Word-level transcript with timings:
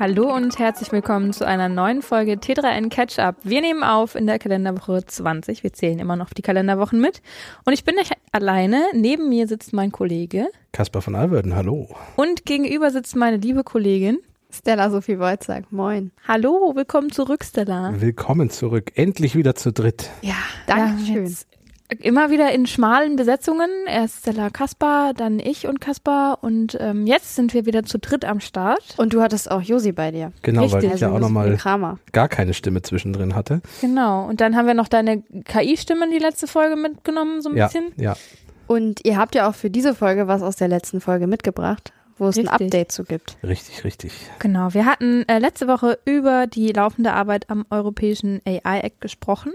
Hallo 0.00 0.34
und 0.34 0.58
herzlich 0.58 0.92
willkommen 0.92 1.34
zu 1.34 1.46
einer 1.46 1.68
neuen 1.68 2.00
Folge 2.00 2.32
T3N 2.32 2.88
Catch-Up. 2.88 3.36
Wir 3.42 3.60
nehmen 3.60 3.82
auf 3.82 4.14
in 4.14 4.26
der 4.26 4.38
Kalenderwoche 4.38 5.04
20. 5.04 5.62
Wir 5.62 5.74
zählen 5.74 5.98
immer 5.98 6.16
noch 6.16 6.30
die 6.30 6.40
Kalenderwochen 6.40 7.02
mit. 7.02 7.20
Und 7.66 7.74
ich 7.74 7.84
bin 7.84 7.96
nicht 7.96 8.10
alleine. 8.32 8.82
Neben 8.94 9.28
mir 9.28 9.46
sitzt 9.46 9.74
mein 9.74 9.92
Kollege. 9.92 10.46
Kaspar 10.72 11.02
von 11.02 11.14
Alverden, 11.14 11.54
hallo. 11.54 11.94
Und 12.16 12.46
gegenüber 12.46 12.90
sitzt 12.90 13.14
meine 13.14 13.36
liebe 13.36 13.62
Kollegin. 13.62 14.20
Stella 14.50 14.88
Sophie 14.88 15.18
Wolzak, 15.18 15.70
moin. 15.70 16.12
Hallo, 16.26 16.72
willkommen 16.74 17.12
zurück, 17.12 17.44
Stella. 17.44 17.92
Willkommen 18.00 18.48
zurück. 18.48 18.92
Endlich 18.94 19.36
wieder 19.36 19.54
zu 19.54 19.70
dritt. 19.70 20.08
Ja, 20.22 20.36
Dankeschön. 20.66 21.26
Ja, 21.26 21.32
immer 21.98 22.30
wieder 22.30 22.52
in 22.52 22.66
schmalen 22.66 23.16
Besetzungen. 23.16 23.68
Erst 23.86 24.20
Stella 24.20 24.50
Kaspar, 24.50 25.12
dann 25.14 25.38
ich 25.40 25.66
und 25.66 25.80
Kaspar 25.80 26.38
und 26.42 26.76
ähm, 26.80 27.06
jetzt 27.06 27.34
sind 27.34 27.52
wir 27.54 27.66
wieder 27.66 27.82
zu 27.84 27.98
dritt 27.98 28.24
am 28.24 28.40
Start. 28.40 28.82
Und 28.96 29.12
du 29.12 29.20
hattest 29.22 29.50
auch 29.50 29.62
Josi 29.62 29.92
bei 29.92 30.10
dir. 30.10 30.32
Genau, 30.42 30.62
Richtig. 30.62 30.76
weil 30.76 30.84
ich 30.84 30.90
Also 30.92 31.04
ja 31.04 31.10
auch 31.10 31.14
ein 31.16 31.20
bisschen 31.20 31.56
nochmal 31.56 31.96
gar 32.12 32.28
keine 32.28 32.54
Stimme 32.54 32.82
zwischendrin 32.82 33.34
hatte. 33.34 33.60
Genau. 33.80 34.26
Und 34.28 34.40
dann 34.40 34.56
haben 34.56 34.66
wir 34.66 34.74
noch 34.74 34.88
deine 34.88 35.22
KI-Stimmen 35.44 36.10
die 36.10 36.18
letzte 36.18 36.46
Folge 36.46 36.76
mitgenommen, 36.76 37.42
so 37.42 37.50
ein 37.50 37.56
Ja, 37.56 37.66
bisschen. 37.66 37.92
ja. 37.96 38.14
Und 38.66 39.04
ihr 39.04 39.16
habt 39.16 39.34
ja 39.34 39.48
auch 39.48 39.54
für 39.54 39.68
diese 39.68 39.94
Folge 39.96 40.28
was 40.28 40.42
aus 40.42 40.54
der 40.56 40.68
letzten 40.68 41.00
Folge 41.00 41.26
mitgebracht, 41.26 41.92
wo 42.18 42.28
es 42.28 42.36
ein 42.36 42.46
Richtig. 42.46 42.66
Update 42.66 42.92
zu 42.92 43.02
gibt. 43.02 43.36
Richtig, 43.42 43.82
richtig. 43.82 44.12
Genau, 44.38 44.72
wir 44.74 44.86
hatten 44.86 45.24
äh, 45.28 45.40
letzte 45.40 45.66
Woche 45.66 45.98
über 46.04 46.46
die 46.46 46.68
laufende 46.72 47.12
Arbeit 47.12 47.50
am 47.50 47.66
Europäischen 47.70 48.40
AI-Act 48.46 49.00
gesprochen. 49.00 49.52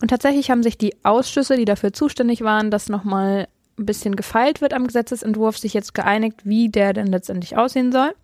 Und 0.00 0.08
tatsächlich 0.08 0.50
haben 0.50 0.62
sich 0.62 0.78
die 0.78 0.94
Ausschüsse, 1.04 1.56
die 1.56 1.64
dafür 1.64 1.92
zuständig 1.92 2.42
waren, 2.42 2.70
dass 2.70 2.88
nochmal 2.88 3.48
ein 3.78 3.86
bisschen 3.86 4.16
gefeilt 4.16 4.60
wird 4.60 4.74
am 4.74 4.86
Gesetzesentwurf, 4.86 5.58
sich 5.58 5.74
jetzt 5.74 5.94
geeinigt, 5.94 6.40
wie 6.44 6.68
der 6.68 6.92
denn 6.92 7.06
letztendlich 7.06 7.56
aussehen 7.56 7.92
soll. 7.92 8.14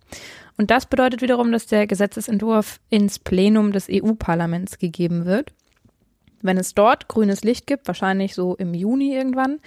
Und 0.57 0.71
das 0.71 0.87
bedeutet 0.87 1.23
wiederum, 1.23 1.51
dass 1.53 1.67
der 1.67 1.87
Gesetzesentwurf 1.87 2.81
ins 2.91 3.19
Plenum 3.19 3.73
des 3.73 3.89
EU-Parlaments 3.91 4.79
gegeben 4.79 5.25
wird. 5.25 5.53
Wenn 6.43 6.59
es 6.59 6.75
dort 6.75 7.09
grünes 7.09 7.43
Licht 7.43 7.67
gibt, 7.67 7.87
wahrscheinlich 7.89 8.35
so 8.35 8.55
im 8.57 8.75
Juni 8.75 9.15
irgendwann, 9.15 9.61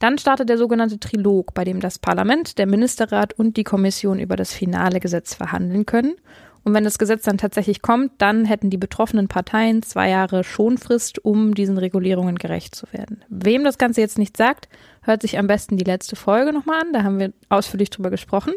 dann 0.00 0.18
startet 0.18 0.48
der 0.48 0.58
sogenannte 0.58 0.98
Trilog, 0.98 1.54
bei 1.54 1.64
dem 1.64 1.78
das 1.80 1.98
Parlament, 1.98 2.58
der 2.58 2.66
Ministerrat 2.66 3.34
und 3.34 3.56
die 3.56 3.64
Kommission 3.64 4.18
über 4.18 4.34
das 4.34 4.52
finale 4.52 4.98
Gesetz 4.98 5.34
verhandeln 5.34 5.86
können. 5.86 6.16
Und 6.64 6.72
wenn 6.72 6.84
das 6.84 6.98
Gesetz 6.98 7.24
dann 7.24 7.36
tatsächlich 7.38 7.82
kommt, 7.82 8.12
dann 8.18 8.46
hätten 8.46 8.70
die 8.70 8.78
betroffenen 8.78 9.28
Parteien 9.28 9.82
zwei 9.82 10.08
Jahre 10.08 10.44
Schonfrist, 10.44 11.22
um 11.22 11.54
diesen 11.54 11.76
Regulierungen 11.76 12.36
gerecht 12.36 12.74
zu 12.74 12.86
werden. 12.90 13.22
Wem 13.28 13.64
das 13.64 13.76
Ganze 13.76 14.00
jetzt 14.00 14.18
nicht 14.18 14.36
sagt, 14.36 14.68
hört 15.02 15.20
sich 15.20 15.38
am 15.38 15.46
besten 15.46 15.76
die 15.76 15.84
letzte 15.84 16.16
Folge 16.16 16.52
nochmal 16.52 16.80
an. 16.80 16.92
Da 16.94 17.02
haben 17.04 17.18
wir 17.18 17.32
ausführlich 17.50 17.90
drüber 17.90 18.10
gesprochen. 18.10 18.54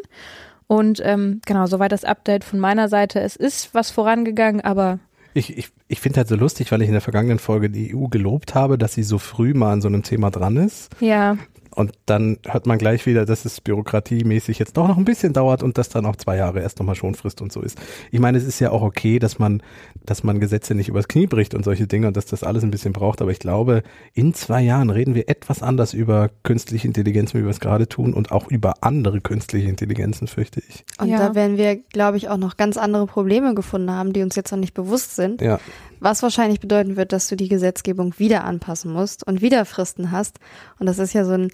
Und 0.66 1.00
ähm, 1.04 1.40
genau, 1.46 1.66
soweit 1.66 1.92
das 1.92 2.04
Update 2.04 2.44
von 2.44 2.58
meiner 2.58 2.88
Seite. 2.88 3.20
Es 3.20 3.36
ist 3.36 3.74
was 3.74 3.90
vorangegangen, 3.90 4.62
aber 4.62 4.98
Ich, 5.34 5.56
ich, 5.56 5.68
ich 5.86 6.00
finde 6.00 6.18
halt 6.18 6.28
so 6.28 6.36
lustig, 6.36 6.72
weil 6.72 6.80
ich 6.82 6.88
in 6.88 6.94
der 6.94 7.00
vergangenen 7.02 7.38
Folge 7.38 7.68
die 7.68 7.94
EU 7.94 8.08
gelobt 8.08 8.54
habe, 8.54 8.78
dass 8.78 8.94
sie 8.94 9.02
so 9.02 9.18
früh 9.18 9.52
mal 9.52 9.72
an 9.72 9.80
so 9.82 9.88
einem 9.88 10.02
Thema 10.02 10.30
dran 10.30 10.56
ist. 10.56 10.90
ja, 11.00 11.36
Und 11.78 11.92
dann 12.06 12.38
hört 12.44 12.66
man 12.66 12.76
gleich 12.76 13.06
wieder, 13.06 13.24
dass 13.24 13.44
es 13.44 13.60
bürokratiemäßig 13.60 14.58
jetzt 14.58 14.76
doch 14.76 14.88
noch 14.88 14.96
ein 14.98 15.04
bisschen 15.04 15.32
dauert 15.32 15.62
und 15.62 15.78
dass 15.78 15.88
dann 15.88 16.06
auch 16.06 16.16
zwei 16.16 16.36
Jahre 16.36 16.60
erst 16.60 16.80
nochmal 16.80 16.96
Schonfrist 16.96 17.40
und 17.40 17.52
so 17.52 17.60
ist. 17.60 17.78
Ich 18.10 18.18
meine, 18.18 18.36
es 18.36 18.44
ist 18.44 18.58
ja 18.58 18.72
auch 18.72 18.82
okay, 18.82 19.20
dass 19.20 19.38
man, 19.38 19.62
dass 20.04 20.24
man 20.24 20.40
Gesetze 20.40 20.74
nicht 20.74 20.88
übers 20.88 21.06
Knie 21.06 21.28
bricht 21.28 21.54
und 21.54 21.64
solche 21.64 21.86
Dinge 21.86 22.08
und 22.08 22.16
dass 22.16 22.26
das 22.26 22.42
alles 22.42 22.64
ein 22.64 22.72
bisschen 22.72 22.92
braucht. 22.92 23.22
Aber 23.22 23.30
ich 23.30 23.38
glaube, 23.38 23.84
in 24.12 24.34
zwei 24.34 24.60
Jahren 24.60 24.90
reden 24.90 25.14
wir 25.14 25.28
etwas 25.28 25.62
anders 25.62 25.94
über 25.94 26.30
künstliche 26.42 26.88
Intelligenz, 26.88 27.32
wie 27.34 27.44
wir 27.44 27.50
es 27.50 27.60
gerade 27.60 27.88
tun 27.88 28.12
und 28.12 28.32
auch 28.32 28.48
über 28.50 28.74
andere 28.80 29.20
künstliche 29.20 29.68
Intelligenzen, 29.68 30.26
fürchte 30.26 30.60
ich. 30.68 30.84
Und 30.98 31.06
Ja. 31.06 31.18
da 31.28 31.36
werden 31.36 31.58
wir, 31.58 31.76
glaube 31.76 32.16
ich, 32.16 32.28
auch 32.28 32.38
noch 32.38 32.56
ganz 32.56 32.76
andere 32.76 33.06
Probleme 33.06 33.54
gefunden 33.54 33.92
haben, 33.92 34.12
die 34.12 34.22
uns 34.22 34.34
jetzt 34.34 34.50
noch 34.50 34.58
nicht 34.58 34.74
bewusst 34.74 35.14
sind. 35.14 35.40
Ja, 35.40 35.60
Was 36.00 36.22
wahrscheinlich 36.22 36.60
bedeuten 36.60 36.96
wird, 36.96 37.12
dass 37.12 37.28
du 37.28 37.36
die 37.36 37.48
Gesetzgebung 37.48 38.18
wieder 38.18 38.44
anpassen 38.44 38.92
musst 38.92 39.26
und 39.26 39.40
wieder 39.40 39.64
Fristen 39.64 40.10
hast. 40.12 40.38
Und 40.78 40.86
das 40.86 40.98
ist 40.98 41.12
ja 41.12 41.24
so 41.24 41.32
ein 41.32 41.50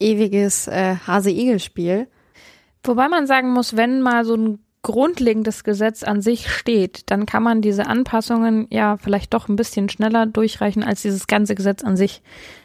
ewiges 0.00 0.68
äh, 0.68 0.96
Hase-Igel-Spiel. 1.06 2.08
Wobei 2.84 3.08
man 3.08 3.26
sagen 3.26 3.52
muss, 3.52 3.76
wenn 3.76 4.00
mal 4.00 4.24
so 4.24 4.34
ein 4.34 4.58
grundlegendes 4.82 5.64
Gesetz 5.64 6.02
an 6.02 6.22
sich 6.22 6.50
steht, 6.50 7.10
dann 7.10 7.26
kann 7.26 7.42
man 7.42 7.60
diese 7.60 7.86
Anpassungen 7.86 8.66
ja 8.70 8.96
vielleicht 8.96 9.34
doch 9.34 9.48
ein 9.48 9.56
bisschen 9.56 9.88
schneller 9.88 10.26
durchreichen 10.26 10.84
als 10.84 11.02
dieses 11.02 11.26
ganze 11.26 11.54
Gesetz 11.54 11.82
an 11.82 11.96
sich. 11.96 12.22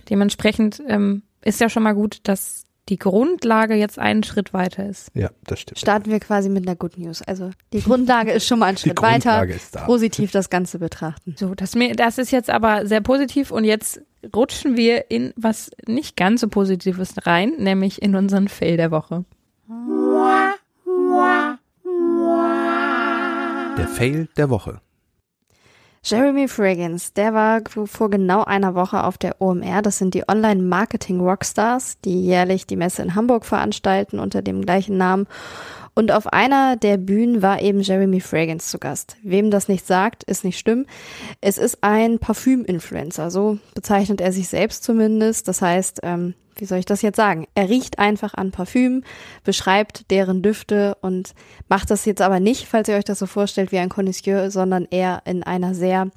Dementsprechend 0.09 0.81
ähm, 0.88 1.23
ist 1.41 1.59
ja 1.59 1.69
schon 1.69 1.83
mal 1.83 1.95
gut, 1.95 2.19
dass 2.23 2.65
die 2.89 2.97
Grundlage 2.97 3.75
jetzt 3.75 3.97
einen 3.97 4.23
Schritt 4.23 4.53
weiter 4.53 4.88
ist. 4.88 5.09
ja, 5.13 5.29
das 5.45 5.59
stimmt. 5.61 5.79
Starten 5.79 6.11
wir 6.11 6.19
quasi 6.19 6.49
mit 6.49 6.67
einer 6.67 6.75
Good 6.75 6.97
News. 6.97 7.21
Also 7.21 7.51
die 7.71 7.81
Grundlage 7.81 8.31
ist 8.31 8.45
schon 8.47 8.59
mal 8.59 8.67
ein 8.67 8.75
Die 8.75 8.81
Schritt 8.81 9.01
weiter. 9.01 9.29
Grundlage 9.38 9.53
ist 9.53 9.75
da. 9.75 9.85
Positiv 9.85 10.31
das 10.31 10.49
Ganze 10.49 10.79
betrachten. 10.79 11.35
So, 11.38 11.55
das, 11.55 11.75
mir, 11.75 11.95
das 11.95 12.17
ist 12.17 12.31
jetzt 12.31 12.49
aber 12.49 12.85
sehr 12.85 13.01
positiv 13.01 13.51
und 13.51 13.63
jetzt 13.63 14.01
rutschen 14.35 14.75
wir 14.77 15.09
in 15.11 15.33
was 15.35 15.71
nicht 15.88 16.16
ganz 16.17 16.41
so 16.41 16.47
Positives 16.47 17.13
rein, 17.25 17.53
nämlich 17.57 18.01
in 18.01 18.16
unseren 18.16 18.47
Fail 18.47 18.77
der 18.77 18.91
Woche. 18.91 19.23
Der 23.77 23.88
Fail 23.88 24.27
der 24.38 24.50
Woche. 24.50 24.81
Jeremy 26.05 26.49
Fragrance, 26.49 27.11
der 27.15 27.33
war 27.33 27.61
vor 27.85 28.09
genau 28.09 28.43
einer 28.43 28.75
Woche 28.75 29.05
auf 29.05 29.17
der 29.17 29.39
OMR. 29.39 29.81
Das 29.81 29.97
sind 29.97 30.13
die 30.13 30.27
Online-Marketing-Rockstars, 30.27 31.99
die 32.03 32.25
jährlich 32.25 32.67
die 32.67 32.75
Messe 32.75 33.01
in 33.03 33.15
Hamburg 33.15 33.45
veranstalten 33.45 34.19
unter 34.19 34.41
dem 34.41 34.63
gleichen 34.63 34.97
Namen. 34.97 35.27
Und 35.95 36.11
auf 36.11 36.27
einer 36.27 36.75
der 36.75 36.97
Bühnen 36.97 37.41
war 37.41 37.61
eben 37.61 37.79
Jeremy 37.79 38.19
Fragrance 38.19 38.67
zu 38.67 38.79
Gast. 38.79 39.15
Wem 39.23 39.49
das 39.49 39.69
nicht 39.69 39.87
sagt, 39.87 40.23
ist 40.25 40.43
nicht 40.43 40.59
schlimm. 40.59 40.87
Es 41.39 41.57
ist 41.57 41.77
ein 41.81 42.19
Parfüm-Influencer, 42.19 43.31
so 43.31 43.59
bezeichnet 43.73 44.19
er 44.19 44.33
sich 44.33 44.49
selbst 44.49 44.83
zumindest. 44.83 45.47
Das 45.47 45.61
heißt, 45.61 46.01
ähm, 46.03 46.33
wie 46.55 46.65
soll 46.65 46.77
ich 46.79 46.85
das 46.85 47.01
jetzt 47.01 47.17
sagen? 47.17 47.47
Er 47.55 47.69
riecht 47.69 47.99
einfach 47.99 48.33
an 48.33 48.51
Parfüm, 48.51 49.03
beschreibt 49.43 50.09
deren 50.11 50.41
Düfte 50.41 50.95
und 51.01 51.33
macht 51.69 51.89
das 51.91 52.05
jetzt 52.05 52.21
aber 52.21 52.39
nicht, 52.39 52.67
falls 52.67 52.87
ihr 52.87 52.95
euch 52.95 53.03
das 53.05 53.19
so 53.19 53.25
vorstellt, 53.25 53.71
wie 53.71 53.79
ein 53.79 53.89
Connoisseur, 53.89 54.51
sondern 54.51 54.87
eher 54.89 55.21
in 55.25 55.43
einer 55.43 55.73
sehr, 55.75 56.07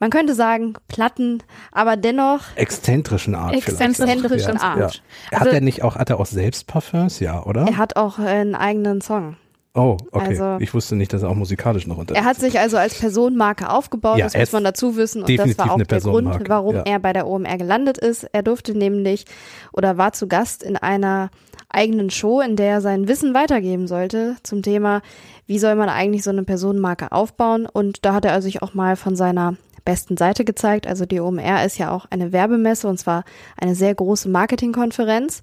man 0.00 0.10
könnte 0.10 0.34
sagen, 0.34 0.74
platten, 0.88 1.42
aber 1.72 1.96
dennoch 1.96 2.40
Exzentrischen 2.56 3.34
Art. 3.34 3.54
Exzentrischen 3.54 4.58
Art. 4.58 5.02
Ja. 5.30 5.38
Hat 5.38 5.46
Also- 5.46 5.54
er 5.54 5.60
nicht 5.60 5.82
auch, 5.82 5.96
hat 5.96 6.10
er 6.10 6.20
auch 6.20 6.26
selbst 6.26 6.66
Parfums? 6.66 7.20
Ja, 7.20 7.42
oder? 7.44 7.62
Er 7.66 7.76
hat 7.76 7.96
auch 7.96 8.18
einen 8.18 8.54
eigenen 8.54 9.00
Song. 9.00 9.36
Oh, 9.78 9.96
okay. 10.12 10.28
also- 10.28 10.56
ich 10.60 10.74
wusste 10.74 10.96
nicht, 10.96 11.12
dass 11.12 11.22
er 11.22 11.30
auch 11.30 11.34
musikalisch 11.34 11.86
noch 11.86 11.98
unterwegs 11.98 12.24
Er 12.24 12.28
hat 12.28 12.38
sich 12.38 12.58
also 12.58 12.76
als 12.76 12.98
Personenmarke 12.98 13.70
aufgebaut, 13.70 14.18
Ja, 14.18 14.26
das 14.26 14.34
muss 14.34 14.42
ist 14.42 14.52
man 14.52 14.64
dazu 14.64 14.96
wissen. 14.96 15.22
Und 15.22 15.38
das 15.38 15.58
war 15.58 15.72
auch 15.72 15.82
der 15.82 16.00
Grund, 16.00 16.48
warum 16.48 16.76
ja. 16.76 16.82
er 16.82 16.98
bei 16.98 17.12
der 17.12 17.26
OMR 17.26 17.56
gelandet 17.58 17.98
ist. 17.98 18.24
Er 18.32 18.42
durfte 18.42 18.76
nämlich 18.76 19.24
oder 19.72 19.96
war 19.96 20.12
zu 20.12 20.26
Gast 20.28 20.62
in 20.62 20.76
einer 20.76 21.30
eigenen 21.68 22.10
Show, 22.10 22.40
in 22.40 22.56
der 22.56 22.74
er 22.74 22.80
sein 22.80 23.08
Wissen 23.08 23.34
weitergeben 23.34 23.86
sollte 23.88 24.36
zum 24.42 24.62
Thema, 24.62 25.02
wie 25.46 25.58
soll 25.58 25.74
man 25.74 25.88
eigentlich 25.88 26.22
so 26.22 26.30
eine 26.30 26.42
Personenmarke 26.42 27.12
aufbauen. 27.12 27.66
Und 27.66 28.04
da 28.04 28.14
hat 28.14 28.24
er 28.24 28.40
sich 28.42 28.62
auch 28.62 28.74
mal 28.74 28.96
von 28.96 29.16
seiner 29.16 29.56
besten 29.84 30.16
Seite 30.16 30.44
gezeigt. 30.44 30.86
Also 30.86 31.06
die 31.06 31.20
OMR 31.20 31.64
ist 31.64 31.78
ja 31.78 31.90
auch 31.90 32.06
eine 32.10 32.32
Werbemesse 32.32 32.88
und 32.88 32.98
zwar 32.98 33.24
eine 33.58 33.74
sehr 33.74 33.94
große 33.94 34.28
Marketingkonferenz. 34.28 35.42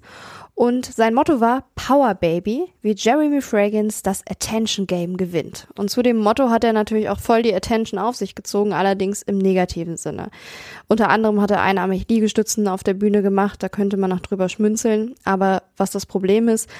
Und 0.56 0.86
sein 0.86 1.12
Motto 1.12 1.38
war 1.38 1.64
Power 1.74 2.14
Baby, 2.14 2.72
wie 2.80 2.94
Jeremy 2.96 3.42
Fragrance 3.42 4.02
das 4.02 4.22
Attention 4.26 4.86
Game 4.86 5.18
gewinnt. 5.18 5.68
Und 5.76 5.90
zu 5.90 6.02
dem 6.02 6.16
Motto 6.16 6.48
hat 6.48 6.64
er 6.64 6.72
natürlich 6.72 7.10
auch 7.10 7.20
voll 7.20 7.42
die 7.42 7.54
Attention 7.54 8.00
auf 8.00 8.16
sich 8.16 8.34
gezogen, 8.34 8.72
allerdings 8.72 9.20
im 9.20 9.36
negativen 9.36 9.98
Sinne. 9.98 10.30
Unter 10.88 11.10
anderem 11.10 11.42
hat 11.42 11.50
er 11.50 11.60
einarmig 11.60 12.06
Liegestützen 12.08 12.68
auf 12.68 12.82
der 12.82 12.94
Bühne 12.94 13.20
gemacht, 13.20 13.62
da 13.62 13.68
könnte 13.68 13.98
man 13.98 14.08
noch 14.08 14.20
drüber 14.20 14.48
schmunzeln. 14.48 15.14
Aber 15.24 15.62
was 15.76 15.90
das 15.90 16.06
Problem 16.06 16.48
ist, 16.48 16.70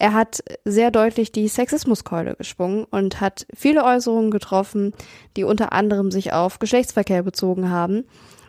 er 0.00 0.12
hat 0.12 0.42
sehr 0.64 0.90
deutlich 0.90 1.30
die 1.30 1.46
Sexismuskeule 1.46 2.34
geschwungen 2.34 2.84
und 2.90 3.20
hat 3.20 3.46
viele 3.54 3.84
Äußerungen 3.84 4.32
getroffen, 4.32 4.92
die 5.36 5.44
unter 5.44 5.72
anderem 5.72 6.10
sich 6.10 6.32
auf 6.32 6.58
Geschlechtsverkehr 6.58 7.22
bezogen 7.22 7.70
haben. 7.70 8.02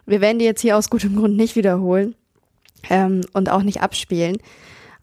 Wir 0.08 0.22
werden 0.22 0.40
die 0.40 0.46
jetzt 0.46 0.62
hier 0.62 0.76
aus 0.76 0.90
gutem 0.90 1.16
Grund 1.18 1.38
nicht 1.38 1.56
wiederholen 1.56 2.16
ähm, 2.90 3.22
und 3.34 3.52
auch 3.52 3.62
nicht 3.62 3.84
abspielen. 3.84 4.40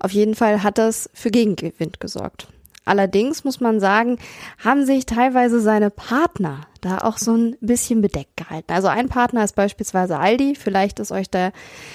Auf 0.01 0.13
jeden 0.13 0.35
Fall 0.35 0.63
hat 0.63 0.79
das 0.79 1.11
für 1.13 1.31
Gegenwind 1.31 2.01
gesorgt. 2.01 2.49
Allerdings 2.85 3.45
muss 3.45 3.61
man 3.61 3.81
sagen, 3.81 4.19
haben 4.65 4.87
sich 4.87 5.05
teilweise 5.05 5.61
seine 5.61 5.91
Partner 5.91 6.61
da 6.81 6.99
auch 6.99 7.19
so 7.19 7.35
ein 7.35 7.57
bisschen 7.61 8.01
bedeckt 8.01 8.37
gehalten. 8.37 8.73
Also 8.73 8.89
ein 8.89 9.09
Partner 9.09 9.45
ist 9.45 9.55
beispielsweise 9.55 10.19
Aldi. 10.19 10.55
Vielleicht 10.55 11.01
ist 11.01 11.13
euch 11.13 11.31
der 11.31 11.53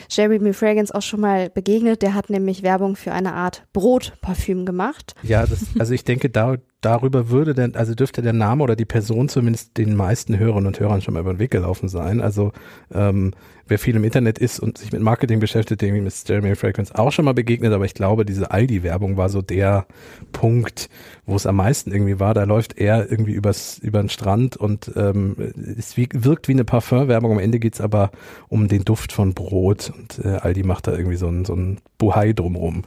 Jeremy 0.09 0.53
Fragrance 0.53 0.93
auch 0.93 1.01
schon 1.01 1.21
mal 1.21 1.49
begegnet. 1.49 2.01
Der 2.01 2.13
hat 2.13 2.29
nämlich 2.29 2.63
Werbung 2.63 2.95
für 2.95 3.11
eine 3.11 3.33
Art 3.33 3.65
Brotparfüm 3.73 4.65
gemacht. 4.65 5.15
Ja, 5.23 5.45
das, 5.45 5.65
also 5.79 5.93
ich 5.93 6.03
denke, 6.03 6.29
da, 6.29 6.57
darüber 6.81 7.29
würde 7.29 7.53
denn, 7.53 7.75
also 7.75 7.95
dürfte 7.95 8.21
der 8.21 8.33
Name 8.33 8.63
oder 8.63 8.75
die 8.75 8.85
Person 8.85 9.29
zumindest 9.29 9.77
den 9.77 9.95
meisten 9.95 10.37
Hörerinnen 10.37 10.67
und 10.67 10.79
Hörern 10.79 11.01
schon 11.01 11.13
mal 11.13 11.21
über 11.21 11.33
den 11.33 11.39
Weg 11.39 11.51
gelaufen 11.51 11.87
sein. 11.87 12.21
Also 12.21 12.51
ähm, 12.93 13.33
wer 13.67 13.79
viel 13.79 13.95
im 13.95 14.03
Internet 14.03 14.37
ist 14.39 14.59
und 14.59 14.77
sich 14.77 14.91
mit 14.91 15.01
Marketing 15.01 15.39
beschäftigt, 15.39 15.81
dem 15.81 16.05
ist 16.05 16.27
Jeremy 16.27 16.55
Fragrance 16.55 16.93
auch 16.95 17.11
schon 17.11 17.25
mal 17.25 17.33
begegnet, 17.33 17.73
aber 17.73 17.85
ich 17.85 17.93
glaube, 17.93 18.25
diese 18.25 18.51
Aldi-Werbung 18.51 19.17
war 19.17 19.29
so 19.29 19.41
der 19.41 19.85
Punkt, 20.31 20.89
wo 21.25 21.35
es 21.35 21.45
am 21.45 21.55
meisten 21.55 21.91
irgendwie 21.91 22.19
war. 22.19 22.33
Da 22.33 22.43
läuft 22.43 22.77
er 22.77 23.09
irgendwie 23.09 23.33
übers, 23.33 23.77
über 23.79 23.99
den 24.01 24.09
Strand 24.09 24.57
und 24.57 24.72
ähm, 24.95 25.35
es 25.77 25.97
wirkt 25.97 26.47
wie 26.47 26.53
eine 26.53 26.63
Parfum-Werbung. 26.63 27.31
Am 27.31 27.39
Ende 27.39 27.59
geht's 27.59 27.81
aber 27.81 28.11
um 28.49 28.67
den 28.67 28.83
Duft 28.85 29.11
von 29.11 29.33
Brot 29.33 29.91
und 29.95 30.23
äh, 30.23 30.37
Aldi 30.37 30.63
macht 30.63 30.87
da 30.87 30.93
irgendwie 30.93 31.17
so 31.17 31.27
ein, 31.27 31.45
so 31.45 31.53
ein 31.53 31.79
Buhai 31.97 32.33
drumrum. 32.33 32.83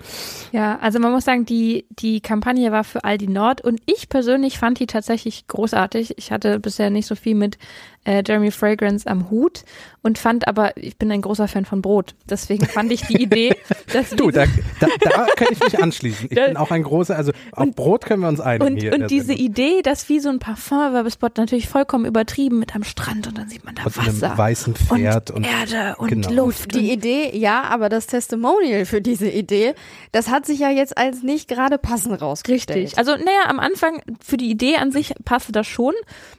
Ja, 0.53 0.79
also 0.81 0.99
man 0.99 1.13
muss 1.13 1.25
sagen, 1.25 1.47
die, 1.47 1.87
die 1.91 2.21
Kampagne 2.21 2.73
war 2.73 2.85
für 2.85 3.05
Aldi 3.05 3.29
Nord 3.29 3.61
und 3.63 3.81
ich 3.87 4.09
persönlich 4.09 4.59
fand 4.59 4.79
die 4.81 4.87
tatsächlich 4.87 5.47
großartig. 5.47 6.15
Ich 6.19 6.33
hatte 6.33 6.61
bisher 6.61 6.91
nicht 6.91 7.07
so 7.07 7.15
viel 7.15 7.35
mit 7.35 7.59
äh, 8.07 8.23
Jeremy 8.25 8.51
Fragrance 8.51 9.07
am 9.07 9.31
Hut 9.31 9.65
und 10.03 10.19
fand 10.19 10.47
aber, 10.47 10.77
ich 10.77 10.97
bin 10.97 11.11
ein 11.11 11.21
großer 11.21 11.49
Fan 11.49 11.65
von 11.65 11.83
Brot. 11.83 12.15
Deswegen 12.31 12.65
fand 12.65 12.93
ich 12.93 13.03
die 13.03 13.21
Idee, 13.21 13.57
dass 13.93 14.11
Du, 14.11 14.31
da, 14.31 14.45
da, 14.79 14.87
da 15.01 15.27
kann 15.35 15.49
ich 15.51 15.61
mich 15.61 15.83
anschließen. 15.83 16.29
Ich 16.31 16.37
bin 16.37 16.57
auch 16.57 16.71
ein 16.71 16.85
großer, 16.85 17.17
also 17.17 17.33
auf 17.51 17.65
und, 17.65 17.77
Brot 17.77 18.07
können 18.07 18.23
wir 18.23 18.29
uns 18.29 18.41
einigen. 18.41 18.75
Und, 18.75 18.81
hier 18.81 18.95
und 18.95 19.11
diese 19.11 19.27
Sendung. 19.27 19.47
Idee, 19.47 19.83
dass 19.83 20.09
wie 20.09 20.21
so 20.21 20.29
ein 20.29 20.39
Parfum-Werbespot 20.39 21.37
natürlich 21.37 21.69
vollkommen 21.69 22.05
übertrieben 22.05 22.61
mit 22.61 22.77
am 22.77 22.85
Strand 22.85 23.27
und 23.27 23.37
dann 23.37 23.49
sieht 23.49 23.65
man 23.65 23.75
da 23.75 23.83
und 23.83 23.97
Wasser. 23.97 24.29
Einem 24.29 24.39
weißen 24.39 24.75
Pferd 24.77 25.31
und, 25.33 25.39
und 25.39 25.45
Erde 25.45 25.97
und 25.99 26.09
genau. 26.09 26.31
Luft. 26.31 26.75
Die 26.75 26.93
Idee, 26.93 27.37
ja, 27.37 27.65
aber 27.65 27.89
das 27.89 28.07
Testimonial 28.07 28.85
für 28.85 29.01
diese 29.01 29.29
Idee, 29.29 29.75
das 30.13 30.31
hat 30.31 30.47
sich 30.47 30.61
ja 30.61 30.71
jetzt 30.71 30.97
als 30.97 31.25
nicht 31.25 31.49
gerade 31.49 31.79
passend 31.79 32.23
rausgestellt. 32.23 32.79
Richtig. 32.79 32.99
Also, 32.99 33.13
naja, 33.13 33.49
am 33.49 33.59
Anfang 33.59 34.03
für 34.25 34.37
die 34.37 34.51
Idee 34.51 34.77
an 34.77 34.93
sich 34.93 35.15
passte 35.25 35.51
das 35.51 35.67
schon. 35.67 35.95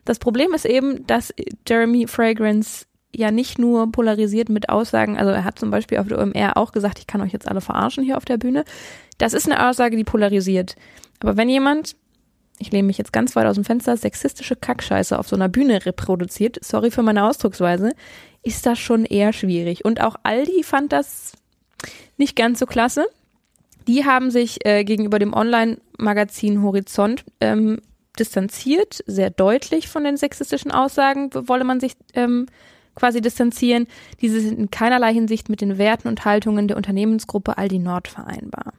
Das 0.05 0.19
Problem 0.19 0.53
ist 0.53 0.65
eben, 0.65 1.05
dass 1.05 1.33
Jeremy 1.67 2.07
Fragrance 2.07 2.85
ja 3.15 3.31
nicht 3.31 3.57
nur 3.57 3.91
polarisiert 3.91 4.49
mit 4.49 4.69
Aussagen, 4.69 5.17
also 5.17 5.31
er 5.31 5.43
hat 5.43 5.57
zum 5.57 5.71
Beispiel 5.71 5.97
auf 5.97 6.07
der 6.07 6.19
OMR 6.19 6.57
auch 6.57 6.71
gesagt, 6.71 6.99
ich 6.99 7.07
kann 7.07 7.21
euch 7.21 7.33
jetzt 7.33 7.47
alle 7.47 7.61
verarschen 7.61 8.03
hier 8.03 8.17
auf 8.17 8.25
der 8.25 8.37
Bühne. 8.37 8.63
Das 9.17 9.33
ist 9.33 9.49
eine 9.49 9.67
Aussage, 9.67 9.97
die 9.97 10.03
polarisiert. 10.03 10.75
Aber 11.19 11.37
wenn 11.37 11.49
jemand, 11.49 11.95
ich 12.59 12.71
lehne 12.71 12.85
mich 12.85 12.97
jetzt 12.97 13.13
ganz 13.13 13.35
weit 13.35 13.47
aus 13.47 13.55
dem 13.55 13.63
Fenster, 13.63 13.97
sexistische 13.97 14.55
Kackscheiße 14.55 15.17
auf 15.17 15.27
so 15.27 15.35
einer 15.35 15.49
Bühne 15.49 15.85
reproduziert, 15.85 16.59
sorry 16.63 16.91
für 16.91 17.01
meine 17.01 17.25
Ausdrucksweise, 17.25 17.93
ist 18.43 18.65
das 18.65 18.77
schon 18.77 19.05
eher 19.05 19.33
schwierig. 19.33 19.83
Und 19.83 20.01
auch 20.01 20.15
Aldi 20.23 20.63
fand 20.63 20.91
das 20.91 21.33
nicht 22.17 22.35
ganz 22.35 22.59
so 22.59 22.65
klasse. 22.65 23.07
Die 23.87 24.05
haben 24.05 24.31
sich 24.31 24.65
äh, 24.65 24.83
gegenüber 24.83 25.17
dem 25.17 25.33
Online-Magazin 25.33 26.61
Horizont 26.61 27.23
ähm, 27.39 27.79
distanziert, 28.19 29.03
sehr 29.05 29.29
deutlich 29.29 29.87
von 29.87 30.03
den 30.03 30.17
sexistischen 30.17 30.71
Aussagen 30.71 31.29
wolle 31.33 31.63
man 31.63 31.79
sich 31.79 31.93
ähm, 32.13 32.47
quasi 32.95 33.21
distanzieren. 33.21 33.87
Diese 34.21 34.41
sind 34.41 34.59
in 34.59 34.71
keinerlei 34.71 35.13
Hinsicht 35.13 35.49
mit 35.49 35.61
den 35.61 35.77
Werten 35.77 36.07
und 36.07 36.25
Haltungen 36.25 36.67
der 36.67 36.77
Unternehmensgruppe 36.77 37.57
Aldi 37.57 37.79
Nord 37.79 38.07
vereinbar. 38.07 38.73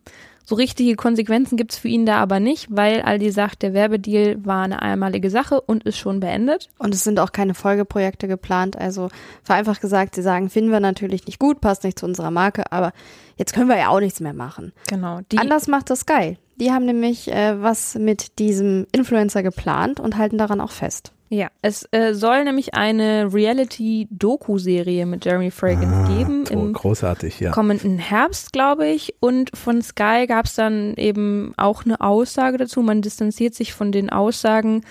So 0.44 0.55
richtige 0.55 0.96
Konsequenzen 0.96 1.58
gibt's 1.58 1.76
für 1.76 1.88
ihn 1.88 2.06
da 2.06 2.17
aber 2.17 2.40
nicht, 2.40 2.69
weil 2.70 3.02
Aldi 3.02 3.31
sagt, 3.32 3.61
der 3.61 3.75
Werbedeal 3.75 4.46
war 4.46 4.64
eine 4.64 4.81
einmalige 4.81 5.29
Sache 5.29 5.61
und 5.61 5.85
ist 5.85 5.99
schon 5.99 6.20
beendet. 6.20 6.70
Und 6.79 6.94
es 6.94 7.05
sind 7.05 7.20
auch 7.20 7.32
keine 7.32 7.52
Folgeprojekte 7.52 8.29
geplant. 8.29 8.75
Also 8.75 9.11
vereinfacht 9.43 9.82
gesagt, 9.82 10.14
sie 10.14 10.23
sagen, 10.23 10.49
finden 10.49 10.70
wir 10.70 10.81
natürlich 10.81 11.26
nicht 11.26 11.38
gut, 11.38 11.61
passt 11.61 11.85
nicht 11.85 11.99
zu 11.99 12.06
unserer 12.06 12.31
Marke, 12.31 12.73
aber 12.73 12.94
jetzt 13.37 13.52
können 13.52 13.69
wir 13.69 13.76
ja 13.76 13.88
auch 13.88 14.00
nichts 14.00 14.20
mehr 14.20 14.32
machen. 14.32 14.73
Genau. 14.88 15.20
Anders 15.37 15.69
macht 15.69 15.90
das 15.90 16.06
geil. 16.06 16.38
Die 16.60 16.72
haben 16.72 16.84
nämlich 16.84 17.31
äh, 17.31 17.60
was 17.62 17.94
mit 17.94 18.38
diesem 18.38 18.87
Influencer 18.93 19.43
geplant 19.43 20.00
und 20.00 20.16
halten 20.16 20.38
daran 20.38 20.60
auch 20.60 20.72
fest. 20.72 21.12
Ja, 21.31 21.49
es 21.60 21.87
äh, 21.90 22.14
soll 22.14 22.44
nämlich 22.44 22.72
eine 22.72 23.32
Reality-Doku-Serie 23.32 25.05
mit 25.05 25.26
Jeremy 25.26 25.50
Fragrance 25.50 26.10
ah, 26.10 26.16
geben. 26.16 26.44
Im 26.46 26.72
großartig, 26.72 27.40
ja. 27.40 27.50
Kommenden 27.50 27.99
Herbst, 27.99 28.55
glaube 28.55 28.87
ich. 28.87 29.14
Und 29.20 29.50
von 29.55 29.82
Sky 29.82 30.25
gab 30.26 30.46
es 30.46 30.55
dann 30.55 30.94
eben 30.94 31.52
auch 31.58 31.84
eine 31.84 32.00
Aussage 32.00 32.56
dazu. 32.56 32.81
Man 32.81 33.02
distanziert 33.02 33.54
sich 33.54 33.75
von 33.75 33.93
den 33.93 34.08
Aussagen, 34.08 34.84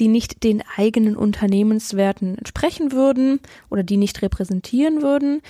die 0.00 0.08
nicht 0.08 0.42
den 0.42 0.64
eigenen 0.76 1.16
Unternehmenswerten 1.16 2.36
entsprechen 2.36 2.90
würden 2.90 3.38
oder 3.70 3.84
die 3.84 3.96
nicht 3.96 4.22
repräsentieren 4.22 5.02
würden. 5.02 5.40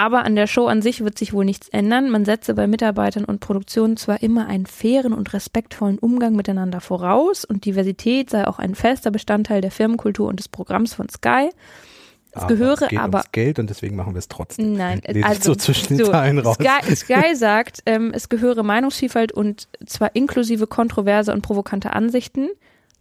Aber 0.00 0.24
an 0.24 0.34
der 0.34 0.46
Show 0.46 0.66
an 0.66 0.80
sich 0.80 1.04
wird 1.04 1.18
sich 1.18 1.34
wohl 1.34 1.44
nichts 1.44 1.68
ändern. 1.68 2.08
Man 2.08 2.24
setze 2.24 2.54
bei 2.54 2.66
Mitarbeitern 2.66 3.26
und 3.26 3.40
Produktionen 3.40 3.98
zwar 3.98 4.22
immer 4.22 4.46
einen 4.46 4.64
fairen 4.64 5.12
und 5.12 5.34
respektvollen 5.34 5.98
Umgang 5.98 6.34
miteinander 6.34 6.80
voraus 6.80 7.44
und 7.44 7.66
Diversität 7.66 8.30
sei 8.30 8.46
auch 8.46 8.58
ein 8.58 8.74
fester 8.74 9.10
Bestandteil 9.10 9.60
der 9.60 9.70
Firmenkultur 9.70 10.28
und 10.28 10.38
des 10.38 10.48
Programms 10.48 10.94
von 10.94 11.10
Sky. 11.10 11.50
Es 12.30 12.40
aber 12.40 12.46
gehöre 12.46 12.82
es 12.82 12.88
geht 12.88 12.98
aber 12.98 13.18
ums 13.18 13.32
Geld 13.32 13.58
und 13.58 13.68
deswegen 13.68 13.94
machen 13.94 14.14
wir 14.14 14.20
es 14.20 14.28
trotzdem. 14.28 14.72
Nein, 14.72 15.02
Lese 15.06 15.26
also 15.26 15.52
so 15.52 15.54
zwischen 15.56 15.98
den 15.98 16.06
Zeilen 16.06 16.38
raus. 16.38 16.56
Sky, 16.58 16.96
Sky 16.96 17.34
sagt, 17.36 17.82
ähm, 17.84 18.10
es 18.14 18.30
gehöre 18.30 18.62
Meinungsvielfalt 18.62 19.32
und 19.32 19.68
zwar 19.84 20.16
inklusive 20.16 20.66
kontroverse 20.66 21.30
und 21.30 21.42
provokante 21.42 21.92
Ansichten 21.92 22.48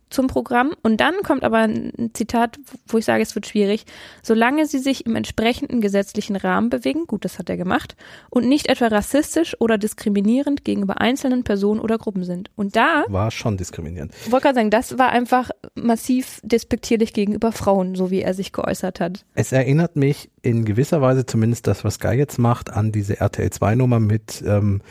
zum 0.10 0.28
Programm. 0.28 0.74
Und 0.82 1.02
dann 1.02 1.16
kommt 1.24 1.44
aber 1.44 1.60
ein 1.60 2.12
Zitat, 2.14 2.58
wo 2.88 2.98
ich 2.98 3.06
sage, 3.06 3.24
es 3.24 3.36
wird 3.36 3.48
schwierig. 3.48 3.86
Solange 4.24 4.66
sie 4.66 4.80
sich 4.80 5.06
im 5.06 5.16
entsprechenden 5.16 5.82
gesetzlichen 5.82 6.36
Rahmen 6.36 6.70
bewegen, 6.70 7.06
gut, 7.06 7.26
das 7.26 7.40
hat 7.40 7.50
er 7.50 7.58
gemacht, 7.58 7.96
und 8.30 8.48
nicht 8.48 8.68
etwa 8.68 8.88
rassistisch 8.88 9.56
oder 9.60 9.78
diskriminierend 9.78 10.66
gegenüber 10.66 11.02
einzelnen 11.02 11.44
Personen 11.44 11.80
oder 11.80 11.98
Gruppen 11.98 12.24
sind. 12.24 12.50
Und 12.56 12.76
da 12.76 13.06
war 13.08 13.32
schon 13.32 13.58
diskriminierend. 13.58 14.14
Ich 14.26 14.32
wollte 14.32 14.44
gerade 14.46 14.56
sagen, 14.56 14.70
das 14.70 14.98
war 14.98 15.10
einfach 15.10 15.50
massiv 15.76 16.40
despektierlich 16.44 17.14
gegenüber 17.14 17.52
Frauen, 17.52 17.96
so 17.96 18.12
wie 18.12 18.22
er 18.22 18.34
sich 18.34 18.52
geäußert 18.52 19.00
hat. 19.00 19.26
Es 19.36 19.52
erinnert 19.52 19.96
mich 19.96 20.30
in 20.42 20.66
gewisser 20.66 21.02
Weise 21.02 21.26
zumindest 21.26 21.68
das, 21.68 21.84
was 21.84 22.00
Guy 22.00 22.16
jetzt 22.16 22.40
macht, 22.40 22.72
an 22.72 22.92
diese 22.92 23.20
RTL 23.20 23.50
2 23.50 23.76
Nummer 23.76 24.00
mit 24.00 24.44
ähm, 24.46 24.82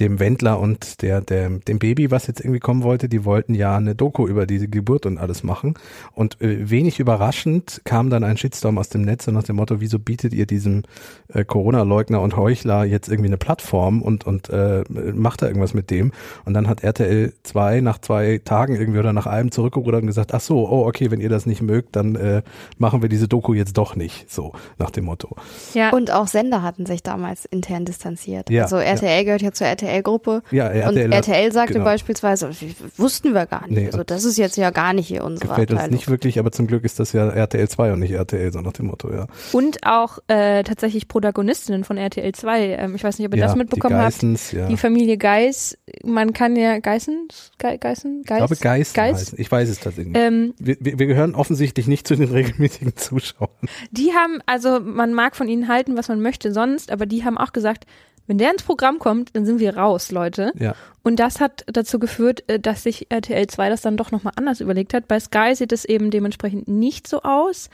dem 0.00 0.18
Wendler 0.18 0.58
und 0.58 1.02
der, 1.02 1.20
der, 1.20 1.48
dem 1.50 1.78
Baby, 1.78 2.10
was 2.10 2.26
jetzt 2.26 2.40
irgendwie 2.40 2.60
kommen 2.60 2.82
wollte, 2.82 3.08
die 3.08 3.24
wollten 3.24 3.54
ja 3.54 3.76
eine 3.76 3.94
Doku 3.94 4.26
über 4.26 4.46
diese 4.46 4.68
Geburt 4.68 5.06
und 5.06 5.18
alles 5.18 5.42
machen. 5.42 5.74
Und 6.12 6.40
äh, 6.40 6.68
wenig 6.68 6.98
überraschend 6.98 7.82
kam 7.84 8.10
dann 8.10 8.24
ein 8.24 8.36
Shitstorm 8.36 8.78
aus 8.78 8.88
dem 8.88 9.02
Netz 9.02 9.28
und 9.28 9.34
nach 9.34 9.44
dem 9.44 9.56
Motto, 9.56 9.80
wieso 9.80 9.98
bietet 9.98 10.34
ihr 10.34 10.46
diesem 10.46 10.82
äh, 11.28 11.44
Corona-Leugner 11.44 12.20
und 12.20 12.36
Heuchler 12.36 12.84
jetzt 12.84 13.08
irgendwie 13.08 13.28
eine 13.28 13.36
Plattform 13.36 14.02
und, 14.02 14.26
und 14.26 14.48
äh, 14.50 14.82
macht 15.14 15.42
da 15.42 15.46
irgendwas 15.46 15.74
mit 15.74 15.90
dem? 15.90 16.12
Und 16.44 16.54
dann 16.54 16.68
hat 16.68 16.82
RTL 16.82 17.32
2 17.44 17.80
nach 17.80 17.98
zwei 17.98 18.40
Tagen 18.44 18.74
irgendwie 18.74 18.98
oder 18.98 19.12
nach 19.12 19.26
einem 19.26 19.52
zurückgerudert 19.52 20.02
und 20.02 20.08
gesagt, 20.08 20.34
ach 20.34 20.40
so, 20.40 20.68
oh, 20.68 20.86
okay, 20.86 21.10
wenn 21.10 21.20
ihr 21.20 21.28
das 21.28 21.46
nicht 21.46 21.62
mögt, 21.62 21.94
dann 21.94 22.16
äh, 22.16 22.42
machen 22.78 23.00
wir 23.02 23.08
diese 23.08 23.28
Doku 23.28 23.54
jetzt 23.54 23.78
doch 23.78 23.94
nicht. 23.94 24.30
So, 24.30 24.52
nach 24.78 24.90
dem 24.90 25.04
Motto. 25.04 25.36
Ja. 25.72 25.90
Und 25.90 26.10
auch 26.10 26.26
Sender 26.26 26.62
hatten 26.62 26.84
sich 26.84 27.02
damals 27.02 27.44
intern 27.44 27.84
distanziert. 27.84 28.50
Ja, 28.50 28.64
also 28.64 28.76
RTL 28.76 29.18
ja. 29.18 29.22
gehört 29.22 29.42
ja 29.42 29.52
zur 29.52 29.68
RTL 29.68 29.83
RTL-Gruppe. 29.84 30.42
Ja, 30.50 30.68
RTL 30.68 31.06
und 31.06 31.12
RTL 31.12 31.52
sagte 31.52 31.74
genau. 31.74 31.84
beispielsweise, 31.84 32.50
wussten 32.96 33.34
wir 33.34 33.46
gar 33.46 33.66
nicht. 33.66 33.76
Nee, 33.76 33.86
also 33.86 34.04
das 34.04 34.24
ist 34.24 34.38
jetzt 34.38 34.56
ja 34.56 34.70
gar 34.70 34.92
nicht 34.92 35.08
hier 35.08 35.24
unsere 35.24 35.48
gefällt 35.48 35.70
Abteilung. 35.70 35.92
uns 35.92 35.92
nicht 35.92 36.08
wirklich, 36.10 36.38
aber 36.38 36.52
zum 36.52 36.66
Glück 36.66 36.84
ist 36.84 37.00
das 37.00 37.12
ja 37.12 37.28
RTL 37.28 37.68
2 37.68 37.92
und 37.92 38.00
nicht 38.00 38.12
RTL, 38.12 38.52
so 38.52 38.60
nach 38.60 38.72
dem 38.72 38.86
Motto, 38.86 39.12
ja. 39.12 39.26
Und 39.52 39.86
auch 39.86 40.18
äh, 40.28 40.62
tatsächlich 40.62 41.08
Protagonistinnen 41.08 41.84
von 41.84 41.96
RTL 41.96 42.32
2. 42.32 42.64
Ähm, 42.64 42.94
ich 42.94 43.04
weiß 43.04 43.18
nicht, 43.18 43.26
ob 43.26 43.34
ihr 43.34 43.40
ja, 43.40 43.46
das 43.46 43.56
mitbekommen 43.56 43.96
die 43.96 44.02
Geissens, 44.02 44.46
habt. 44.48 44.52
Ja. 44.54 44.68
Die 44.68 44.76
Familie 44.76 45.16
Geiss, 45.18 45.78
man 46.04 46.32
kann 46.32 46.56
ja 46.56 46.78
Geissen, 46.78 47.28
Ge 47.58 47.78
Geissen, 47.78 48.22
Geiss? 48.24 48.40
Ich 48.40 48.46
glaube 48.46 48.56
Geiss, 48.56 48.92
Geiss? 48.92 49.32
Ich 49.34 49.50
weiß 49.50 49.68
es 49.68 49.80
tatsächlich 49.80 50.12
nicht. 50.12 50.22
Ähm, 50.22 50.54
wir, 50.58 50.76
wir 50.80 51.06
gehören 51.06 51.34
offensichtlich 51.34 51.86
nicht 51.86 52.06
zu 52.06 52.16
den 52.16 52.28
regelmäßigen 52.32 52.96
Zuschauern. 52.96 53.50
Die 53.90 54.12
haben, 54.12 54.40
also 54.46 54.80
man 54.80 55.14
mag 55.14 55.36
von 55.36 55.48
ihnen 55.48 55.68
halten, 55.68 55.96
was 55.96 56.08
man 56.08 56.20
möchte 56.20 56.52
sonst, 56.52 56.90
aber 56.90 57.06
die 57.06 57.24
haben 57.24 57.38
auch 57.38 57.52
gesagt, 57.52 57.84
wenn 58.26 58.38
der 58.38 58.52
ins 58.52 58.62
Programm 58.62 58.98
kommt, 58.98 59.34
dann 59.36 59.44
sind 59.44 59.58
wir 59.58 59.76
raus, 59.76 60.10
Leute. 60.10 60.52
Ja. 60.58 60.74
Und 61.02 61.16
das 61.20 61.40
hat 61.40 61.64
dazu 61.66 61.98
geführt, 61.98 62.44
äh, 62.48 62.58
dass 62.58 62.82
sich 62.82 63.10
RTL 63.10 63.46
2 63.46 63.68
das 63.68 63.82
dann 63.82 63.96
doch 63.96 64.10
nochmal 64.10 64.32
anders 64.36 64.60
überlegt 64.60 64.94
hat. 64.94 65.08
Bei 65.08 65.20
Sky 65.20 65.54
sieht 65.54 65.72
es 65.72 65.84
eben 65.84 66.10
dementsprechend 66.10 66.68
nicht 66.68 67.06
so 67.06 67.22
aus. 67.22 67.68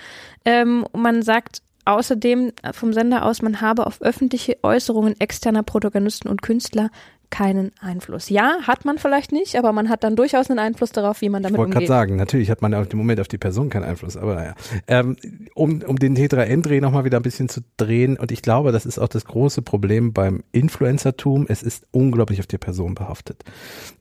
Ähm, 0.45 0.87
man 0.92 1.23
sagt 1.23 1.62
außerdem 1.85 2.52
vom 2.73 2.92
Sender 2.92 3.25
aus, 3.25 3.42
man 3.42 3.61
habe 3.61 3.87
auf 3.87 4.02
öffentliche 4.02 4.59
Äußerungen 4.62 5.19
externer 5.21 5.62
Protagonisten 5.62 6.28
und 6.28 6.42
Künstler 6.42 6.90
keinen 7.30 7.70
Einfluss. 7.80 8.28
Ja, 8.28 8.58
hat 8.62 8.84
man 8.84 8.99
vielleicht 8.99 9.32
nicht, 9.32 9.56
aber 9.56 9.72
man 9.72 9.88
hat 9.88 10.02
dann 10.04 10.16
durchaus 10.16 10.50
einen 10.50 10.58
Einfluss 10.58 10.90
darauf, 10.90 11.20
wie 11.20 11.28
man 11.28 11.42
damit 11.42 11.54
ich 11.54 11.58
wollte 11.58 11.76
umgeht. 11.76 11.88
gerade 11.88 12.00
sagen, 12.00 12.16
natürlich 12.16 12.50
hat 12.50 12.60
man 12.62 12.75
auf 12.75 12.88
den 12.88 12.99
Moment 12.99 13.20
auf 13.20 13.28
die 13.28 13.38
Person 13.38 13.70
keinen 13.70 13.84
Einfluss, 13.84 14.16
aber 14.16 14.34
naja. 14.34 14.54
Ähm, 14.88 15.16
um, 15.54 15.82
um 15.82 15.96
den 15.96 16.14
Tetra-N-Dreh 16.16 16.80
nochmal 16.80 17.04
wieder 17.04 17.18
ein 17.18 17.22
bisschen 17.22 17.49
zu 17.49 17.60
drehen, 17.76 18.16
und 18.16 18.32
ich 18.32 18.42
glaube, 18.42 18.72
das 18.72 18.84
ist 18.87 18.99
auch 18.99 19.08
das 19.08 19.25
große 19.25 19.62
Problem 19.62 20.12
beim 20.12 20.42
Influencertum, 20.52 21.46
es 21.49 21.62
ist 21.62 21.87
unglaublich 21.92 22.40
auf 22.40 22.46
die 22.46 22.58
Person 22.58 22.94
behaftet. 22.94 23.44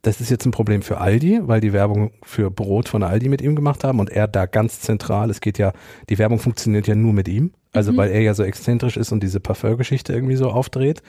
Das 0.01 0.21
ist 0.21 0.29
jetzt 0.29 0.45
ein 0.45 0.51
Problem 0.51 0.81
für 0.81 0.99
Aldi, 0.99 1.41
weil 1.43 1.61
die 1.61 1.73
Werbung 1.73 2.11
für 2.23 2.49
Brot 2.49 2.89
von 2.89 3.03
Aldi 3.03 3.29
mit 3.29 3.41
ihm 3.41 3.55
gemacht 3.55 3.83
haben 3.83 3.99
und 3.99 4.09
er 4.09 4.27
da 4.27 4.45
ganz 4.47 4.81
zentral, 4.81 5.29
es 5.29 5.41
geht 5.41 5.57
ja, 5.57 5.73
die 6.09 6.17
Werbung 6.17 6.39
funktioniert 6.39 6.87
ja 6.87 6.95
nur 6.95 7.13
mit 7.13 7.27
ihm. 7.27 7.51
Also 7.71 7.91
Mhm. 7.91 7.97
weil 7.97 8.09
er 8.09 8.21
ja 8.21 8.33
so 8.33 8.41
exzentrisch 8.43 8.97
ist 8.97 9.11
und 9.11 9.21
diese 9.21 9.39
Parfum-Geschichte 9.39 10.11
irgendwie 10.11 10.35
so 10.35 10.49
aufdreht. 10.49 11.03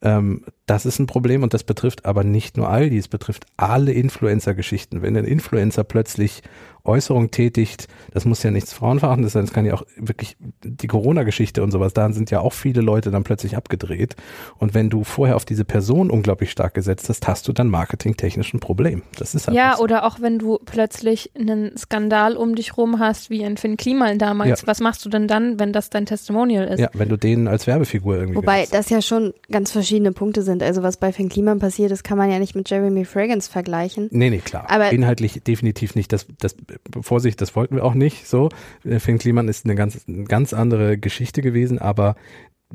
Ähm, 0.00 0.44
das 0.70 0.86
ist 0.86 1.00
ein 1.00 1.06
Problem 1.06 1.42
und 1.42 1.52
das 1.52 1.64
betrifft 1.64 2.06
aber 2.06 2.22
nicht 2.22 2.56
nur 2.56 2.68
Aldi, 2.68 2.96
es 2.96 3.08
betrifft 3.08 3.44
alle 3.56 3.92
Influencer-Geschichten. 3.92 5.02
Wenn 5.02 5.16
ein 5.16 5.24
Influencer 5.24 5.82
plötzlich 5.82 6.42
Äußerungen 6.84 7.30
tätigt, 7.30 7.88
das 8.12 8.24
muss 8.24 8.42
ja 8.42 8.50
nichts 8.50 8.72
Frauenverachtendes 8.72 9.32
sein, 9.34 9.44
das 9.44 9.52
kann 9.52 9.66
ja 9.66 9.74
auch 9.74 9.82
wirklich 9.96 10.36
die 10.64 10.86
Corona-Geschichte 10.86 11.62
und 11.62 11.72
sowas, 11.72 11.92
da 11.92 12.10
sind 12.12 12.30
ja 12.30 12.40
auch 12.40 12.54
viele 12.54 12.80
Leute 12.80 13.10
dann 13.10 13.22
plötzlich 13.22 13.54
abgedreht. 13.56 14.16
Und 14.56 14.72
wenn 14.72 14.88
du 14.88 15.04
vorher 15.04 15.36
auf 15.36 15.44
diese 15.44 15.66
Person 15.66 16.08
unglaublich 16.10 16.50
stark 16.50 16.72
gesetzt 16.72 17.08
hast, 17.10 17.26
hast 17.28 17.46
du 17.48 17.52
dann 17.52 17.68
marketingtechnisch 17.68 18.54
ein 18.54 18.60
Problem. 18.60 19.02
Das 19.18 19.34
ist 19.34 19.48
Ja, 19.48 19.64
einfach 19.66 19.78
so. 19.78 19.84
oder 19.84 20.04
auch 20.06 20.20
wenn 20.22 20.38
du 20.38 20.58
plötzlich 20.64 21.32
einen 21.38 21.76
Skandal 21.76 22.34
um 22.36 22.54
dich 22.54 22.76
rum 22.78 22.98
hast, 22.98 23.28
wie 23.28 23.42
in 23.42 23.58
Finn 23.58 23.76
Kliman 23.76 24.18
damals, 24.18 24.62
Ja. 24.62 24.66
was 24.66 24.80
machst 24.80 25.04
du 25.04 25.10
denn 25.10 25.28
dann, 25.28 25.58
wenn 25.60 25.74
das 25.74 25.90
dein 25.90 26.06
Testimonial 26.06 26.66
ist? 26.68 26.78
Ja, 26.80 26.88
wenn 26.94 27.10
du 27.10 27.18
den 27.18 27.46
als 27.46 27.66
Werbefigur 27.66 28.14
irgendwie 28.16 28.36
Wobei 28.36 28.54
benutzt. 28.60 28.74
das 28.74 28.88
ja 28.88 29.02
schon 29.02 29.34
ganz 29.50 29.70
verschiedene 29.70 30.12
Punkte 30.12 30.40
sind. 30.42 30.59
Also 30.62 30.82
was 30.82 30.96
bei 30.96 31.12
Finn 31.12 31.28
Kliman 31.28 31.58
passiert 31.58 31.90
ist, 31.90 32.04
kann 32.04 32.18
man 32.18 32.30
ja 32.30 32.38
nicht 32.38 32.54
mit 32.54 32.68
Jeremy 32.70 33.04
Fragrance 33.04 33.50
vergleichen. 33.50 34.08
Nee, 34.10 34.30
nee, 34.30 34.38
klar. 34.38 34.66
Aber- 34.68 34.90
Inhaltlich 34.92 35.42
definitiv 35.42 35.94
nicht. 35.94 36.12
Das, 36.12 36.26
das, 36.38 36.56
Vorsicht, 37.00 37.40
das 37.40 37.54
wollten 37.56 37.76
wir 37.76 37.84
auch 37.84 37.94
nicht 37.94 38.26
so. 38.26 38.48
Äh, 38.84 38.98
Finn 38.98 39.18
Kliman 39.18 39.48
ist 39.48 39.64
eine 39.64 39.74
ganz, 39.74 40.00
eine 40.08 40.24
ganz 40.24 40.52
andere 40.52 40.98
Geschichte 40.98 41.42
gewesen, 41.42 41.78
aber 41.78 42.16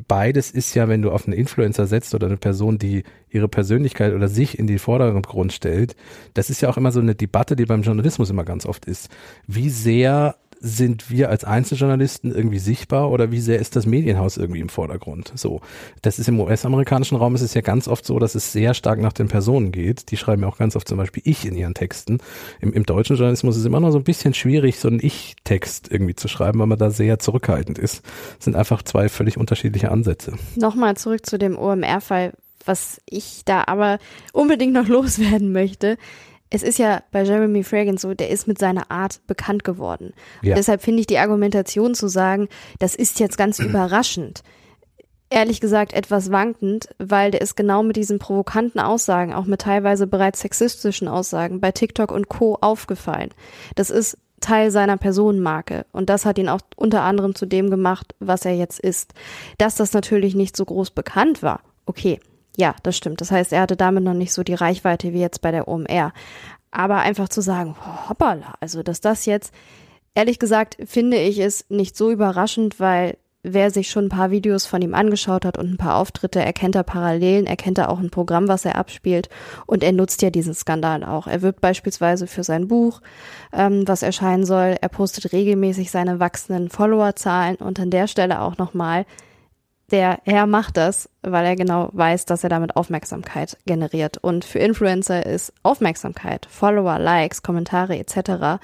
beides 0.08 0.51
ist 0.51 0.74
ja, 0.75 0.88
wenn 0.89 1.01
du 1.01 1.12
auf 1.12 1.25
einen 1.25 1.38
Influencer 1.38 1.88
setzt 1.88 2.13
oder 2.13 2.27
eine 2.27 2.38
Person, 2.38 2.77
die 2.77 3.04
ihre 3.30 3.48
Persönlichkeit 3.48 4.13
oder 4.13 4.27
sich 4.27 4.60
in 4.60 4.68
den 4.68 4.80
Vordergrund 4.80 5.54
stellt, 5.54 5.96
das 6.34 6.50
ist 6.50 6.62
ja 6.62 6.70
auch 6.70 6.77
immer 6.77 6.92
so 6.92 7.00
eine 7.00 7.15
Debatte, 7.15 7.56
die 7.56 7.65
beim 7.65 7.82
Journalismus 7.82 8.30
immer 8.30 8.44
ganz 8.44 8.65
oft 8.65 8.86
ist. 8.86 9.10
Wie 9.48 9.70
sehr 9.70 10.36
sind 10.60 11.10
wir 11.10 11.30
als 11.30 11.44
Einzeljournalisten 11.44 12.34
irgendwie 12.34 12.60
sichtbar 12.60 13.12
oder 13.12 13.32
wie 13.32 13.40
sehr 13.40 13.60
ist 13.60 13.76
das 13.76 13.86
Medienhaus 13.86 14.38
irgendwie 14.38 14.60
im 14.60 14.70
Vordergrund? 14.70 15.32
So, 15.36 15.62
das 16.02 16.20
ist 16.20 16.28
im 16.28 16.40
US-amerikanischen 16.40 17.18
Raum 17.18 17.36
ist 17.36 17.42
es 17.42 17.54
ja 17.54 17.62
ganz 17.62 17.88
oft 17.88 18.06
so, 18.06 18.20
dass 18.20 18.36
es 18.36 18.52
sehr 18.52 18.74
stark 18.74 19.00
nach 19.00 19.14
den 19.14 19.28
Personen 19.28 19.72
geht. 19.72 20.12
Die 20.12 20.18
schreiben 20.18 20.44
ja 20.44 20.48
auch 20.48 20.58
ganz 20.58 20.76
oft 20.76 20.88
zum 20.88 20.98
Beispiel 20.98 21.24
ich 21.26 21.46
in 21.46 21.56
ihren 21.56 21.74
Texten. 21.74 22.20
Im, 22.62 22.74
im 22.74 22.86
deutschen 22.86 23.16
Journalismus 23.16 23.56
ist 23.56 23.62
es 23.62 23.68
immer 23.68 23.80
noch 23.80 23.92
so 23.92 23.98
ein 23.98 24.04
bisschen 24.04 24.34
schwierig, 24.34 24.80
so 24.80 24.88
einen 24.88 25.00
Ich-Text 25.02 25.92
irgendwie 25.92 26.16
zu 26.16 26.28
schreiben, 26.28 26.60
weil 26.60 26.68
man 26.68 26.80
da 26.80 26.90
sehr 26.90 27.20
zurückhaltend 27.20 27.78
ist. 27.78 28.04
Das 28.38 28.46
sind 28.46 28.56
einfach 28.56 28.82
zwei 28.84 29.10
völlig 29.10 29.38
unterschiedliche 29.38 29.92
Ansätze. 29.92 30.34
Nochmal 30.56 30.98
zurück 30.98 31.26
zu 31.26 31.38
dem 31.38 31.58
OMR-Fall, 31.58 32.34
was 32.66 33.02
ich 33.10 33.44
da 33.46 33.64
aber 33.68 34.00
unbedingt 34.34 34.74
noch 34.74 34.88
loswerden 34.90 35.52
möchte. 35.52 35.98
Es 36.56 36.64
ist 36.64 36.80
ja 36.80 37.04
bei 37.12 37.24
Jeremy 37.24 37.64
Fragrance 37.64 38.08
so, 38.08 38.14
der 38.14 38.30
ist 38.30 38.48
mit 38.48 38.58
seiner 38.58 38.90
Art 38.90 39.20
bekannt 39.28 39.66
geworden. 39.66 40.14
Ja. 40.42 40.52
Und 40.52 40.58
deshalb 40.58 40.82
finde 40.82 41.02
ich 41.02 41.08
die 41.08 41.18
Argumentation 41.18 41.96
zu 41.96 42.08
sagen, 42.08 42.48
das 42.80 42.96
ist 42.96 43.20
jetzt 43.20 43.38
ganz 43.38 43.60
überraschend, 43.60 44.42
ehrlich 45.30 45.60
gesagt 45.60 45.92
etwas 45.92 46.32
wankend, 46.32 46.88
weil 46.98 47.32
der 47.32 47.42
ist 47.42 47.58
genau 47.58 47.84
mit 47.84 47.98
diesen 47.98 48.20
provokanten 48.20 48.80
Aussagen, 48.80 49.34
auch 49.34 49.44
mit 49.44 49.62
teilweise 49.62 50.08
bereits 50.08 50.40
sexistischen 50.40 51.10
Aussagen 51.10 51.60
bei 51.60 51.74
TikTok 51.74 52.12
und 52.12 52.30
Co. 52.30 52.58
aufgefallen. 52.62 53.32
Das 53.76 53.90
ist 53.90 54.18
Teil 54.40 54.72
seiner 54.72 54.96
Personenmarke 54.96 55.86
und 55.92 56.10
das 56.10 56.26
hat 56.26 56.38
ihn 56.38 56.48
auch 56.48 56.62
unter 56.78 57.02
anderem 57.02 57.36
zu 57.36 57.46
dem 57.46 57.70
gemacht, 57.70 58.16
was 58.20 58.46
er 58.46 58.56
jetzt 58.56 58.80
ist. 58.80 59.14
Dass 59.58 59.76
das 59.76 59.92
natürlich 59.92 60.36
nicht 60.36 60.56
so 60.56 60.64
groß 60.64 60.92
bekannt 60.92 61.44
war, 61.44 61.62
okay, 61.86 62.20
ja, 62.58 62.76
das 62.84 62.98
stimmt. 62.98 63.22
Das 63.22 63.32
heißt, 63.32 63.54
er 63.54 63.62
hatte 63.62 63.76
damit 63.76 64.04
noch 64.04 64.14
nicht 64.14 64.34
so 64.34 64.44
die 64.44 64.54
Reichweite 64.54 65.14
wie 65.14 65.20
jetzt 65.20 65.42
bei 65.42 65.52
der 65.52 65.68
OMR. 65.68 66.14
Aber 66.72 66.98
einfach 66.98 67.30
zu 67.30 67.42
sagen, 67.42 67.76
hoppala, 68.10 68.56
also 68.60 68.84
dass 68.84 69.02
das 69.02 69.26
jetzt, 69.26 69.54
ehrlich 70.14 70.40
gesagt, 70.40 70.78
finde 70.86 71.18
ich 71.18 71.40
es 71.40 71.66
nicht 71.70 71.96
so 71.96 72.12
überraschend, 72.12 72.80
weil 72.80 73.18
wer 73.46 73.70
sich 73.70 73.90
schon 73.90 74.06
ein 74.06 74.10
paar 74.10 74.32
Videos 74.32 74.66
von 74.66 74.82
ihm 74.82 74.96
angeschaut 74.96 75.46
hat 75.46 75.58
und 75.58 75.72
ein 75.72 75.78
paar 75.78 75.98
Auftritte, 75.98 76.40
erkennt 76.40 76.76
er 76.76 76.84
Parallelen, 76.84 77.46
erkennt 77.46 77.78
er 77.78 77.90
auch 77.90 78.00
ein 78.00 78.10
Programm, 78.10 78.48
was 78.48 78.66
er 78.66 78.76
abspielt 78.76 79.30
und 79.68 79.84
er 79.84 79.92
nutzt 79.92 80.22
ja 80.24 80.32
diesen 80.32 80.56
Skandal 80.56 81.04
auch. 81.04 81.28
Er 81.28 81.44
wirbt 81.44 81.62
beispielsweise 81.62 82.26
für 82.28 82.44
sein 82.44 82.68
Buch, 82.68 83.02
ähm, 83.54 83.88
was 83.88 84.02
erscheinen 84.02 84.46
soll. 84.46 84.76
Er 84.82 84.90
postet 84.90 85.32
regelmäßig 85.32 85.92
seine 85.92 86.20
wachsenden 86.20 86.70
Followerzahlen 86.70 87.58
und 87.58 87.80
an 87.80 87.92
der 87.92 88.08
Stelle 88.08 88.42
auch 88.42 88.58
nochmal, 88.58 89.06
der 89.92 90.20
Herr 90.24 90.48
macht 90.48 90.77
das, 90.77 91.10
weil 91.22 91.46
er 91.46 91.56
genau 91.56 91.89
weiß, 91.94 92.25
dass 92.25 92.44
er 92.44 92.50
damit 92.50 92.75
Aufmerksamkeit 92.75 93.58
generiert. 93.65 94.18
Und 94.18 94.44
für 94.44 94.60
Influencer 94.60 95.25
ist 95.25 95.54
Aufmerksamkeit, 95.63 96.48
Follower, 96.50 96.98
Likes, 96.98 97.44
Kommentare 97.44 97.98
etc. 97.98 98.62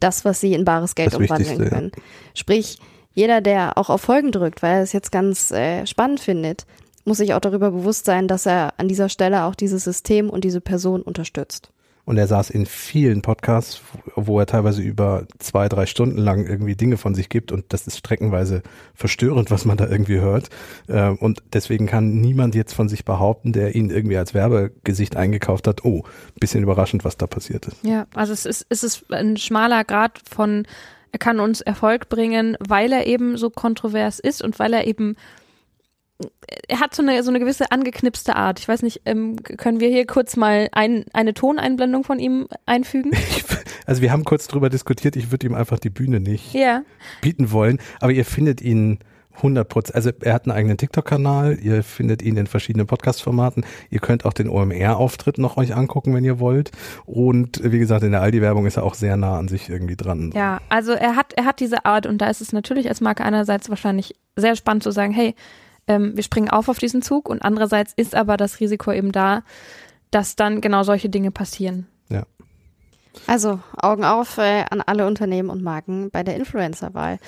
das, 0.00 0.24
was 0.24 0.40
sie 0.40 0.54
in 0.54 0.64
bares 0.64 0.94
Geld 0.94 1.12
Das 1.12 1.20
umwandeln 1.20 1.50
Wichtigste, 1.50 1.64
ja. 1.64 1.70
können. 1.70 1.92
Sprich, 2.34 2.78
jeder, 3.14 3.42
der 3.42 3.76
auch 3.76 3.90
auf 3.90 4.00
Folgen 4.00 4.32
drückt, 4.32 4.62
weil 4.62 4.76
er 4.76 4.82
es 4.82 4.92
jetzt 4.92 5.12
ganz 5.12 5.50
äh, 5.50 5.86
spannend 5.86 6.20
findet, 6.20 6.64
muss 7.04 7.18
sich 7.18 7.34
auch 7.34 7.40
darüber 7.40 7.70
bewusst 7.70 8.06
sein, 8.06 8.28
dass 8.28 8.46
er 8.46 8.74
an 8.78 8.88
dieser 8.88 9.08
Stelle 9.08 9.44
auch 9.44 9.54
dieses 9.54 9.84
System 9.84 10.30
und 10.30 10.44
diese 10.44 10.60
Person 10.60 11.02
unterstützt. 11.02 11.70
Und 12.04 12.18
er 12.18 12.26
saß 12.26 12.50
in 12.50 12.66
vielen 12.66 13.22
Podcasts, 13.22 13.80
wo 14.16 14.40
er 14.40 14.46
teilweise 14.46 14.82
über 14.82 15.24
zwei, 15.38 15.68
drei 15.68 15.86
Stunden 15.86 16.18
lang 16.18 16.44
irgendwie 16.44 16.74
Dinge 16.74 16.96
von 16.96 17.14
sich 17.14 17.28
gibt 17.28 17.52
und 17.52 17.72
das 17.72 17.86
ist 17.86 17.98
streckenweise 17.98 18.62
verstörend, 18.94 19.52
was 19.52 19.64
man 19.64 19.76
da 19.76 19.86
irgendwie 19.88 20.18
hört. 20.18 20.48
Ähm, 20.88 21.16
Und 21.20 21.44
deswegen 21.52 21.86
kann 21.86 22.20
niemand 22.20 22.56
jetzt 22.56 22.74
von 22.74 22.88
sich 22.88 23.04
behaupten, 23.04 23.52
der 23.52 23.76
ihn 23.76 23.90
irgendwie 23.90 24.16
als 24.16 24.34
Werbegesicht 24.34 25.16
eingekauft 25.16 25.68
hat, 25.68 25.84
oh, 25.84 26.02
bisschen 26.40 26.64
überraschend, 26.64 27.04
was 27.04 27.16
da 27.16 27.28
passiert 27.28 27.66
ist. 27.66 27.76
Ja, 27.84 28.06
also 28.14 28.32
es 28.32 28.46
ist, 28.46 28.66
es 28.68 28.82
ist 28.82 29.12
ein 29.12 29.36
schmaler 29.36 29.84
Grad 29.84 30.20
von, 30.28 30.66
er 31.12 31.20
kann 31.20 31.38
uns 31.38 31.60
Erfolg 31.60 32.08
bringen, 32.08 32.56
weil 32.58 32.92
er 32.92 33.06
eben 33.06 33.36
so 33.36 33.48
kontrovers 33.48 34.18
ist 34.18 34.42
und 34.42 34.58
weil 34.58 34.72
er 34.72 34.88
eben, 34.88 35.14
er 36.68 36.80
hat 36.80 36.94
so 36.94 37.02
eine, 37.02 37.22
so 37.22 37.30
eine 37.30 37.40
gewisse 37.40 37.70
angeknipste 37.70 38.36
Art. 38.36 38.58
Ich 38.60 38.68
weiß 38.68 38.82
nicht, 38.82 39.02
ähm, 39.04 39.36
können 39.42 39.80
wir 39.80 39.88
hier 39.88 40.06
kurz 40.06 40.36
mal 40.36 40.68
ein, 40.72 41.04
eine 41.12 41.34
Toneinblendung 41.34 42.04
von 42.04 42.18
ihm 42.18 42.48
einfügen? 42.66 43.12
Also 43.84 44.00
wir 44.00 44.12
haben 44.12 44.22
kurz 44.24 44.46
drüber 44.46 44.70
diskutiert, 44.70 45.16
ich 45.16 45.32
würde 45.32 45.44
ihm 45.48 45.54
einfach 45.56 45.80
die 45.80 45.90
Bühne 45.90 46.20
nicht 46.20 46.54
Ja. 46.54 46.82
bieten 47.20 47.50
wollen, 47.50 47.80
aber 48.00 48.12
ihr 48.12 48.24
findet 48.24 48.60
ihn 48.60 49.00
100 49.34 49.68
Prozent, 49.68 49.96
also 49.96 50.10
er 50.20 50.34
hat 50.34 50.44
einen 50.46 50.56
eigenen 50.56 50.76
TikTok-Kanal, 50.76 51.58
ihr 51.60 51.82
findet 51.82 52.22
ihn 52.22 52.36
in 52.36 52.46
verschiedenen 52.46 52.86
Podcast-Formaten, 52.86 53.64
ihr 53.90 53.98
könnt 53.98 54.24
auch 54.24 54.34
den 54.34 54.48
OMR-Auftritt 54.48 55.38
noch 55.38 55.56
euch 55.56 55.74
angucken, 55.74 56.14
wenn 56.14 56.24
ihr 56.24 56.38
wollt 56.38 56.70
und 57.06 57.60
wie 57.64 57.80
gesagt, 57.80 58.04
in 58.04 58.12
der 58.12 58.22
Aldi-Werbung 58.22 58.66
ist 58.66 58.76
er 58.76 58.84
auch 58.84 58.94
sehr 58.94 59.16
nah 59.16 59.36
an 59.36 59.48
sich 59.48 59.68
irgendwie 59.68 59.96
dran. 59.96 60.30
Ja, 60.32 60.60
also 60.68 60.92
er 60.92 61.16
hat, 61.16 61.32
er 61.32 61.44
hat 61.44 61.58
diese 61.58 61.84
Art 61.84 62.06
und 62.06 62.18
da 62.18 62.30
ist 62.30 62.40
es 62.40 62.52
natürlich 62.52 62.88
als 62.88 63.00
Marke 63.00 63.24
einerseits 63.24 63.68
wahrscheinlich 63.68 64.14
sehr 64.36 64.54
spannend 64.54 64.84
zu 64.84 64.92
sagen, 64.92 65.12
hey, 65.12 65.34
ähm, 65.86 66.16
wir 66.16 66.22
springen 66.22 66.50
auf 66.50 66.68
auf 66.68 66.78
diesen 66.78 67.02
Zug 67.02 67.28
und 67.28 67.42
andererseits 67.42 67.92
ist 67.94 68.14
aber 68.14 68.36
das 68.36 68.60
Risiko 68.60 68.92
eben 68.92 69.12
da, 69.12 69.42
dass 70.10 70.36
dann 70.36 70.60
genau 70.60 70.82
solche 70.82 71.08
Dinge 71.08 71.30
passieren. 71.30 71.86
Ja. 72.08 72.24
Also 73.26 73.60
Augen 73.76 74.04
auf 74.04 74.38
äh, 74.38 74.64
an 74.70 74.80
alle 74.80 75.06
Unternehmen 75.06 75.50
und 75.50 75.62
Marken 75.62 76.10
bei 76.10 76.22
der 76.22 76.36
Influencer-Wahl. 76.36 77.18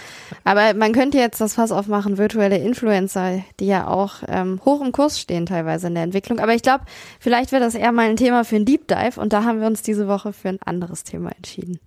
Aber 0.42 0.74
man 0.74 0.92
könnte 0.92 1.18
jetzt 1.18 1.40
das 1.40 1.54
Fass 1.54 1.72
aufmachen, 1.72 2.16
virtuelle 2.16 2.58
Influencer, 2.58 3.42
die 3.60 3.66
ja 3.66 3.86
auch 3.86 4.22
ähm, 4.26 4.60
hoch 4.64 4.80
im 4.80 4.92
Kurs 4.92 5.20
stehen 5.20 5.46
teilweise 5.46 5.88
in 5.88 5.94
der 5.94 6.04
Entwicklung. 6.04 6.38
Aber 6.38 6.54
ich 6.54 6.62
glaube, 6.62 6.84
vielleicht 7.20 7.52
wird 7.52 7.62
das 7.62 7.74
eher 7.74 7.92
mal 7.92 8.08
ein 8.08 8.16
Thema 8.16 8.44
für 8.44 8.56
ein 8.56 8.64
Deep 8.64 8.88
Dive 8.88 9.20
und 9.20 9.32
da 9.32 9.44
haben 9.44 9.60
wir 9.60 9.66
uns 9.66 9.82
diese 9.82 10.08
Woche 10.08 10.32
für 10.32 10.48
ein 10.48 10.62
anderes 10.64 11.04
Thema 11.04 11.30
entschieden. 11.36 11.78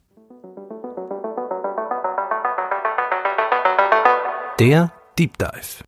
Der 4.59 4.91
Deep 5.17 5.37
Dive. 5.37 5.83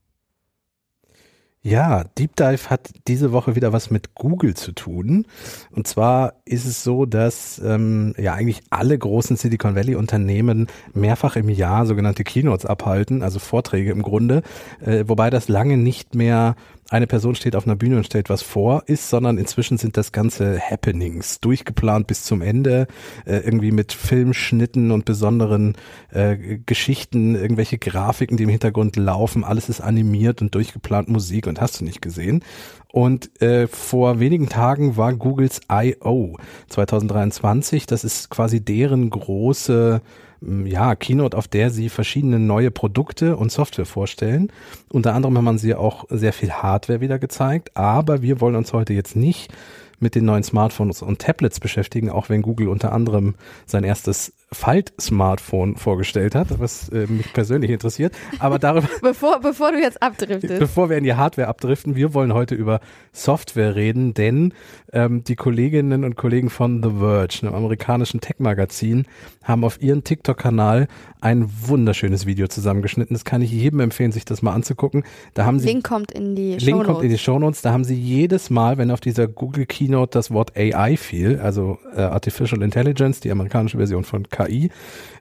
Ja, 1.61 2.05
Deep 2.17 2.37
Dive 2.37 2.69
hat 2.69 2.89
diese 3.09 3.33
Woche 3.33 3.53
wieder 3.53 3.73
was 3.73 3.91
mit 3.91 4.15
Google 4.15 4.53
zu 4.55 4.71
tun. 4.71 5.25
Und 5.71 5.87
zwar 5.87 6.35
ist 6.45 6.65
es 6.65 6.85
so, 6.85 7.05
dass 7.05 7.59
ähm, 7.59 8.13
ja 8.17 8.33
eigentlich 8.33 8.61
alle 8.69 8.97
großen 8.97 9.35
Silicon 9.35 9.75
Valley 9.75 9.95
Unternehmen 9.95 10.67
mehrfach 10.93 11.35
im 11.35 11.49
Jahr 11.49 11.85
sogenannte 11.85 12.23
Keynotes 12.23 12.65
abhalten, 12.65 13.23
also 13.23 13.39
Vorträge 13.39 13.91
im 13.91 14.03
Grunde, 14.03 14.41
äh, 14.79 15.03
wobei 15.07 15.29
das 15.29 15.49
lange 15.49 15.75
nicht 15.75 16.15
mehr 16.15 16.55
eine 16.89 17.07
Person 17.07 17.35
steht 17.35 17.55
auf 17.55 17.65
einer 17.65 17.75
Bühne 17.75 17.97
und 17.97 18.05
stellt 18.05 18.29
was 18.29 18.41
vor 18.41 18.83
ist, 18.87 19.09
sondern 19.09 19.37
inzwischen 19.37 19.77
sind 19.77 19.97
das 19.97 20.11
ganze 20.11 20.59
Happenings 20.59 21.39
durchgeplant 21.39 22.07
bis 22.07 22.23
zum 22.23 22.41
Ende, 22.41 22.87
äh, 23.25 23.37
irgendwie 23.37 23.71
mit 23.71 23.93
Filmschnitten 23.93 24.91
und 24.91 25.05
besonderen 25.05 25.75
äh, 26.11 26.57
Geschichten, 26.65 27.35
irgendwelche 27.35 27.77
Grafiken, 27.77 28.37
die 28.37 28.43
im 28.43 28.49
Hintergrund 28.49 28.95
laufen, 28.95 29.43
alles 29.43 29.69
ist 29.69 29.81
animiert 29.81 30.41
und 30.41 30.55
durchgeplant 30.55 31.09
Musik 31.09 31.47
und 31.47 31.61
hast 31.61 31.79
du 31.79 31.83
nicht 31.85 32.01
gesehen. 32.01 32.43
Und 32.91 33.39
äh, 33.41 33.67
vor 33.67 34.19
wenigen 34.19 34.49
Tagen 34.49 34.97
war 34.97 35.13
Googles 35.13 35.61
I.O. 35.71 36.37
2023. 36.69 37.85
Das 37.85 38.03
ist 38.03 38.29
quasi 38.29 38.61
deren 38.61 39.11
große 39.11 40.01
ja, 40.41 40.95
Keynote, 40.95 41.37
auf 41.37 41.47
der 41.47 41.69
sie 41.69 41.89
verschiedene 41.89 42.39
neue 42.39 42.71
Produkte 42.71 43.35
und 43.35 43.51
Software 43.51 43.85
vorstellen. 43.85 44.51
Unter 44.89 45.13
anderem 45.13 45.37
haben 45.37 45.57
sie 45.57 45.75
auch 45.75 46.05
sehr 46.09 46.33
viel 46.33 46.51
Hardware 46.51 47.01
wieder 47.01 47.19
gezeigt, 47.19 47.75
aber 47.75 48.21
wir 48.21 48.41
wollen 48.41 48.55
uns 48.55 48.73
heute 48.73 48.93
jetzt 48.93 49.15
nicht 49.15 49.53
mit 49.99 50.15
den 50.15 50.25
neuen 50.25 50.43
Smartphones 50.43 51.01
und 51.01 51.19
Tablets 51.19 51.59
beschäftigen, 51.59 52.09
auch 52.09 52.29
wenn 52.29 52.41
Google 52.41 52.69
unter 52.69 52.93
anderem 52.93 53.35
sein 53.65 53.83
erstes 53.83 54.33
Falt-Smartphone 54.51 55.75
vorgestellt 55.75 56.33
hat, 56.33 56.59
was 56.59 56.89
äh, 56.89 57.05
mich 57.07 57.31
persönlich 57.33 57.69
interessiert. 57.69 58.15
Aber 58.39 58.57
darüber. 58.57 58.87
bevor, 59.01 59.39
bevor 59.39 59.71
du 59.71 59.79
jetzt 59.79 60.01
abdriftest. 60.01 60.59
Bevor 60.59 60.89
wir 60.89 60.97
in 60.97 61.03
die 61.03 61.13
Hardware 61.13 61.47
abdriften, 61.47 61.95
wir 61.95 62.13
wollen 62.13 62.33
heute 62.33 62.55
über 62.55 62.79
Software 63.13 63.75
reden, 63.75 64.13
denn 64.15 64.53
ähm, 64.91 65.23
die 65.23 65.35
Kolleginnen 65.35 66.03
und 66.03 66.15
Kollegen 66.15 66.49
von 66.49 66.81
The 66.81 66.89
Verge, 66.99 67.39
einem 67.43 67.53
amerikanischen 67.53 68.21
Tech-Magazin, 68.21 69.05
haben 69.43 69.63
auf 69.63 69.81
ihren 69.81 70.03
TikTok-Kanal 70.03 70.87
ein 71.21 71.49
wunderschönes 71.67 72.25
Video 72.25 72.47
zusammengeschnitten. 72.47 73.13
Das 73.13 73.25
kann 73.25 73.41
ich 73.41 73.51
jedem 73.51 73.81
empfehlen, 73.81 74.11
sich 74.11 74.25
das 74.25 74.41
mal 74.41 74.53
anzugucken. 74.53 75.03
Da 75.33 75.45
haben 75.45 75.59
sie 75.59 75.67
Link 75.67 75.87
kommt 75.87 76.11
in 76.11 76.35
die 76.35 76.51
Link 76.51 76.61
Shownotes. 76.61 76.87
kommt 76.87 77.03
in 77.03 77.09
die 77.09 77.17
Shownotes. 77.17 77.61
Da 77.61 77.71
haben 77.71 77.83
sie 77.83 77.95
jedes 77.95 78.49
Mal, 78.49 78.77
wenn 78.77 78.89
auf 78.89 79.01
dieser 79.01 79.27
Google 79.27 79.65
Keynote 79.65 80.11
das 80.11 80.31
Wort 80.31 80.57
AI 80.57 80.97
fiel, 80.97 81.39
also 81.39 81.77
äh, 81.95 82.01
Artificial 82.01 82.61
Intelligence, 82.63 83.19
die 83.19 83.31
amerikanische 83.31 83.77
Version 83.77 84.03
von 84.03 84.29
KI, 84.39 84.71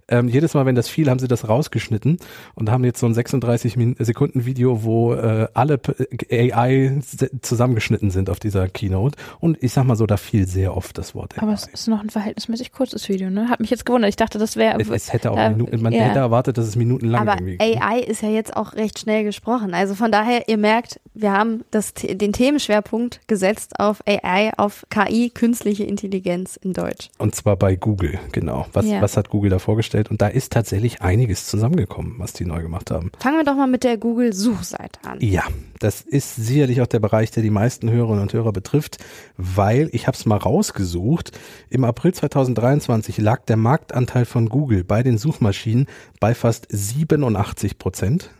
ähm, 0.09 0.29
jedes 0.29 0.55
Mal, 0.55 0.67
wenn 0.67 0.75
das 0.75 0.89
fiel, 0.89 1.11
haben 1.11 1.19
sie 1.19 1.29
das 1.29 1.49
rausgeschnitten 1.49 2.19
und 2.55 2.71
haben 2.71 2.85
jetzt 2.85 3.01
so 3.01 3.07
ein 3.07 3.15
36 3.15 3.77
Sekunden 3.99 4.47
Video, 4.47 4.83
wo 4.83 5.15
äh, 5.15 5.49
alle 5.55 5.81
AI 6.31 7.01
zusammengeschnitten 7.43 8.11
sind 8.11 8.31
auf 8.31 8.41
dieser 8.41 8.69
Keynote. 8.69 9.19
Und 9.39 9.63
ich 9.63 9.73
sag 9.73 9.85
mal 9.85 9.97
so, 9.97 10.07
da 10.07 10.17
fiel 10.17 10.47
sehr 10.47 10.77
oft 10.77 10.97
das 10.97 11.15
Wort 11.15 11.37
AI. 11.37 11.43
Aber 11.43 11.53
es 11.53 11.67
ist 11.67 11.89
noch 11.89 12.01
ein 12.01 12.11
verhältnismäßig 12.11 12.73
kurzes 12.73 13.09
Video, 13.09 13.29
ne? 13.31 13.49
Hat 13.49 13.61
mich 13.61 13.71
jetzt 13.71 13.85
gewundert. 13.85 14.09
Ich 14.09 14.17
dachte, 14.17 14.39
das 14.39 14.57
wäre. 14.57 14.81
Es, 14.81 14.89
es, 14.89 15.13
hätte 15.13 15.31
auch 15.31 15.39
äh, 15.39 15.51
Minuten, 15.51 15.83
man 15.83 15.93
ja. 15.93 16.05
hätte 16.05 16.21
erwartet, 16.21 16.59
dass 16.59 16.67
es 16.67 16.77
minutenlang 16.77 17.29
Aber 17.29 17.41
irgendwie. 17.41 17.59
AI 17.61 18.01
ist 18.01 18.23
ja 18.23 18.31
jetzt 18.31 18.57
auch 18.57 18.75
recht 18.75 18.99
schnell 18.99 19.25
gesprochen. 19.25 19.75
Also 19.75 19.95
von 19.95 20.11
daher, 20.11 20.49
ihr 20.49 20.57
merkt, 20.57 21.01
wir 21.15 21.33
haben 21.33 21.65
das, 21.71 21.95
den 21.95 22.33
Themenschwerpunkt 22.33 23.21
gesetzt 23.27 23.81
auf 23.81 24.03
AI, 24.07 24.53
auf 24.57 24.87
KI, 24.89 25.31
künstliche 25.31 25.85
Intelligenz 25.85 26.57
in 26.57 26.73
Deutsch. 26.73 27.11
Und 27.19 27.35
zwar 27.35 27.57
bei 27.57 27.77
Google, 27.77 28.19
genau. 28.33 28.67
Was, 28.73 28.87
ja. 28.87 29.03
was 29.03 29.17
hat 29.17 29.29
Google 29.29 29.51
da 29.51 29.59
vorgestellt? 29.59 29.98
Und 30.07 30.23
da 30.23 30.29
ist 30.29 30.53
tatsächlich 30.53 31.03
einiges 31.03 31.47
zusammengekommen, 31.47 32.15
was 32.19 32.33
die 32.33 32.45
neu 32.45 32.63
gemacht 32.63 32.93
haben. 32.93 33.11
Fangen 33.19 33.39
wir 33.39 33.45
doch 33.45 33.57
mal 33.57 33.67
mit 33.67 33.83
der 33.83 33.99
Google-Suchseite 33.99 35.01
an. 35.03 35.19
Ja, 35.21 35.43
das 35.81 36.03
ist 36.03 36.37
sicherlich 36.37 36.81
auch 36.81 36.87
der 36.87 37.01
Bereich, 37.01 37.33
der 37.33 37.43
die 37.43 37.51
meisten 37.51 37.91
Hörerinnen 37.91 38.23
und 38.23 38.33
Hörer 38.33 38.53
betrifft, 38.53 38.99
weil 39.37 39.91
ich 39.93 40.07
habe 40.07 40.17
es 40.17 40.27
mal 40.27 40.37
rausgesucht. 40.37 41.33
Im 41.69 41.83
April 41.85 42.15
2023 42.15 43.19
lag 43.19 43.45
der 43.47 43.57
Marktanteil 43.57 44.25
von 44.25 44.49
Google 44.49 44.85
bei 44.85 45.03
den 45.03 45.19
Suchmaschinen 45.19 45.87
bei 46.21 46.35
fast 46.35 46.69
87 46.71 47.79
Prozent. 47.79 48.31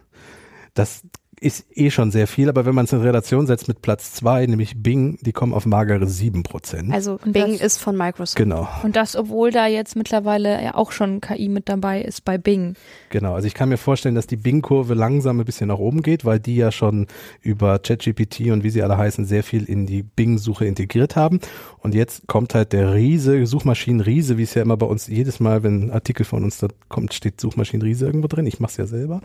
Das 0.75 1.03
ist 1.41 1.67
eh 1.75 1.91
schon 1.91 2.11
sehr 2.11 2.27
viel, 2.27 2.49
aber 2.49 2.67
wenn 2.67 2.75
man 2.75 2.85
es 2.85 2.93
in 2.93 3.01
Relation 3.01 3.47
setzt 3.47 3.69
mit 3.69 3.83
Platz 3.83 4.13
zwei, 4.13 4.45
nämlich 4.47 4.83
Bing, 4.83 5.19
die 5.21 5.33
kommen 5.33 5.55
auf 5.55 5.67
magere 5.67 6.07
sieben 6.07 6.43
Prozent. 6.43 6.93
Also 6.93 7.19
Bing 7.25 7.53
das, 7.53 7.61
ist 7.61 7.79
von 7.79 7.97
Microsoft. 7.97 8.37
Genau. 8.37 8.69
Und 8.83 8.97
das, 8.97 9.17
obwohl 9.17 9.51
da 9.51 9.67
jetzt 9.67 9.97
mittlerweile 9.97 10.63
ja 10.63 10.75
auch 10.75 10.93
schon 10.93 11.21
KI 11.21 11.49
mit 11.49 11.69
dabei 11.69 12.03
ist 12.03 12.25
bei 12.25 12.39
Bing. 12.39 12.75
Genau, 13.11 13.35
also 13.35 13.47
ich 13.47 13.55
kann 13.55 13.69
mir 13.69 13.77
vorstellen, 13.77 14.15
dass 14.15 14.27
die 14.27 14.37
Bing-Kurve 14.37 14.95
langsam 14.95 15.41
ein 15.41 15.45
bisschen 15.45 15.69
nach 15.69 15.79
oben 15.79 16.03
geht, 16.03 16.25
weil 16.25 16.41
die 16.41 16.57
ja 16.57 16.73
schon 16.73 17.07
über 17.41 17.79
ChatGPT 17.79 18.51
und 18.51 18.65
wie 18.65 18.71
sie 18.71 18.83
alle 18.83 18.99
heißen, 18.99 19.25
sehr 19.25 19.43
viel 19.43 19.65
in 19.65 19.87
die 19.87 20.03
Bing-Suche 20.03 20.67
integriert 20.67 21.17
haben. 21.17 21.41
Und 21.79 21.95
jetzt 21.95 22.27
kommt 22.27 22.55
halt 22.55 22.73
der 22.73 22.95
Riese, 22.95 23.47
Suchmaschinen-Riese, 23.47 24.37
wie 24.39 24.43
es 24.43 24.55
ja 24.55 24.63
immer 24.63 24.77
bei 24.77 24.87
uns 24.87 25.07
jedes 25.07 25.41
Mal, 25.41 25.63
wenn 25.63 25.85
ein 25.85 25.91
Artikel 25.91 26.25
von 26.25 26.45
uns 26.45 26.59
da 26.59 26.69
kommt, 26.89 27.15
steht 27.15 27.41
Suchmaschinen-Riese 27.41 28.07
irgendwo 28.07 28.27
drin. 28.27 28.47
Ich 28.47 28.61
mache 28.61 28.73
es 28.73 28.77
ja 28.77 28.87
selber. 28.87 29.21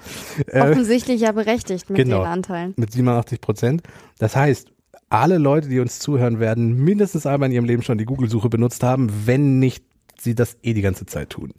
Äh, 0.48 0.62
Offensichtlich 0.62 1.22
äh, 1.22 1.25
ja 1.25 1.32
berechtigt 1.32 1.89
mit 1.89 2.03
genau, 2.06 2.24
den 2.24 2.28
Anteilen. 2.28 2.74
Mit 2.78 2.92
87 2.92 3.42
Prozent. 3.42 3.84
Das 4.20 4.36
heißt, 4.36 4.70
alle 5.10 5.38
Leute, 5.38 5.70
die 5.70 5.80
uns 5.80 6.00
zuhören, 6.00 6.40
werden 6.40 6.84
mindestens 6.84 7.26
einmal 7.26 7.50
in 7.50 7.56
ihrem 7.56 7.66
Leben 7.66 7.84
schon 7.84 7.98
die 7.98 8.06
Google-Suche 8.06 8.50
benutzt 8.50 8.84
haben, 8.84 9.12
wenn 9.26 9.60
nicht 9.60 9.84
sie 10.20 10.36
das 10.36 10.58
eh 10.64 10.74
die 10.74 10.82
ganze 10.82 11.06
Zeit 11.06 11.30
tun. 11.30 11.54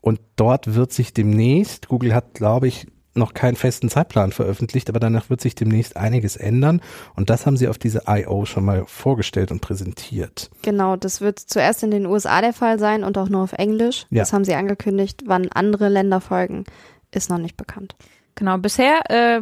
Und 0.00 0.20
dort 0.36 0.74
wird 0.74 0.92
sich 0.92 1.12
demnächst, 1.12 1.88
Google 1.88 2.14
hat, 2.14 2.34
glaube 2.34 2.68
ich, 2.68 2.86
noch 3.16 3.34
keinen 3.34 3.56
festen 3.56 3.88
Zeitplan 3.88 4.32
veröffentlicht, 4.32 4.88
aber 4.88 4.98
danach 4.98 5.30
wird 5.30 5.40
sich 5.40 5.54
demnächst 5.54 5.96
einiges 5.96 6.36
ändern. 6.36 6.80
Und 7.14 7.30
das 7.30 7.46
haben 7.46 7.56
sie 7.56 7.68
auf 7.68 7.78
diese 7.78 8.02
I.O. 8.08 8.44
schon 8.44 8.64
mal 8.64 8.84
vorgestellt 8.86 9.52
und 9.52 9.60
präsentiert. 9.60 10.50
Genau, 10.62 10.96
das 10.96 11.20
wird 11.20 11.38
zuerst 11.38 11.82
in 11.82 11.90
den 11.90 12.06
USA 12.06 12.40
der 12.40 12.52
Fall 12.52 12.78
sein 12.78 13.04
und 13.04 13.16
auch 13.16 13.28
nur 13.28 13.42
auf 13.42 13.52
Englisch. 13.52 14.06
Ja. 14.10 14.22
Das 14.22 14.32
haben 14.32 14.44
sie 14.44 14.54
angekündigt. 14.54 15.22
Wann 15.26 15.48
andere 15.52 15.88
Länder 15.88 16.20
folgen, 16.20 16.64
ist 17.12 17.30
noch 17.30 17.38
nicht 17.38 17.56
bekannt. 17.56 17.94
Genau, 18.34 18.58
bisher 18.58 19.02
äh, 19.10 19.40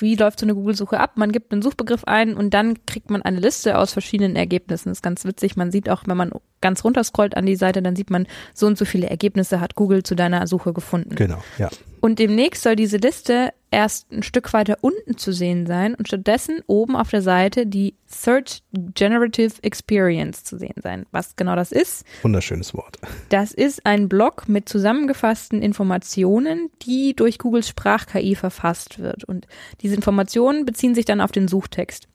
wie 0.00 0.16
läuft 0.16 0.40
so 0.40 0.46
eine 0.46 0.54
Google-Suche 0.54 0.98
ab? 0.98 1.16
Man 1.16 1.32
gibt 1.32 1.52
einen 1.52 1.62
Suchbegriff 1.62 2.04
ein 2.04 2.34
und 2.34 2.54
dann 2.54 2.84
kriegt 2.86 3.10
man 3.10 3.22
eine 3.22 3.40
Liste 3.40 3.78
aus 3.78 3.92
verschiedenen 3.92 4.36
Ergebnissen. 4.36 4.88
Das 4.88 4.98
ist 4.98 5.02
ganz 5.02 5.24
witzig. 5.24 5.56
Man 5.56 5.70
sieht 5.70 5.90
auch, 5.90 6.04
wenn 6.06 6.16
man 6.16 6.32
ganz 6.64 6.82
runter 6.82 7.04
scrollt 7.04 7.36
an 7.36 7.44
die 7.44 7.56
Seite, 7.56 7.82
dann 7.82 7.94
sieht 7.94 8.08
man, 8.08 8.26
so 8.54 8.66
und 8.66 8.78
so 8.78 8.86
viele 8.86 9.10
Ergebnisse 9.10 9.60
hat 9.60 9.74
Google 9.74 10.02
zu 10.02 10.14
deiner 10.14 10.46
Suche 10.46 10.72
gefunden. 10.72 11.14
Genau, 11.14 11.44
ja. 11.58 11.68
Und 12.00 12.18
demnächst 12.18 12.62
soll 12.62 12.74
diese 12.74 12.96
Liste 12.96 13.52
erst 13.70 14.10
ein 14.10 14.22
Stück 14.22 14.52
weiter 14.54 14.78
unten 14.80 15.18
zu 15.18 15.32
sehen 15.32 15.66
sein 15.66 15.94
und 15.94 16.08
stattdessen 16.08 16.60
oben 16.66 16.96
auf 16.96 17.10
der 17.10 17.20
Seite 17.20 17.66
die 17.66 17.96
Search 18.06 18.62
Generative 18.72 19.52
Experience 19.62 20.42
zu 20.44 20.56
sehen 20.56 20.80
sein. 20.82 21.04
Was 21.10 21.36
genau 21.36 21.54
das 21.54 21.70
ist? 21.70 22.04
Wunderschönes 22.22 22.72
Wort. 22.72 22.98
Das 23.28 23.52
ist 23.52 23.84
ein 23.84 24.08
Blog 24.08 24.48
mit 24.48 24.68
zusammengefassten 24.68 25.60
Informationen, 25.60 26.70
die 26.80 27.14
durch 27.14 27.38
Googles 27.38 27.68
Sprach-KI 27.68 28.36
verfasst 28.36 29.00
wird. 29.00 29.24
Und 29.24 29.46
diese 29.82 29.96
Informationen 29.96 30.64
beziehen 30.64 30.94
sich 30.94 31.04
dann 31.04 31.20
auf 31.20 31.32
den 31.32 31.48
Suchtext. 31.48 32.08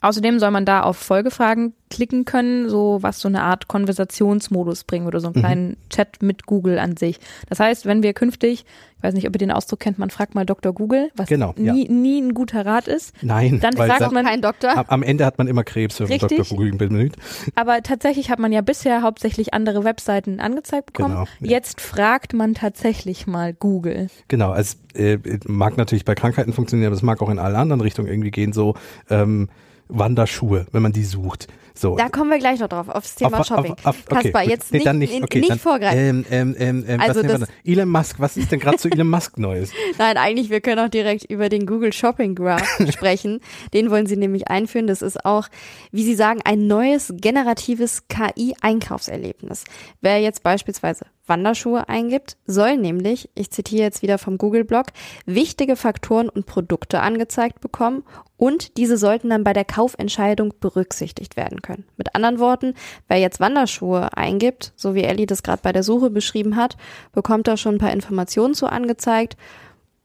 Außerdem 0.00 0.38
soll 0.38 0.50
man 0.50 0.64
da 0.64 0.82
auf 0.82 0.96
Folgefragen 0.96 1.74
klicken 1.90 2.24
können, 2.24 2.68
so 2.68 2.98
was 3.00 3.20
so 3.20 3.28
eine 3.28 3.42
Art 3.42 3.68
Konversationsmodus 3.68 4.84
bringen 4.84 5.06
oder 5.06 5.20
so 5.20 5.28
einen 5.28 5.36
mhm. 5.36 5.40
kleinen 5.40 5.76
Chat 5.90 6.22
mit 6.22 6.46
Google 6.46 6.78
an 6.78 6.96
sich. 6.96 7.18
Das 7.48 7.60
heißt, 7.60 7.86
wenn 7.86 8.02
wir 8.02 8.12
künftig, 8.12 8.64
ich 8.98 9.02
weiß 9.02 9.14
nicht, 9.14 9.28
ob 9.28 9.34
ihr 9.34 9.38
den 9.38 9.52
Ausdruck 9.52 9.80
kennt, 9.80 9.98
man 9.98 10.10
fragt 10.10 10.34
mal 10.34 10.44
Dr. 10.44 10.72
Google, 10.72 11.10
was 11.14 11.28
genau, 11.28 11.54
nie, 11.56 11.86
ja. 11.86 11.92
nie 11.92 12.20
ein 12.20 12.34
guter 12.34 12.66
Rat 12.66 12.88
ist. 12.88 13.14
Nein, 13.22 13.60
dann 13.60 13.76
fragt 13.76 14.10
man 14.12 14.24
kein 14.24 14.42
Doktor. 14.42 14.84
Am 14.88 15.02
Ende 15.02 15.24
hat 15.24 15.38
man 15.38 15.46
immer 15.46 15.62
Krebs, 15.62 16.00
wenn 16.00 16.08
man 16.08 16.18
Dr. 16.18 16.44
Google 16.44 16.72
bemüht. 16.72 17.14
Aber 17.54 17.82
tatsächlich 17.82 18.30
hat 18.30 18.40
man 18.40 18.52
ja 18.52 18.60
bisher 18.60 19.02
hauptsächlich 19.02 19.54
andere 19.54 19.84
Webseiten 19.84 20.40
angezeigt 20.40 20.86
bekommen. 20.86 21.14
Genau, 21.14 21.26
ja. 21.40 21.50
Jetzt 21.50 21.80
fragt 21.80 22.32
man 22.32 22.54
tatsächlich 22.54 23.26
mal 23.26 23.54
Google. 23.54 24.08
Genau, 24.26 24.52
es 24.54 24.78
äh, 24.94 25.18
mag 25.46 25.76
natürlich 25.76 26.04
bei 26.04 26.14
Krankheiten 26.14 26.52
funktionieren, 26.52 26.88
aber 26.88 26.96
es 26.96 27.02
mag 27.02 27.22
auch 27.22 27.30
in 27.30 27.38
allen 27.38 27.56
anderen 27.56 27.80
Richtungen 27.80 28.08
irgendwie 28.08 28.32
gehen, 28.32 28.52
so 28.52 28.74
ähm, 29.10 29.48
Wanderschuhe, 29.88 30.66
wenn 30.72 30.82
man 30.82 30.92
die 30.92 31.04
sucht. 31.04 31.48
So. 31.80 31.96
Da 31.96 32.08
kommen 32.08 32.30
wir 32.30 32.38
gleich 32.38 32.58
noch 32.58 32.68
drauf, 32.68 32.88
aufs 32.88 33.14
Thema 33.14 33.40
auf, 33.40 33.46
Shopping. 33.46 33.72
Auf, 33.72 33.86
auf, 33.86 33.96
okay, 34.10 34.22
Kaspar, 34.24 34.42
jetzt 34.44 34.72
nicht, 34.72 34.92
nicht, 34.92 35.22
okay, 35.22 35.38
nicht 35.38 35.50
dann, 35.50 35.58
vorgreifen. 35.58 36.26
Ähm, 36.30 36.56
ähm, 36.58 36.84
ähm, 36.88 37.00
also 37.00 37.22
das, 37.22 37.44
Elon 37.64 37.88
Musk, 37.88 38.18
was 38.18 38.36
ist 38.36 38.50
denn 38.50 38.58
gerade 38.58 38.78
zu 38.78 38.90
Elon 38.90 39.08
Musk 39.08 39.38
Neues? 39.38 39.70
Nein, 39.98 40.16
eigentlich, 40.16 40.50
wir 40.50 40.60
können 40.60 40.84
auch 40.84 40.90
direkt 40.90 41.24
über 41.24 41.48
den 41.48 41.66
Google 41.66 41.92
Shopping 41.92 42.34
Graph 42.34 42.66
sprechen. 42.92 43.40
Den 43.72 43.90
wollen 43.90 44.06
sie 44.06 44.16
nämlich 44.16 44.48
einführen. 44.48 44.86
Das 44.86 45.02
ist 45.02 45.24
auch, 45.24 45.48
wie 45.92 46.02
sie 46.02 46.14
sagen, 46.14 46.40
ein 46.44 46.66
neues 46.66 47.12
generatives 47.16 48.08
KI-Einkaufserlebnis. 48.08 49.64
Wer 50.00 50.20
jetzt 50.20 50.42
beispielsweise 50.42 51.06
Wanderschuhe 51.28 51.88
eingibt, 51.88 52.36
soll 52.46 52.76
nämlich, 52.76 53.30
ich 53.34 53.50
zitiere 53.50 53.82
jetzt 53.82 54.02
wieder 54.02 54.18
vom 54.18 54.38
Google-Blog, 54.38 54.86
wichtige 55.26 55.76
Faktoren 55.76 56.28
und 56.28 56.46
Produkte 56.46 57.00
angezeigt 57.00 57.60
bekommen 57.60 58.04
und 58.36 58.76
diese 58.76 58.96
sollten 58.96 59.30
dann 59.30 59.44
bei 59.44 59.52
der 59.52 59.64
Kaufentscheidung 59.64 60.54
berücksichtigt 60.60 61.36
werden 61.36 61.62
können. 61.62 61.84
Mit 61.96 62.14
anderen 62.14 62.38
Worten, 62.38 62.74
wer 63.08 63.18
jetzt 63.18 63.40
Wanderschuhe 63.40 64.16
eingibt, 64.16 64.72
so 64.76 64.94
wie 64.94 65.02
Ellie 65.02 65.26
das 65.26 65.42
gerade 65.42 65.62
bei 65.62 65.72
der 65.72 65.82
Suche 65.82 66.10
beschrieben 66.10 66.56
hat, 66.56 66.76
bekommt 67.12 67.48
da 67.48 67.56
schon 67.56 67.76
ein 67.76 67.80
paar 67.80 67.92
Informationen 67.92 68.54
zu 68.54 68.66
angezeigt 68.66 69.36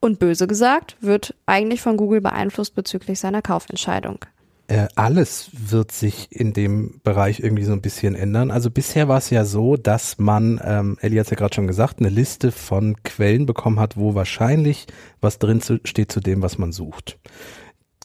und 0.00 0.18
böse 0.18 0.46
gesagt, 0.46 0.96
wird 1.00 1.34
eigentlich 1.46 1.80
von 1.80 1.96
Google 1.96 2.20
beeinflusst 2.20 2.74
bezüglich 2.74 3.18
seiner 3.18 3.40
Kaufentscheidung 3.40 4.18
äh, 4.66 4.88
alles 4.94 5.50
wird 5.52 5.92
sich 5.92 6.28
in 6.30 6.52
dem 6.52 7.00
Bereich 7.02 7.40
irgendwie 7.40 7.64
so 7.64 7.72
ein 7.72 7.82
bisschen 7.82 8.14
ändern. 8.14 8.50
Also 8.50 8.70
bisher 8.70 9.08
war 9.08 9.18
es 9.18 9.30
ja 9.30 9.44
so, 9.44 9.76
dass 9.76 10.18
man, 10.18 10.60
ähm, 10.64 10.96
Ellie 11.00 11.20
hat 11.20 11.26
es 11.26 11.30
ja 11.30 11.36
gerade 11.36 11.54
schon 11.54 11.66
gesagt, 11.66 12.00
eine 12.00 12.08
Liste 12.08 12.50
von 12.50 12.96
Quellen 13.02 13.44
bekommen 13.46 13.78
hat, 13.78 13.96
wo 13.96 14.14
wahrscheinlich 14.14 14.86
was 15.20 15.38
drin 15.38 15.60
zu, 15.60 15.80
steht 15.84 16.10
zu 16.10 16.20
dem, 16.20 16.40
was 16.40 16.56
man 16.56 16.72
sucht. 16.72 17.18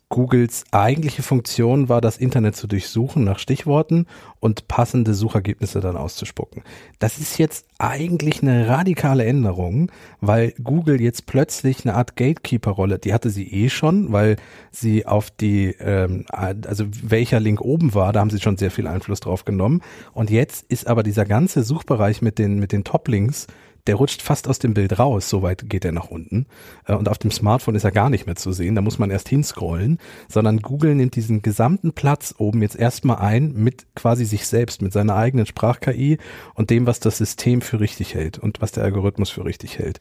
Googles 0.09 0.63
eigentliche 0.71 1.21
Funktion 1.21 1.87
war, 1.87 2.01
das 2.01 2.17
Internet 2.17 2.55
zu 2.55 2.65
durchsuchen 2.65 3.23
nach 3.23 3.37
Stichworten 3.37 4.07
und 4.39 4.67
passende 4.67 5.13
Suchergebnisse 5.13 5.81
dann 5.81 5.95
auszuspucken. 5.95 6.63
Das 6.97 7.19
ist 7.19 7.37
jetzt 7.37 7.67
eigentlich 7.77 8.41
eine 8.41 8.67
radikale 8.67 9.23
Änderung, 9.23 9.91
weil 10.19 10.53
Google 10.63 10.99
jetzt 10.99 11.27
plötzlich 11.27 11.85
eine 11.85 11.93
Art 11.93 12.15
Gatekeeper-Rolle, 12.15 12.97
die 12.97 13.13
hatte 13.13 13.29
sie 13.29 13.47
eh 13.47 13.69
schon, 13.69 14.11
weil 14.11 14.37
sie 14.71 15.05
auf 15.05 15.29
die, 15.29 15.75
ähm, 15.79 16.25
also 16.31 16.85
welcher 17.03 17.39
Link 17.39 17.61
oben 17.61 17.93
war, 17.93 18.11
da 18.11 18.19
haben 18.19 18.31
sie 18.31 18.39
schon 18.39 18.57
sehr 18.57 18.71
viel 18.71 18.87
Einfluss 18.87 19.19
drauf 19.19 19.45
genommen. 19.45 19.81
Und 20.13 20.31
jetzt 20.31 20.65
ist 20.69 20.87
aber 20.87 21.03
dieser 21.03 21.25
ganze 21.25 21.61
Suchbereich 21.61 22.23
mit 22.23 22.39
den, 22.39 22.57
mit 22.57 22.71
den 22.71 22.83
Top-Links 22.83 23.45
der 23.89 23.95
rutscht 23.95 24.21
fast 24.21 24.47
aus 24.47 24.59
dem 24.59 24.75
Bild 24.75 24.99
raus, 24.99 25.31
so 25.31 25.41
weit 25.41 25.67
geht 25.67 25.83
er 25.83 25.91
nach 25.91 26.11
unten. 26.11 26.45
Äh, 26.85 26.93
und 26.93 27.09
auf 27.09 27.17
dem 27.17 27.31
Smartphone 27.31 27.73
ist 27.73 27.85
er 27.85 27.91
gar 27.91 28.11
nicht 28.11 28.27
mehr 28.27 28.35
zu 28.35 28.51
sehen, 28.51 28.75
da 28.75 28.81
muss 28.81 28.99
man 28.99 29.09
erst 29.09 29.27
hinscrollen, 29.29 29.97
sondern 30.27 30.59
Google 30.59 30.93
nimmt 30.93 31.15
diesen 31.15 31.41
gesamten 31.41 31.91
Platz 31.91 32.35
oben 32.37 32.61
jetzt 32.61 32.75
erstmal 32.75 33.17
ein 33.17 33.51
mit 33.53 33.87
quasi 33.95 34.25
sich 34.25 34.45
selbst, 34.45 34.83
mit 34.83 34.93
seiner 34.93 35.15
eigenen 35.15 35.47
Sprach-KI 35.47 36.19
und 36.53 36.69
dem, 36.69 36.85
was 36.85 36.99
das 36.99 37.17
System 37.17 37.61
für 37.61 37.79
richtig 37.79 38.13
hält 38.13 38.37
und 38.37 38.61
was 38.61 38.71
der 38.73 38.83
Algorithmus 38.83 39.31
für 39.31 39.43
richtig 39.43 39.79
hält. 39.79 39.99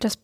Das, 0.00 0.18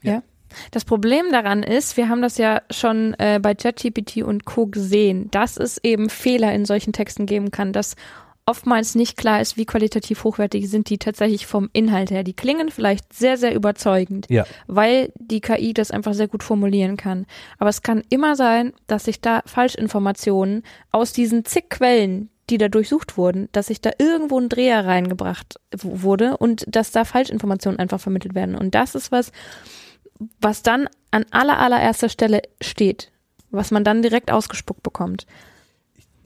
ja. 0.00 0.14
ja. 0.14 0.22
Das 0.70 0.86
Problem 0.86 1.26
daran 1.32 1.62
ist, 1.62 1.98
wir 1.98 2.08
haben 2.08 2.22
das 2.22 2.38
ja 2.38 2.62
schon 2.70 3.12
äh, 3.18 3.40
bei 3.42 3.54
ChatGPT 3.54 4.22
und 4.22 4.46
Co. 4.46 4.66
gesehen, 4.66 5.30
dass 5.32 5.58
es 5.58 5.78
eben 5.82 6.08
Fehler 6.08 6.54
in 6.54 6.64
solchen 6.64 6.94
Texten 6.94 7.26
geben 7.26 7.50
kann, 7.50 7.74
dass 7.74 7.94
oftmals 8.46 8.94
nicht 8.94 9.16
klar 9.16 9.40
ist, 9.40 9.56
wie 9.56 9.64
qualitativ 9.64 10.24
hochwertig 10.24 10.68
sind 10.68 10.90
die 10.90 10.98
tatsächlich 10.98 11.46
vom 11.46 11.70
Inhalt 11.72 12.10
her. 12.10 12.24
Die 12.24 12.34
klingen 12.34 12.70
vielleicht 12.70 13.12
sehr, 13.12 13.36
sehr 13.36 13.54
überzeugend, 13.54 14.26
ja. 14.28 14.44
weil 14.66 15.12
die 15.16 15.40
KI 15.40 15.72
das 15.72 15.90
einfach 15.90 16.14
sehr 16.14 16.28
gut 16.28 16.42
formulieren 16.42 16.96
kann. 16.96 17.26
Aber 17.58 17.70
es 17.70 17.82
kann 17.82 18.02
immer 18.10 18.36
sein, 18.36 18.72
dass 18.86 19.04
sich 19.04 19.20
da 19.20 19.42
Falschinformationen 19.46 20.62
aus 20.90 21.12
diesen 21.12 21.44
zig 21.44 21.70
Quellen, 21.70 22.28
die 22.50 22.58
da 22.58 22.68
durchsucht 22.68 23.16
wurden, 23.16 23.48
dass 23.52 23.68
sich 23.68 23.80
da 23.80 23.90
irgendwo 23.98 24.38
ein 24.38 24.50
Dreher 24.50 24.84
reingebracht 24.84 25.58
wurde 25.76 26.36
und 26.36 26.64
dass 26.68 26.90
da 26.90 27.04
Falschinformationen 27.04 27.78
einfach 27.78 28.00
vermittelt 28.00 28.34
werden. 28.34 28.54
Und 28.54 28.74
das 28.74 28.94
ist 28.94 29.10
was, 29.10 29.32
was 30.40 30.62
dann 30.62 30.88
an 31.10 31.24
aller 31.30 31.58
allererster 31.58 32.10
Stelle 32.10 32.42
steht, 32.60 33.10
was 33.50 33.70
man 33.70 33.84
dann 33.84 34.02
direkt 34.02 34.30
ausgespuckt 34.30 34.82
bekommt 34.82 35.26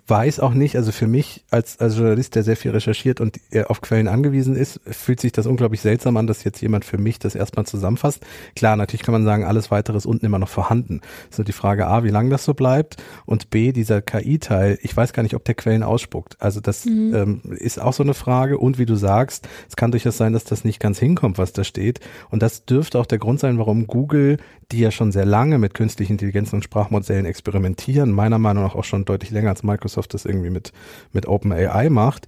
weiß 0.09 0.40
auch 0.40 0.55
nicht, 0.55 0.77
also 0.77 0.92
für 0.92 1.07
mich 1.07 1.44
als, 1.51 1.79
als 1.81 1.97
Journalist, 1.97 2.35
der 2.35 2.42
sehr 2.42 2.57
viel 2.57 2.71
recherchiert 2.71 3.21
und 3.21 3.38
auf 3.66 3.81
Quellen 3.81 4.09
angewiesen 4.09 4.57
ist, 4.57 4.81
fühlt 4.87 5.21
sich 5.21 5.33
das 5.33 5.47
unglaublich 5.47 5.81
seltsam 5.81 6.16
an, 6.16 6.27
dass 6.27 6.44
jetzt 6.44 6.61
jemand 6.61 6.85
für 6.85 6.99
mich 6.99 7.18
das 7.18 7.35
erstmal 7.35 7.66
zusammenfasst. 7.66 8.25
Klar, 8.57 8.77
natürlich 8.77 9.03
kann 9.03 9.12
man 9.12 9.25
sagen, 9.25 9.44
alles 9.44 9.71
weitere 9.71 9.97
ist 9.97 10.07
unten 10.07 10.27
immer 10.27 10.38
noch 10.38 10.49
vorhanden. 10.49 11.01
Das 11.31 11.38
ist 11.38 11.49
die 11.49 11.53
Frage 11.53 11.87
A, 11.87 12.05
wie 12.05 12.11
lange 12.11 12.31
das 12.31 12.44
so 12.44 12.55
bleibt 12.55 12.97
und 13.27 13.51
B, 13.51 13.73
dieser 13.73 14.01
KI-Teil, 14.01 14.79
ich 14.83 14.97
weiß 14.97 15.12
gar 15.12 15.23
nicht, 15.23 15.35
ob 15.35 15.44
der 15.44 15.55
Quellen 15.55 15.83
ausspuckt. 15.83 16.37
Also 16.40 16.61
das 16.61 16.87
mhm. 16.87 17.14
ähm, 17.14 17.40
ist 17.59 17.81
auch 17.81 17.92
so 17.92 18.03
eine 18.03 18.14
Frage 18.14 18.59
und 18.59 18.79
wie 18.79 18.87
du 18.87 18.97
sagst, 18.97 19.49
es 19.68 19.77
kann 19.77 19.90
durchaus 19.90 20.16
sein, 20.16 20.33
dass 20.33 20.44
das 20.44 20.64
nicht 20.64 20.81
ganz 20.81 20.99
hinkommt, 20.99 21.38
was 21.38 21.53
da 21.53 21.64
steht 21.64 22.01
und 22.31 22.42
das 22.42 22.64
dürfte 22.64 22.99
auch 22.99 23.07
der 23.07 23.18
Grund 23.18 23.40
sein, 23.40 23.59
warum 23.59 23.87
Google, 23.87 24.38
die 24.73 24.81
ja 24.81 24.90
schon 24.90 25.12
sehr 25.12 25.25
lange 25.25 25.59
mit 25.59 25.75
künstlichen 25.75 26.12
Intelligenzen 26.12 26.57
und 26.57 26.62
Sprachmodellen 26.62 27.27
experimentieren, 27.27 28.11
meiner 28.12 28.38
Meinung 28.38 28.64
nach 28.64 28.75
auch 28.75 28.85
schon 28.85 29.05
deutlich 29.05 29.31
länger 29.31 29.51
als 29.51 29.62
Microsoft 29.62 29.97
Microsoft 29.98 30.14
das 30.14 30.24
irgendwie 30.24 30.50
mit, 30.50 30.72
mit 31.12 31.26
OpenAI 31.26 31.90
macht. 31.90 32.26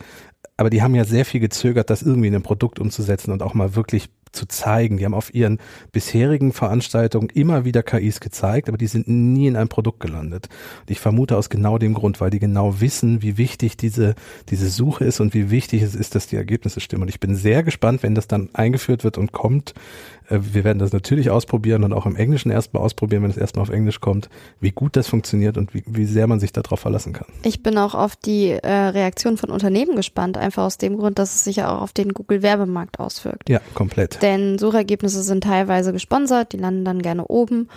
Aber 0.56 0.70
die 0.70 0.82
haben 0.82 0.94
ja 0.94 1.04
sehr 1.04 1.24
viel 1.24 1.40
gezögert, 1.40 1.88
das 1.88 2.02
irgendwie 2.02 2.28
in 2.28 2.34
ein 2.34 2.42
Produkt 2.42 2.78
umzusetzen 2.78 3.32
und 3.32 3.42
auch 3.42 3.54
mal 3.54 3.74
wirklich 3.74 4.10
zu 4.32 4.46
zeigen. 4.46 4.98
Die 4.98 5.04
haben 5.04 5.14
auf 5.14 5.34
ihren 5.34 5.58
bisherigen 5.90 6.52
Veranstaltungen 6.52 7.30
immer 7.30 7.64
wieder 7.64 7.82
KIs 7.82 8.20
gezeigt, 8.20 8.68
aber 8.68 8.78
die 8.78 8.86
sind 8.86 9.08
nie 9.08 9.46
in 9.46 9.56
einem 9.56 9.68
Produkt 9.68 10.00
gelandet. 10.00 10.48
Und 10.82 10.90
ich 10.90 11.00
vermute 11.00 11.36
aus 11.36 11.48
genau 11.48 11.78
dem 11.78 11.94
Grund, 11.94 12.20
weil 12.20 12.30
die 12.30 12.38
genau 12.38 12.80
wissen, 12.80 13.22
wie 13.22 13.38
wichtig 13.38 13.76
diese, 13.76 14.14
diese 14.50 14.68
Suche 14.68 15.04
ist 15.04 15.20
und 15.20 15.34
wie 15.34 15.50
wichtig 15.50 15.82
es 15.82 15.94
ist, 15.94 16.14
dass 16.14 16.28
die 16.28 16.36
Ergebnisse 16.36 16.80
stimmen. 16.80 17.02
Und 17.02 17.08
ich 17.08 17.20
bin 17.20 17.34
sehr 17.34 17.62
gespannt, 17.62 18.02
wenn 18.02 18.14
das 18.14 18.28
dann 18.28 18.50
eingeführt 18.52 19.02
wird 19.02 19.18
und 19.18 19.32
kommt, 19.32 19.74
wir 20.30 20.64
werden 20.64 20.78
das 20.78 20.92
natürlich 20.92 21.30
ausprobieren 21.30 21.84
und 21.84 21.92
auch 21.92 22.06
im 22.06 22.16
Englischen 22.16 22.50
erstmal 22.50 22.82
ausprobieren, 22.82 23.22
wenn 23.22 23.30
es 23.30 23.36
erstmal 23.36 23.62
auf 23.62 23.70
Englisch 23.70 24.00
kommt, 24.00 24.28
wie 24.60 24.70
gut 24.70 24.96
das 24.96 25.08
funktioniert 25.08 25.58
und 25.58 25.74
wie, 25.74 25.82
wie 25.86 26.04
sehr 26.04 26.26
man 26.26 26.40
sich 26.40 26.52
darauf 26.52 26.80
verlassen 26.80 27.12
kann. 27.12 27.26
Ich 27.42 27.62
bin 27.62 27.76
auch 27.78 27.94
auf 27.94 28.16
die 28.16 28.50
äh, 28.50 28.70
Reaktion 28.70 29.36
von 29.36 29.50
Unternehmen 29.50 29.96
gespannt, 29.96 30.38
einfach 30.38 30.64
aus 30.64 30.78
dem 30.78 30.96
Grund, 30.96 31.18
dass 31.18 31.34
es 31.34 31.44
sich 31.44 31.56
ja 31.56 31.74
auch 31.74 31.82
auf 31.82 31.92
den 31.92 32.14
Google-Werbemarkt 32.14 33.00
auswirkt. 33.00 33.48
Ja, 33.48 33.60
komplett. 33.74 34.22
Denn 34.22 34.58
Suchergebnisse 34.58 35.22
sind 35.22 35.44
teilweise 35.44 35.92
gesponsert, 35.92 36.52
die 36.52 36.58
landen 36.58 36.84
dann 36.84 37.02
gerne 37.02 37.26
oben. 37.26 37.68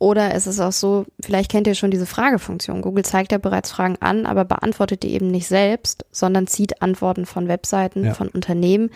Oder 0.00 0.34
es 0.34 0.46
ist 0.46 0.60
auch 0.60 0.72
so, 0.72 1.04
vielleicht 1.20 1.50
kennt 1.50 1.66
ihr 1.66 1.74
schon 1.74 1.90
diese 1.90 2.06
Fragefunktion. 2.06 2.80
Google 2.80 3.04
zeigt 3.04 3.32
ja 3.32 3.38
bereits 3.38 3.70
Fragen 3.70 3.96
an, 4.00 4.24
aber 4.24 4.46
beantwortet 4.46 5.02
die 5.02 5.12
eben 5.12 5.30
nicht 5.30 5.46
selbst, 5.46 6.06
sondern 6.10 6.46
zieht 6.46 6.80
Antworten 6.80 7.26
von 7.26 7.48
Webseiten, 7.48 8.06
ja. 8.06 8.14
von 8.14 8.28
Unternehmen, 8.28 8.88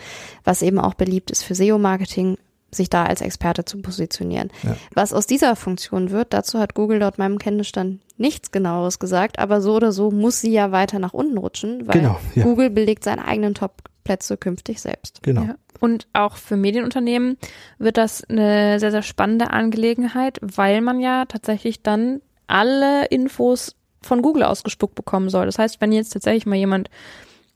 was 0.43 0.63
eben 0.63 0.79
auch 0.79 0.95
beliebt 0.95 1.29
ist 1.29 1.43
für 1.43 1.53
SEO-Marketing, 1.53 2.39
sich 2.75 2.89
da 2.89 3.05
als 3.05 3.21
Experte 3.21 3.65
zu 3.65 3.81
positionieren. 3.81 4.51
Ja. 4.63 4.75
Was 4.93 5.13
aus 5.13 5.27
dieser 5.27 5.55
Funktion 5.55 6.11
wird, 6.11 6.33
dazu 6.33 6.59
hat 6.59 6.73
Google 6.75 6.99
laut 6.99 7.17
meinem 7.17 7.39
Kenntnisstand 7.39 8.01
nichts 8.17 8.51
genaueres 8.51 8.99
gesagt, 8.99 9.39
aber 9.39 9.61
so 9.61 9.75
oder 9.75 9.91
so 9.91 10.11
muss 10.11 10.41
sie 10.41 10.51
ja 10.51 10.71
weiter 10.71 10.99
nach 10.99 11.13
unten 11.13 11.37
rutschen, 11.37 11.87
weil 11.87 11.99
genau, 11.99 12.19
ja. 12.35 12.43
Google 12.43 12.69
belegt 12.69 13.03
seine 13.03 13.25
eigenen 13.25 13.53
Top-Plätze 13.53 14.37
künftig 14.37 14.81
selbst. 14.81 15.21
Genau. 15.23 15.43
Ja. 15.43 15.55
Und 15.79 16.07
auch 16.13 16.37
für 16.37 16.55
Medienunternehmen 16.55 17.37
wird 17.77 17.97
das 17.97 18.23
eine 18.23 18.79
sehr, 18.79 18.91
sehr 18.91 19.03
spannende 19.03 19.51
Angelegenheit, 19.51 20.39
weil 20.41 20.81
man 20.81 20.99
ja 20.99 21.25
tatsächlich 21.25 21.83
dann 21.83 22.21
alle 22.47 23.05
Infos 23.05 23.75
von 24.01 24.21
Google 24.21 24.43
ausgespuckt 24.43 24.95
bekommen 24.95 25.29
soll. 25.29 25.45
Das 25.45 25.59
heißt, 25.59 25.81
wenn 25.81 25.91
jetzt 25.91 26.13
tatsächlich 26.13 26.45
mal 26.45 26.55
jemand, 26.55 26.89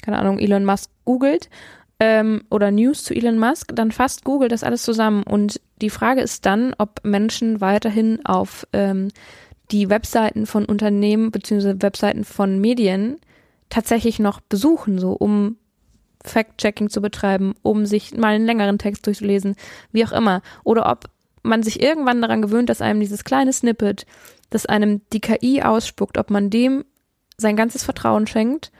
keine 0.04 0.20
Ahnung, 0.20 0.40
Elon 0.40 0.66
Musk 0.66 0.90
googelt 1.06 1.50
ähm, 2.00 2.44
oder 2.50 2.72
News 2.72 3.04
zu 3.04 3.14
Elon 3.14 3.40
Musk, 3.40 3.76
dann 3.76 3.92
fasst 3.92 4.24
Google 4.24 4.50
das 4.50 4.64
alles 4.64 4.84
zusammen. 4.84 5.24
Und 5.24 5.62
die 5.82 5.90
Frage 5.90 6.22
ist 6.22 6.46
dann, 6.46 6.74
ob 6.78 7.04
Menschen 7.04 7.62
weiterhin 7.62 8.26
auf 8.26 8.66
ähm, 8.74 9.10
die 9.72 9.90
Webseiten 9.90 10.46
von 10.46 10.66
Unternehmen 10.66 11.32
beziehungsweise 11.32 11.82
Webseiten 11.82 12.24
von 12.24 12.60
Medien 12.60 13.18
tatsächlich 13.70 14.20
noch 14.20 14.40
besuchen, 14.42 14.98
so 14.98 15.12
um 15.12 15.58
Fact-Checking 16.24 16.90
zu 16.90 17.02
betreiben, 17.02 17.54
um 17.62 17.86
sich 17.86 18.16
mal 18.18 18.34
einen 18.34 18.46
längeren 18.46 18.80
Text 18.80 19.06
durchzulesen, 19.06 19.56
wie 19.92 20.06
auch 20.06 20.12
immer. 20.12 20.42
Oder 20.64 20.90
ob 20.90 21.10
man 21.44 21.64
sich 21.64 21.82
irgendwann 21.82 22.22
daran 22.22 22.42
gewöhnt, 22.42 22.70
dass 22.70 22.82
einem 22.82 23.00
dieses 23.00 23.24
kleine 23.24 23.54
Snippet, 23.54 24.06
das 24.50 24.66
einem 24.66 25.02
die 25.14 25.22
KI 25.22 25.62
ausspuckt, 25.62 26.18
ob 26.18 26.30
man 26.30 26.50
dem 26.50 26.84
sein 27.38 27.56
ganzes 27.56 27.84
Vertrauen 27.84 28.28
schenkt 28.28 28.72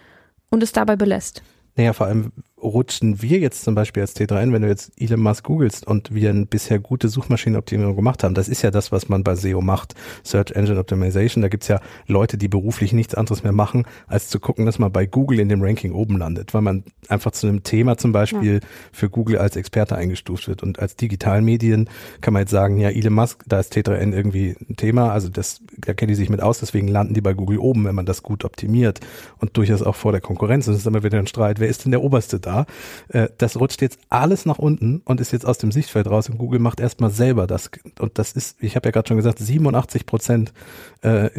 und 0.50 0.64
es 0.64 0.72
dabei 0.72 0.96
belässt. 0.96 1.44
Naja, 1.76 1.94
vor 1.94 2.08
allem, 2.08 2.34
rutschen 2.62 3.22
wir 3.22 3.40
jetzt 3.40 3.64
zum 3.64 3.76
Beispiel 3.76 4.02
als 4.02 4.16
T3N, 4.16 4.54
wenn 4.54 4.62
du 4.62 4.68
jetzt 4.68 4.92
Elon 4.98 5.20
Musk 5.20 5.46
googelst 5.46 5.88
und 5.88 6.14
wir 6.14 6.30
eine 6.30 6.46
bisher 6.46 6.80
gute 6.80 7.08
Suchmaschinenoptimierung 7.08 7.96
gemacht 7.96 8.24
haben, 8.24 8.34
das 8.36 8.50
ist 8.50 8.62
ja 8.62 8.72
das, 8.72 8.92
was 8.92 9.10
man 9.10 9.24
bei 9.24 9.36
SEO 9.36 9.62
macht, 9.62 9.96
Search 10.24 10.52
Engine 10.52 10.80
Optimization, 10.80 11.42
da 11.42 11.48
gibt's 11.48 11.68
ja 11.68 11.80
Leute, 12.08 12.38
die 12.38 12.48
beruflich 12.48 12.94
nichts 12.94 13.16
anderes 13.16 13.44
mehr 13.44 13.52
machen, 13.52 13.86
als 14.08 14.30
zu 14.30 14.40
gucken, 14.40 14.66
dass 14.66 14.80
man 14.80 14.92
bei 14.92 15.06
Google 15.06 15.40
in 15.40 15.50
dem 15.50 15.62
Ranking 15.62 15.94
oben 15.94 16.18
landet, 16.18 16.54
weil 16.54 16.62
man 16.62 16.84
einfach 17.08 17.32
zu 17.32 17.48
einem 17.48 17.64
Thema 17.64 17.98
zum 17.98 18.12
Beispiel 18.12 18.56
ja. 18.56 18.68
für 18.92 19.10
Google 19.10 19.38
als 19.38 19.56
Experte 19.56 19.96
eingestuft 19.96 20.48
wird. 20.48 20.64
Und 20.64 20.80
als 20.80 20.96
Digitalmedien 20.96 21.90
kann 22.22 22.34
man 22.34 22.42
jetzt 22.42 22.52
sagen, 22.52 22.80
ja, 22.80 22.90
Elon 22.90 23.14
Musk, 23.14 23.44
da 23.48 23.60
ist 23.60 23.76
T3N 23.76 24.14
irgendwie 24.14 24.56
ein 24.70 24.76
Thema, 24.76 25.12
also 25.12 25.30
das, 25.30 25.62
da 25.78 25.94
kennen 25.94 26.10
die 26.10 26.16
sich 26.16 26.30
mit 26.30 26.42
aus, 26.42 26.60
deswegen 26.60 26.88
landen 26.88 27.14
die 27.14 27.22
bei 27.22 27.34
Google 27.34 27.60
oben, 27.60 27.86
wenn 27.86 27.96
man 27.96 28.06
das 28.06 28.24
gut 28.24 28.46
optimiert 28.46 29.00
und 29.40 29.56
durchaus 29.58 29.82
auch 29.82 29.96
vor 29.96 30.12
der 30.12 30.22
Konkurrenz. 30.22 30.68
Und 30.68 30.74
es 30.74 30.82
ist 30.82 30.88
immer 30.88 31.04
wieder 31.04 31.20
ein 31.20 31.28
Streit, 31.28 31.60
wer 31.60 31.68
ist 31.68 31.86
denn 31.86 31.92
der 31.92 32.04
Oberste 32.04 32.40
da? 32.40 32.49
Da. 32.50 32.66
Äh, 33.10 33.30
das 33.38 33.60
rutscht 33.60 33.82
jetzt 33.82 34.00
alles 34.10 34.46
nach 34.46 34.58
unten 34.58 35.02
und 35.06 35.22
ist 35.22 35.32
jetzt 35.32 35.46
aus 35.46 35.58
dem 35.58 35.72
Sichtfeld 35.72 36.10
raus 36.10 36.30
und 36.30 36.38
Google 36.38 36.60
macht 36.60 36.80
erstmal 36.80 37.12
selber 37.12 37.48
das. 37.48 37.70
Und 38.00 38.18
das 38.18 38.34
ist, 38.34 38.58
ich 38.62 38.76
habe 38.76 38.88
ja 38.88 38.92
gerade 38.92 39.08
schon 39.08 39.18
gesagt, 39.18 39.40
87 39.40 40.06
Prozent 40.06 40.54
äh, 41.02 41.30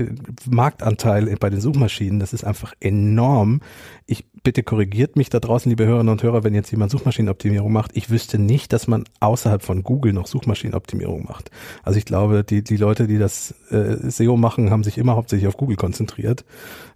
Marktanteil 0.48 1.36
bei 1.38 1.50
den 1.50 1.60
Suchmaschinen. 1.60 2.20
Das 2.20 2.32
ist 2.32 2.44
einfach 2.44 2.74
enorm. 2.80 3.60
Ich 4.06 4.24
bitte 4.42 4.62
korrigiert 4.62 5.16
mich 5.16 5.28
da 5.30 5.40
draußen, 5.40 5.68
liebe 5.68 5.86
Hörerinnen 5.86 6.12
und 6.12 6.22
Hörer, 6.22 6.44
wenn 6.44 6.54
jetzt 6.54 6.70
jemand 6.70 6.90
Suchmaschinenoptimierung 6.90 7.72
macht. 7.72 7.90
Ich 7.94 8.10
wüsste 8.10 8.38
nicht, 8.38 8.72
dass 8.72 8.86
man 8.86 9.04
außerhalb 9.20 9.62
von 9.62 9.82
Google 9.82 10.12
noch 10.12 10.26
Suchmaschinenoptimierung 10.26 11.24
macht. 11.24 11.50
Also 11.82 11.98
ich 11.98 12.04
glaube, 12.04 12.44
die, 12.44 12.62
die 12.62 12.76
Leute, 12.76 13.06
die 13.06 13.18
das 13.18 13.54
äh, 13.70 14.10
SEO 14.10 14.36
machen, 14.36 14.70
haben 14.70 14.84
sich 14.84 14.98
immer 14.98 15.16
hauptsächlich 15.16 15.48
auf 15.48 15.56
Google 15.56 15.76
konzentriert. 15.76 16.44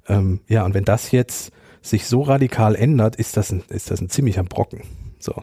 Ähm, 0.09 0.40
ja, 0.48 0.64
und 0.64 0.74
wenn 0.74 0.85
das 0.85 1.11
jetzt 1.11 1.53
sich 1.85 2.07
so 2.07 2.23
radikal 2.23 2.75
ändert, 2.75 3.16
ist 3.16 3.37
das 3.37 3.53
ein, 3.53 3.62
ist 3.68 3.90
das 3.90 4.01
ein 4.01 4.09
ziemlicher 4.09 4.42
Brocken. 4.42 4.83
So. 5.18 5.35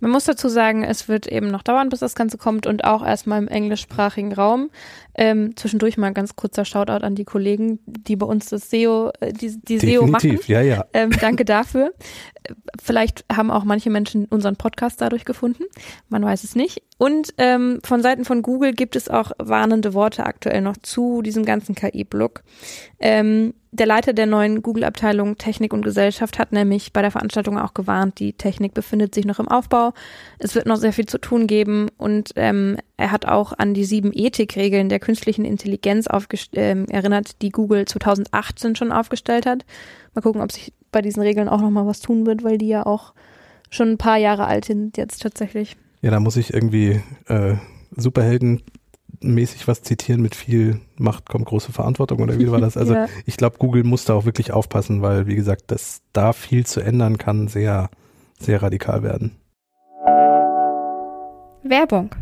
Man 0.00 0.12
muss 0.12 0.24
dazu 0.24 0.48
sagen, 0.48 0.84
es 0.84 1.08
wird 1.08 1.26
eben 1.26 1.48
noch 1.48 1.64
dauern, 1.64 1.88
bis 1.88 1.98
das 1.98 2.14
Ganze 2.14 2.38
kommt 2.38 2.66
und 2.68 2.84
auch 2.84 3.04
erstmal 3.04 3.42
im 3.42 3.48
englischsprachigen 3.48 4.32
Raum. 4.32 4.70
Ähm, 5.14 5.56
zwischendurch 5.56 5.96
mal 5.96 6.12
ganz 6.12 6.36
kurzer 6.36 6.64
Shoutout 6.64 7.04
an 7.04 7.16
die 7.16 7.24
Kollegen, 7.24 7.80
die 7.86 8.14
bei 8.14 8.26
uns 8.26 8.46
das 8.46 8.70
SEO, 8.70 9.10
äh, 9.18 9.32
die, 9.32 9.58
die 9.60 9.78
SEO 9.80 10.06
machen. 10.06 10.38
ja, 10.46 10.60
ja. 10.60 10.84
Ähm, 10.92 11.10
danke 11.20 11.44
dafür. 11.44 11.92
Vielleicht 12.80 13.24
haben 13.32 13.50
auch 13.50 13.64
manche 13.64 13.90
Menschen 13.90 14.26
unseren 14.26 14.54
Podcast 14.54 15.00
dadurch 15.00 15.24
gefunden. 15.24 15.64
Man 16.08 16.24
weiß 16.24 16.44
es 16.44 16.54
nicht. 16.54 16.82
Und 16.98 17.34
ähm, 17.38 17.80
von 17.82 18.00
Seiten 18.00 18.24
von 18.24 18.42
Google 18.42 18.74
gibt 18.74 18.94
es 18.94 19.08
auch 19.08 19.32
warnende 19.38 19.94
Worte 19.94 20.26
aktuell 20.26 20.60
noch 20.60 20.76
zu 20.80 21.22
diesem 21.22 21.44
ganzen 21.44 21.74
KI-Block. 21.74 22.44
Ähm, 23.00 23.54
der 23.70 23.86
Leiter 23.86 24.12
der 24.12 24.26
neuen 24.26 24.62
Google-Abteilung 24.62 25.36
Technik 25.36 25.72
und 25.72 25.82
Gesellschaft 25.82 26.38
hat 26.38 26.52
nämlich 26.52 26.92
bei 26.92 27.02
der 27.02 27.10
Veranstaltung 27.10 27.58
auch 27.58 27.74
gewarnt, 27.74 28.18
die 28.18 28.32
Technik 28.32 28.74
befindet 28.74 29.14
sich 29.14 29.24
noch 29.24 29.38
im 29.38 29.48
Aufbau. 29.48 29.92
Es 30.38 30.54
wird 30.54 30.66
noch 30.66 30.76
sehr 30.76 30.92
viel 30.92 31.06
zu 31.06 31.18
tun 31.18 31.46
geben 31.46 31.88
und 31.98 32.30
ähm, 32.36 32.78
er 32.96 33.12
hat 33.12 33.26
auch 33.26 33.52
an 33.56 33.74
die 33.74 33.84
sieben 33.84 34.10
Ethikregeln 34.12 34.88
der 34.88 35.00
künstlichen 35.00 35.44
Intelligenz 35.44 36.08
ähm, 36.54 36.86
erinnert, 36.86 37.42
die 37.42 37.50
Google 37.50 37.84
2018 37.84 38.76
schon 38.76 38.92
aufgestellt 38.92 39.46
hat. 39.46 39.64
Mal 40.14 40.22
gucken, 40.22 40.40
ob 40.40 40.50
sich 40.50 40.72
bei 40.90 41.02
diesen 41.02 41.22
Regeln 41.22 41.48
auch 41.48 41.60
noch 41.60 41.70
mal 41.70 41.86
was 41.86 42.00
tun 42.00 42.26
wird, 42.26 42.44
weil 42.44 42.58
die 42.58 42.68
ja 42.68 42.86
auch 42.86 43.12
schon 43.70 43.90
ein 43.90 43.98
paar 43.98 44.16
Jahre 44.16 44.46
alt 44.46 44.64
sind 44.64 44.96
jetzt 44.96 45.22
tatsächlich. 45.22 45.76
Ja, 46.00 46.10
da 46.10 46.20
muss 46.20 46.36
ich 46.36 46.54
irgendwie 46.54 47.02
äh, 47.26 47.56
Superhelden 47.94 48.62
mäßig 49.20 49.68
was 49.68 49.82
zitieren 49.82 50.22
mit 50.22 50.34
viel 50.34 50.80
Macht 50.96 51.28
kommt 51.28 51.46
große 51.46 51.72
Verantwortung 51.72 52.20
oder 52.20 52.38
wie 52.38 52.50
war 52.50 52.60
das? 52.60 52.76
Also 52.76 52.94
ja. 52.96 53.06
ich 53.26 53.36
glaube, 53.36 53.56
Google 53.58 53.84
muss 53.84 54.04
da 54.04 54.14
auch 54.14 54.24
wirklich 54.24 54.52
aufpassen, 54.52 55.02
weil 55.02 55.26
wie 55.26 55.36
gesagt, 55.36 55.70
dass 55.70 56.02
da 56.12 56.32
viel 56.32 56.66
zu 56.66 56.80
ändern 56.80 57.18
kann, 57.18 57.48
sehr, 57.48 57.90
sehr 58.38 58.62
radikal 58.62 59.02
werden. 59.02 59.36
Werbung. 61.62 62.14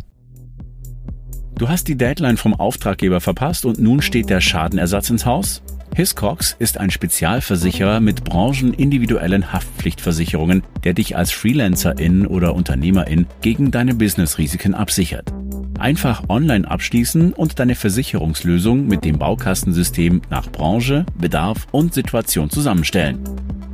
Du 1.58 1.68
hast 1.68 1.88
die 1.88 1.96
Deadline 1.96 2.36
vom 2.36 2.52
Auftraggeber 2.52 3.20
verpasst 3.20 3.64
und 3.64 3.78
nun 3.78 4.02
steht 4.02 4.28
der 4.28 4.40
Schadenersatz 4.40 5.08
ins 5.08 5.24
Haus? 5.24 5.62
Hiscox 5.94 6.54
ist 6.58 6.76
ein 6.76 6.90
Spezialversicherer 6.90 8.00
mit 8.00 8.24
branchenindividuellen 8.24 9.54
Haftpflichtversicherungen, 9.54 10.62
der 10.84 10.92
dich 10.92 11.16
als 11.16 11.32
Freelancerin 11.32 12.26
oder 12.26 12.54
Unternehmerin 12.54 13.26
gegen 13.40 13.70
deine 13.70 13.94
Businessrisiken 13.94 14.74
absichert. 14.74 15.32
Einfach 15.78 16.24
online 16.28 16.70
abschließen 16.70 17.32
und 17.32 17.58
deine 17.58 17.74
Versicherungslösung 17.74 18.86
mit 18.86 19.04
dem 19.04 19.18
Baukastensystem 19.18 20.22
nach 20.30 20.48
Branche, 20.50 21.04
Bedarf 21.18 21.66
und 21.70 21.92
Situation 21.92 22.48
zusammenstellen. 22.50 23.18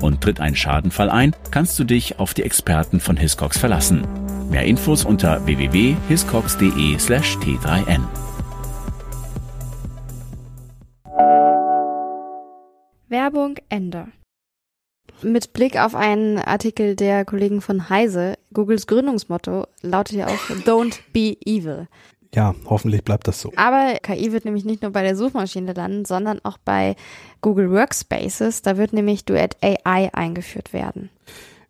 Und 0.00 0.20
tritt 0.20 0.40
ein 0.40 0.56
Schadenfall 0.56 1.10
ein, 1.10 1.36
kannst 1.50 1.78
du 1.78 1.84
dich 1.84 2.18
auf 2.18 2.34
die 2.34 2.42
Experten 2.42 2.98
von 2.98 3.16
Hiscox 3.16 3.56
verlassen. 3.56 4.02
Mehr 4.50 4.64
Infos 4.64 5.04
unter 5.04 5.46
www.hiscox.de/t3n. 5.46 8.00
Werbung 13.08 13.54
Ende. 13.68 14.06
Mit 15.22 15.52
Blick 15.52 15.78
auf 15.78 15.94
einen 15.94 16.38
Artikel 16.38 16.96
der 16.96 17.24
Kollegen 17.24 17.60
von 17.60 17.88
Heise, 17.88 18.34
Googles 18.52 18.86
Gründungsmotto 18.86 19.66
lautet 19.82 20.16
ja 20.16 20.26
auch 20.26 20.50
Don't 20.64 20.98
be 21.12 21.36
evil. 21.44 21.86
Ja, 22.34 22.54
hoffentlich 22.64 23.04
bleibt 23.04 23.28
das 23.28 23.40
so. 23.40 23.52
Aber 23.56 23.94
KI 24.02 24.32
wird 24.32 24.46
nämlich 24.46 24.64
nicht 24.64 24.82
nur 24.82 24.90
bei 24.90 25.02
der 25.02 25.16
Suchmaschine 25.16 25.74
landen, 25.74 26.04
sondern 26.06 26.40
auch 26.44 26.58
bei 26.58 26.96
Google 27.42 27.70
Workspaces. 27.70 28.62
Da 28.62 28.78
wird 28.78 28.94
nämlich 28.94 29.24
Duet 29.24 29.56
AI 29.60 30.10
eingeführt 30.14 30.72
werden. 30.72 31.10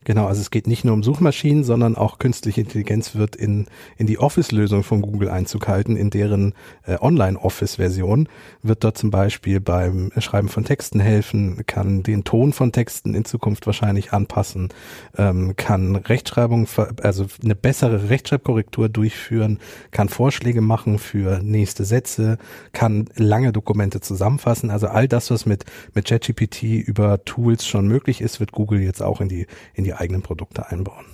Genau, 0.05 0.27
also 0.27 0.41
es 0.41 0.51
geht 0.51 0.67
nicht 0.67 0.85
nur 0.85 0.95
um 0.95 1.05
Suchmaschinen, 1.05 1.63
sondern 1.63 1.97
auch 1.97 2.19
künstliche 2.19 2.61
Intelligenz 2.61 3.15
wird 3.15 3.37
in, 3.37 3.67
in 3.97 4.07
die 4.09 4.19
Office-Lösung 4.19 4.83
von 4.83 5.01
Google 5.01 5.29
Einzug 5.29 5.69
halten, 5.69 5.97
in 5.97 6.11
deren 6.11 6.55
äh, 6.85 6.97
Online-Office-Version 7.01 8.29
wird 8.63 8.83
dort 8.83 8.99
zum 8.99 9.11
Beispiel 9.11 9.61
beim 9.61 10.11
Schreiben 10.19 10.49
von 10.49 10.65
Texten 10.65 10.99
helfen, 10.99 11.65
kann 11.67 12.03
den 12.03 12.25
Ton 12.25 12.53
von 12.53 12.73
Texten 12.73 13.15
in 13.15 13.25
Zukunft 13.25 13.67
wahrscheinlich 13.67 14.13
anpassen, 14.13 14.71
ähm, 15.17 15.55
kann 15.57 15.95
Rechtschreibung, 15.95 16.67
also 17.03 17.27
eine 17.43 17.55
bessere 17.55 18.11
Rechtschreibkorrektur 18.11 18.89
durchführen, 18.89 19.61
kann 19.93 20.09
Vorschläge 20.09 20.63
machen 20.63 20.99
für 20.99 21.41
nächste 21.43 21.85
Sätze, 21.85 22.39
kann 22.73 23.09
lange 23.15 23.53
Dokumente 23.53 24.01
zusammenfassen. 24.01 24.71
Also 24.71 24.89
all 24.89 25.07
das, 25.07 25.31
was 25.31 25.47
mit, 25.47 25.65
mit 25.95 26.07
ChatGPT 26.07 26.63
über 26.63 27.25
Tools 27.25 27.67
schon 27.67 27.87
möglich 27.87 28.21
ist, 28.21 28.41
wird 28.41 28.51
Google 28.51 28.81
jetzt 28.81 29.03
auch 29.03 29.21
in 29.21 29.29
die, 29.29 29.47
in 29.75 29.85
die 29.85 29.92
die 29.93 29.99
eigenen 29.99 30.23
Produkte 30.23 30.69
einbauen. 30.69 31.05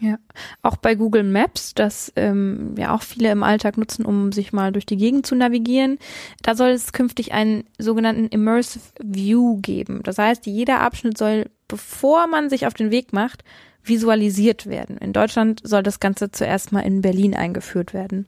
Ja, 0.00 0.18
auch 0.62 0.76
bei 0.76 0.94
Google 0.94 1.24
Maps, 1.24 1.74
das 1.74 2.12
ähm, 2.14 2.74
ja 2.78 2.94
auch 2.94 3.02
viele 3.02 3.32
im 3.32 3.42
Alltag 3.42 3.76
nutzen, 3.78 4.04
um 4.04 4.30
sich 4.30 4.52
mal 4.52 4.70
durch 4.70 4.86
die 4.86 4.96
Gegend 4.96 5.26
zu 5.26 5.34
navigieren. 5.34 5.98
Da 6.42 6.54
soll 6.54 6.68
es 6.68 6.92
künftig 6.92 7.32
einen 7.32 7.64
sogenannten 7.78 8.28
Immersive 8.28 8.84
View 9.02 9.58
geben. 9.60 10.02
Das 10.04 10.18
heißt, 10.18 10.46
jeder 10.46 10.80
Abschnitt 10.80 11.18
soll, 11.18 11.50
bevor 11.66 12.28
man 12.28 12.48
sich 12.48 12.66
auf 12.66 12.74
den 12.74 12.92
Weg 12.92 13.12
macht, 13.12 13.42
visualisiert 13.82 14.66
werden. 14.66 14.98
In 14.98 15.12
Deutschland 15.12 15.62
soll 15.64 15.82
das 15.82 15.98
Ganze 15.98 16.30
zuerst 16.30 16.70
mal 16.70 16.80
in 16.82 17.00
Berlin 17.00 17.34
eingeführt 17.34 17.92
werden. 17.92 18.26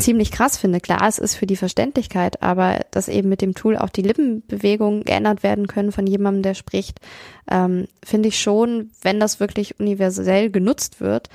ziemlich 0.00 0.32
krass 0.32 0.56
finde. 0.56 0.80
Klar, 0.80 1.06
es 1.06 1.18
ist 1.18 1.36
für 1.36 1.46
die 1.46 1.54
Verständlichkeit, 1.54 2.42
aber 2.42 2.80
dass 2.90 3.06
eben 3.06 3.28
mit 3.28 3.42
dem 3.42 3.54
Tool 3.54 3.76
auch 3.76 3.90
die 3.90 4.02
Lippenbewegungen 4.02 5.04
geändert 5.04 5.44
werden 5.44 5.68
können 5.68 5.92
von 5.92 6.04
jemandem, 6.04 6.42
der 6.42 6.54
spricht, 6.54 6.98
ähm, 7.48 7.86
finde 8.04 8.30
ich 8.30 8.40
schon, 8.40 8.90
wenn 9.02 9.20
das 9.20 9.38
wirklich 9.38 9.78
universell 9.78 10.50
genutzt 10.50 11.00
wird, 11.00 11.28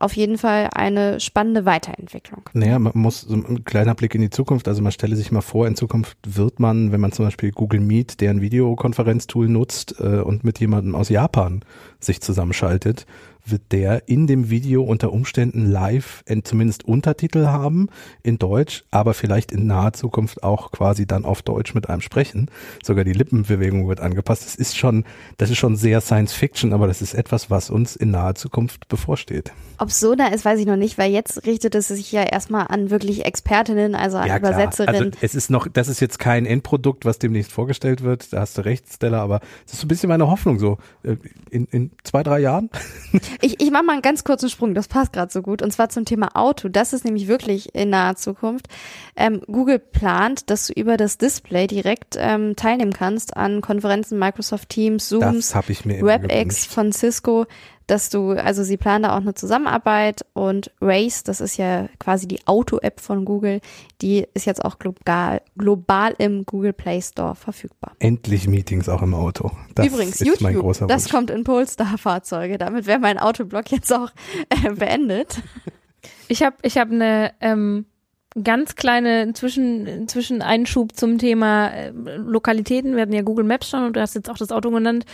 auf 0.00 0.16
jeden 0.16 0.38
Fall 0.38 0.70
eine 0.74 1.20
spannende 1.20 1.64
Weiterentwicklung. 1.66 2.48
Naja, 2.54 2.78
man 2.78 2.92
muss 2.94 3.20
so 3.20 3.34
ein 3.34 3.64
kleiner 3.64 3.94
Blick 3.94 4.14
in 4.14 4.22
die 4.22 4.30
Zukunft. 4.30 4.66
Also 4.66 4.82
man 4.82 4.92
stelle 4.92 5.14
sich 5.14 5.30
mal 5.30 5.42
vor, 5.42 5.66
in 5.66 5.76
Zukunft 5.76 6.16
wird 6.26 6.58
man, 6.58 6.90
wenn 6.90 7.00
man 7.00 7.12
zum 7.12 7.26
Beispiel 7.26 7.52
Google 7.52 7.80
Meet, 7.80 8.20
deren 8.20 8.40
Videokonferenztool 8.40 9.48
nutzt 9.48 9.96
äh, 10.00 10.20
und 10.20 10.42
mit 10.42 10.58
jemandem 10.58 10.94
aus 10.94 11.10
Japan 11.10 11.60
sich 12.00 12.22
zusammenschaltet, 12.22 13.06
wird 13.50 13.72
der 13.72 14.08
in 14.08 14.26
dem 14.26 14.50
Video 14.50 14.82
unter 14.82 15.12
Umständen 15.12 15.70
live 15.70 16.24
zumindest 16.44 16.84
Untertitel 16.84 17.46
haben 17.46 17.88
in 18.22 18.38
Deutsch, 18.38 18.84
aber 18.90 19.14
vielleicht 19.14 19.52
in 19.52 19.66
naher 19.66 19.92
Zukunft 19.92 20.42
auch 20.42 20.70
quasi 20.70 21.06
dann 21.06 21.24
auf 21.24 21.42
Deutsch 21.42 21.74
mit 21.74 21.88
einem 21.88 22.00
sprechen. 22.00 22.50
Sogar 22.82 23.04
die 23.04 23.12
Lippenbewegung 23.12 23.88
wird 23.88 24.00
angepasst. 24.00 24.44
Das 24.44 24.54
ist 24.54 24.76
schon, 24.76 25.04
das 25.38 25.50
ist 25.50 25.58
schon 25.58 25.76
sehr 25.76 26.00
Science 26.00 26.32
Fiction, 26.32 26.72
aber 26.72 26.86
das 26.86 27.02
ist 27.02 27.14
etwas, 27.14 27.50
was 27.50 27.70
uns 27.70 27.96
in 27.96 28.10
naher 28.10 28.34
Zukunft 28.34 28.88
bevorsteht. 28.88 29.52
Ob 29.78 29.90
so 29.90 30.14
da 30.14 30.26
ist, 30.28 30.44
weiß 30.44 30.60
ich 30.60 30.66
noch 30.66 30.76
nicht, 30.76 30.98
weil 30.98 31.10
jetzt 31.10 31.46
richtet 31.46 31.74
es 31.74 31.88
sich 31.88 32.12
ja 32.12 32.22
erstmal 32.22 32.66
an 32.68 32.90
wirklich 32.90 33.24
Expertinnen, 33.24 33.94
also 33.94 34.18
an 34.18 34.28
ja, 34.28 34.36
Übersetzerinnen. 34.36 35.12
Also 35.12 35.18
es 35.20 35.34
ist 35.34 35.50
noch, 35.50 35.68
das 35.68 35.88
ist 35.88 36.00
jetzt 36.00 36.18
kein 36.18 36.46
Endprodukt, 36.46 37.04
was 37.04 37.18
demnächst 37.18 37.52
vorgestellt 37.52 38.02
wird. 38.02 38.32
Da 38.32 38.40
hast 38.40 38.58
du 38.58 38.64
recht, 38.64 38.84
Stella, 38.92 39.22
aber 39.22 39.40
es 39.66 39.72
ist 39.72 39.80
so 39.80 39.86
ein 39.86 39.88
bisschen 39.88 40.08
meine 40.08 40.28
Hoffnung 40.28 40.58
so. 40.58 40.78
Äh, 41.02 41.16
in, 41.50 41.66
in 41.66 41.90
zwei, 42.04 42.22
drei 42.22 42.40
Jahren 42.40 42.70
Ich, 43.42 43.60
ich 43.60 43.70
mache 43.70 43.84
mal 43.84 43.92
einen 43.94 44.02
ganz 44.02 44.24
kurzen 44.24 44.48
Sprung, 44.48 44.74
das 44.74 44.88
passt 44.88 45.12
gerade 45.12 45.32
so 45.32 45.42
gut. 45.42 45.62
Und 45.62 45.72
zwar 45.72 45.88
zum 45.88 46.04
Thema 46.04 46.36
Auto. 46.36 46.68
Das 46.68 46.92
ist 46.92 47.04
nämlich 47.04 47.28
wirklich 47.28 47.74
in 47.74 47.90
naher 47.90 48.16
Zukunft. 48.16 48.66
Ähm, 49.16 49.42
Google 49.46 49.78
plant, 49.78 50.50
dass 50.50 50.66
du 50.66 50.72
über 50.72 50.96
das 50.96 51.18
Display 51.18 51.66
direkt 51.66 52.16
ähm, 52.18 52.56
teilnehmen 52.56 52.92
kannst 52.92 53.36
an 53.36 53.60
Konferenzen 53.60 54.18
Microsoft 54.18 54.68
Teams, 54.68 55.08
Zooms, 55.08 55.54
WebEx 55.54 56.66
von 56.66 56.92
Cisco 56.92 57.46
dass 57.90 58.08
du, 58.08 58.30
also 58.30 58.62
sie 58.62 58.76
planen 58.76 59.02
da 59.02 59.12
auch 59.16 59.20
eine 59.20 59.34
Zusammenarbeit 59.34 60.24
und 60.32 60.70
Race, 60.80 61.24
das 61.24 61.40
ist 61.40 61.56
ja 61.56 61.88
quasi 61.98 62.28
die 62.28 62.46
Auto-App 62.46 63.00
von 63.00 63.24
Google, 63.24 63.60
die 64.00 64.26
ist 64.32 64.46
jetzt 64.46 64.64
auch 64.64 64.78
global, 64.78 65.42
global 65.56 66.14
im 66.18 66.46
Google 66.46 66.72
Play 66.72 67.02
Store 67.02 67.34
verfügbar. 67.34 67.96
Endlich 67.98 68.46
Meetings 68.46 68.88
auch 68.88 69.02
im 69.02 69.14
Auto. 69.14 69.50
Das 69.74 69.86
Übrigens, 69.86 70.20
YouTube, 70.20 70.88
das 70.88 71.08
kommt 71.08 71.30
in 71.30 71.42
Polestar-Fahrzeuge. 71.42 72.58
Damit 72.58 72.86
wäre 72.86 73.00
mein 73.00 73.18
Autoblock 73.18 73.72
jetzt 73.72 73.92
auch 73.92 74.10
äh, 74.48 74.70
beendet. 74.70 75.42
Ich 76.28 76.42
habe 76.42 76.56
ich 76.62 76.78
hab 76.78 76.92
eine 76.92 77.32
ähm, 77.40 77.86
ganz 78.42 78.76
kleine 78.76 79.32
Zwischen, 79.32 80.06
Zwischeneinschub 80.06 80.96
zum 80.96 81.18
Thema 81.18 81.68
äh, 81.68 81.90
Lokalitäten. 81.90 82.94
Wir 82.94 83.02
hatten 83.02 83.12
ja 83.12 83.22
Google 83.22 83.44
Maps 83.44 83.68
schon 83.68 83.84
und 83.84 83.96
du 83.96 84.00
hast 84.00 84.14
jetzt 84.14 84.30
auch 84.30 84.38
das 84.38 84.52
Auto 84.52 84.70
genannt. 84.70 85.04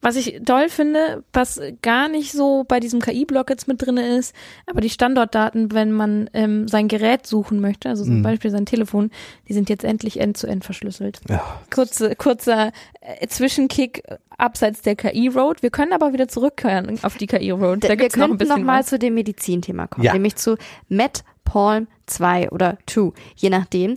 Was 0.00 0.14
ich 0.14 0.40
toll 0.46 0.68
finde, 0.68 1.24
was 1.32 1.60
gar 1.82 2.08
nicht 2.08 2.30
so 2.30 2.64
bei 2.68 2.78
diesem 2.78 3.00
KI-Block 3.00 3.50
jetzt 3.50 3.66
mit 3.66 3.82
drin 3.84 3.96
ist, 3.96 4.32
aber 4.66 4.80
die 4.80 4.90
Standortdaten, 4.90 5.72
wenn 5.72 5.90
man 5.90 6.30
ähm, 6.34 6.68
sein 6.68 6.86
Gerät 6.86 7.26
suchen 7.26 7.60
möchte, 7.60 7.88
also 7.88 8.04
zum 8.04 8.18
Mhm. 8.18 8.22
Beispiel 8.22 8.52
sein 8.52 8.64
Telefon, 8.64 9.10
die 9.48 9.54
sind 9.54 9.68
jetzt 9.68 9.82
endlich 9.84 10.20
end-zu-end 10.20 10.64
verschlüsselt. 10.64 11.20
Ja, 11.28 11.42
Kurze, 11.74 12.14
kurzer 12.14 12.70
äh, 13.00 13.26
Zwischenkick 13.26 14.04
abseits 14.36 14.82
der 14.82 14.94
KI-Road. 14.94 15.62
Wir 15.64 15.70
können 15.70 15.92
aber 15.92 16.12
wieder 16.12 16.28
zurückkehren 16.28 17.00
auf 17.02 17.16
die 17.16 17.26
KI-Road. 17.26 17.82
Da 17.82 17.88
wir 17.88 17.96
gibt's 17.96 18.14
noch 18.16 18.26
ein 18.26 18.30
könnten 18.30 18.38
bisschen 18.38 18.60
noch 18.60 18.64
mal 18.66 18.80
was. 18.80 18.86
zu 18.86 19.00
dem 19.00 19.14
Medizinthema 19.14 19.88
kommen, 19.88 20.04
Ja. 20.04 20.12
nämlich 20.12 20.36
zu 20.36 20.56
Metpalm 20.88 21.88
2 22.06 22.50
oder 22.50 22.78
2, 22.86 23.12
je 23.36 23.50
nachdem. 23.50 23.96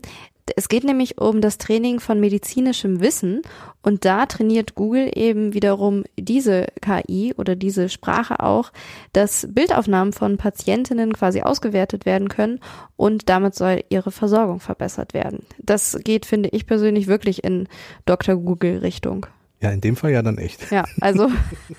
Es 0.56 0.70
geht 0.70 0.84
nämlich 0.84 1.20
um 1.20 1.42
das 1.42 1.58
Training 1.58 2.00
von 2.00 2.20
medizinischem 2.20 3.00
Wissen 3.02 3.42
und 3.82 4.06
da 4.06 4.26
trainiert 4.26 4.76
Google 4.76 5.12
eben 5.14 5.54
wiederum 5.54 6.04
diese 6.18 6.68
KI 6.82 7.34
oder 7.38 7.56
diese 7.56 7.90
Sprache 7.90 8.40
auch, 8.40 8.72
dass 9.14 9.48
Bildaufnahmen 9.50 10.14
von 10.14 10.38
Patientinnen 10.38 11.14
quasi 11.14 11.42
ausgewertet 11.42 12.06
werden 12.06 12.30
können 12.30 12.60
und 12.98 13.30
damit 13.30 13.56
soll 13.56 13.84
ihre 13.90 14.12
Versorgung 14.12 14.60
verbessert 14.60 15.14
werden. 15.14 15.46
Das 15.58 15.98
geht, 16.04 16.26
finde 16.26 16.50
ich 16.50 16.66
persönlich, 16.66 17.08
wirklich 17.08 17.44
in 17.44 17.68
Dr. 18.06 18.36
Google 18.36 18.80
Richtung. 18.80 19.28
Ja, 19.62 19.70
in 19.72 19.82
dem 19.82 19.96
Fall 19.96 20.12
ja 20.12 20.22
dann 20.22 20.38
echt. 20.38 20.72
Ja, 20.72 20.86
also 21.00 21.30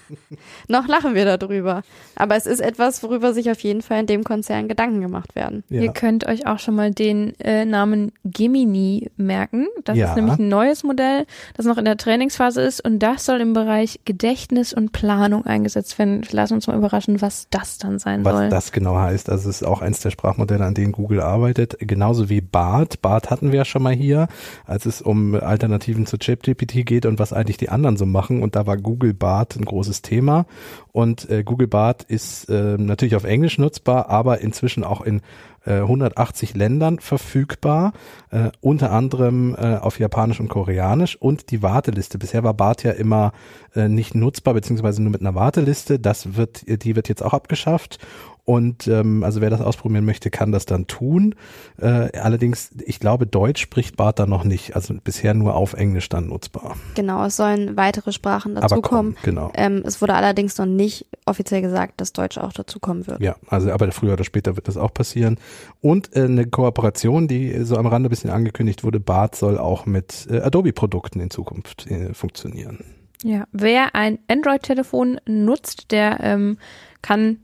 noch 0.69 0.87
lachen 0.89 1.15
wir 1.15 1.25
darüber. 1.37 1.83
Aber 2.17 2.37
es 2.37 2.47
ist 2.47 2.61
etwas, 2.61 3.03
worüber 3.03 3.33
sich 3.35 3.51
auf 3.51 3.61
jeden 3.61 3.83
Fall 3.83 4.01
in 4.01 4.07
dem 4.07 4.25
Konzern 4.25 4.69
Gedanken 4.69 5.01
gemacht 5.01 5.35
werden. 5.35 5.65
Ja. 5.69 5.83
Ihr 5.83 5.93
könnt 5.93 6.27
euch 6.27 6.47
auch 6.47 6.59
schon 6.59 6.75
mal 6.75 6.91
den 6.93 7.39
äh, 7.41 7.65
Namen 7.65 8.13
Gemini 8.25 9.11
merken. 9.17 9.67
Das 9.85 9.97
Ja. 9.97 10.11
ist 10.11 10.17
nämlich 10.17 10.39
ein 10.39 10.49
neues 10.49 10.85
Modell, 10.85 11.27
das 11.55 11.67
noch 11.67 11.79
in 11.79 11.85
der 11.85 11.97
Trainingsphase 11.97 12.61
ist 12.63 12.85
und 12.85 12.99
das 13.01 13.25
soll 13.27 13.41
im 13.41 13.53
Bereich 13.53 14.01
Gedächtnis 14.05 14.73
und 14.73 14.93
Planung 14.93 15.45
eingesetzt 15.47 15.99
werden. 15.99 16.23
Lass 16.31 16.53
uns 16.53 16.67
mal 16.67 16.77
überraschen, 16.77 17.21
was 17.21 17.49
das 17.51 17.79
dann 17.79 17.99
sein 17.99 18.25
Was 18.25 18.37
soll. 18.37 18.49
das 18.49 18.73
genau 18.73 18.97
heißt. 18.97 19.29
Also 19.31 19.49
es 19.51 19.57
ist 19.63 19.67
auch 19.67 19.81
eins 19.83 20.01
der 20.01 20.11
Sprachmodelle, 20.11 20.65
an 20.65 20.75
denen 20.75 20.93
Google 20.93 21.21
arbeitet. 21.21 21.77
Genauso 21.81 22.29
wie 22.29 22.41
BART. 22.41 23.03
BART 23.03 23.31
hatten 23.31 23.51
wir 23.53 23.59
ja 23.59 23.65
schon 23.65 23.83
mal 23.83 23.93
hier, 23.95 24.29
als 24.67 24.87
es 24.87 25.03
um 25.03 25.35
Alternativen 25.35 26.07
zu 26.07 26.19
ChatGPT 26.19 26.87
geht 26.87 27.07
und 27.07 27.19
was 27.19 27.33
eigentlich 27.33 27.57
die 27.57 27.71
anderen 27.73 27.97
so 27.97 28.07
machen. 28.07 28.43
Und 28.43 28.57
da 28.57 28.67
war 28.67 28.77
Google 28.77 29.15
BART 29.15 29.57
ein 29.57 29.65
großes 29.65 30.03
Thema. 30.03 30.47
Und 30.93 31.29
äh, 31.31 31.43
Google 31.43 31.69
BART 31.69 32.05
ist 32.05 32.49
äh, 32.49 32.77
natürlich 32.79 33.17
auf 33.17 33.25
Englisch 33.25 33.59
nutzbar, 33.59 34.09
aber 34.11 34.41
inzwischen 34.41 34.85
auch 34.85 35.01
in 35.01 35.23
äh, 35.65 35.75
180 35.75 36.55
Ländern 36.55 36.99
verfügbar, 36.99 37.93
äh, 38.31 38.51
unter 38.61 38.93
anderem 38.93 39.55
äh, 39.55 39.77
auf 39.77 39.99
Japanisch 39.99 40.41
und 40.41 40.49
Koreanisch 40.49 41.17
und 41.17 41.51
die 41.51 41.63
Warteliste. 41.63 42.19
Bisher 42.19 42.43
war 42.45 42.55
BART 42.55 42.83
ja 42.83 42.93
immer 42.93 43.33
äh, 43.75 43.89
nicht 43.89 44.15
nutzbar, 44.15 44.55
beziehungsweise 44.55 45.03
nur 45.03 45.13
mit 45.13 45.21
einer 45.21 45.35
Warteliste. 45.35 45.99
Das 45.99 46.37
wird, 46.37 46.65
die 46.85 46.97
wird 46.97 47.09
jetzt 47.09 47.23
auch 47.23 47.33
abgeschafft. 47.33 47.99
Und 48.45 48.89
ähm, 48.89 49.23
also 49.23 49.41
wer 49.41 49.51
das 49.51 49.61
ausprobieren 49.61 50.05
möchte, 50.05 50.29
kann 50.31 50.51
das 50.51 50.67
dann 50.67 50.89
tun. 50.89 51.37
Äh, 51.81 52.19
allerdings, 52.19 52.71
ich 52.85 52.99
glaube, 52.99 53.25
Deutsch 53.25 53.63
spricht 53.63 53.97
BART 53.97 54.19
da 54.19 54.27
noch 54.27 54.43
nicht. 54.43 54.75
Also 54.75 54.95
bisher 55.03 55.33
nur 55.33 55.55
auf 55.55 55.75
Englisch 55.75 56.09
dann 56.09 56.27
nutzbar. 56.27 56.77
Genau, 56.97 57.25
es 57.25 57.37
sollen 57.37 57.77
weitere 57.77 58.11
Sprachen 58.11 58.57
Aber 58.57 58.63
dazukommen. 58.63 59.15
kommen, 59.15 59.17
genau. 59.23 59.53
Ähm, 59.55 59.83
es 59.87 60.01
wurde 60.01 60.15
allerdings 60.15 60.59
noch 60.59 60.67
nicht 60.67 61.07
offiziell 61.25 61.63
gesagt, 61.63 62.01
dass 62.01 62.13
Deutsch 62.13 62.37
auch 62.37 62.53
dazukommen 62.53 63.07
wird. 63.07 63.21
Ja, 63.21 63.37
also 63.47 63.71
aber 63.71 63.93
früher 63.93 64.15
oder 64.15 64.25
später 64.25 64.57
wird 64.57 64.67
das 64.67 64.77
auch 64.77 64.93
passieren. 64.93 65.39
Und 65.81 66.17
äh, 66.17 66.25
eine 66.25 66.47
Kooperation, 66.47 67.29
die 67.29 67.65
so 67.65 67.77
am 67.77 67.87
Rande 67.87 68.09
ein 68.09 68.11
bisschen 68.11 68.31
angekündigt 68.31 68.83
wurde, 68.83 68.99
BART 68.99 69.37
soll 69.37 69.57
auch 69.57 69.87
mit 69.87 70.27
äh, 70.29 70.41
Adobe-Produkten 70.41 71.21
in 71.21 71.31
Zukunft 71.31 71.87
äh, 71.89 72.13
funktionieren. 72.13 72.85
Ja, 73.23 73.47
wer 73.53 73.95
ein 73.95 74.19
Android-Telefon 74.27 75.21
nutzt, 75.27 75.93
der 75.93 76.19
ähm, 76.21 76.59
kann 77.03 77.39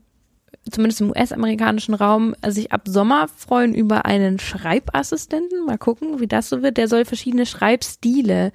zumindest 0.71 1.01
im 1.01 1.11
US-amerikanischen 1.11 1.93
Raum 1.93 2.35
sich 2.47 2.71
ab 2.71 2.81
Sommer 2.85 3.27
freuen 3.27 3.73
über 3.73 4.05
einen 4.05 4.39
Schreibassistenten. 4.39 5.65
Mal 5.65 5.77
gucken, 5.77 6.19
wie 6.19 6.27
das 6.27 6.49
so 6.49 6.61
wird. 6.61 6.77
Der 6.77 6.87
soll 6.87 7.05
verschiedene 7.05 7.45
Schreibstile 7.45 8.51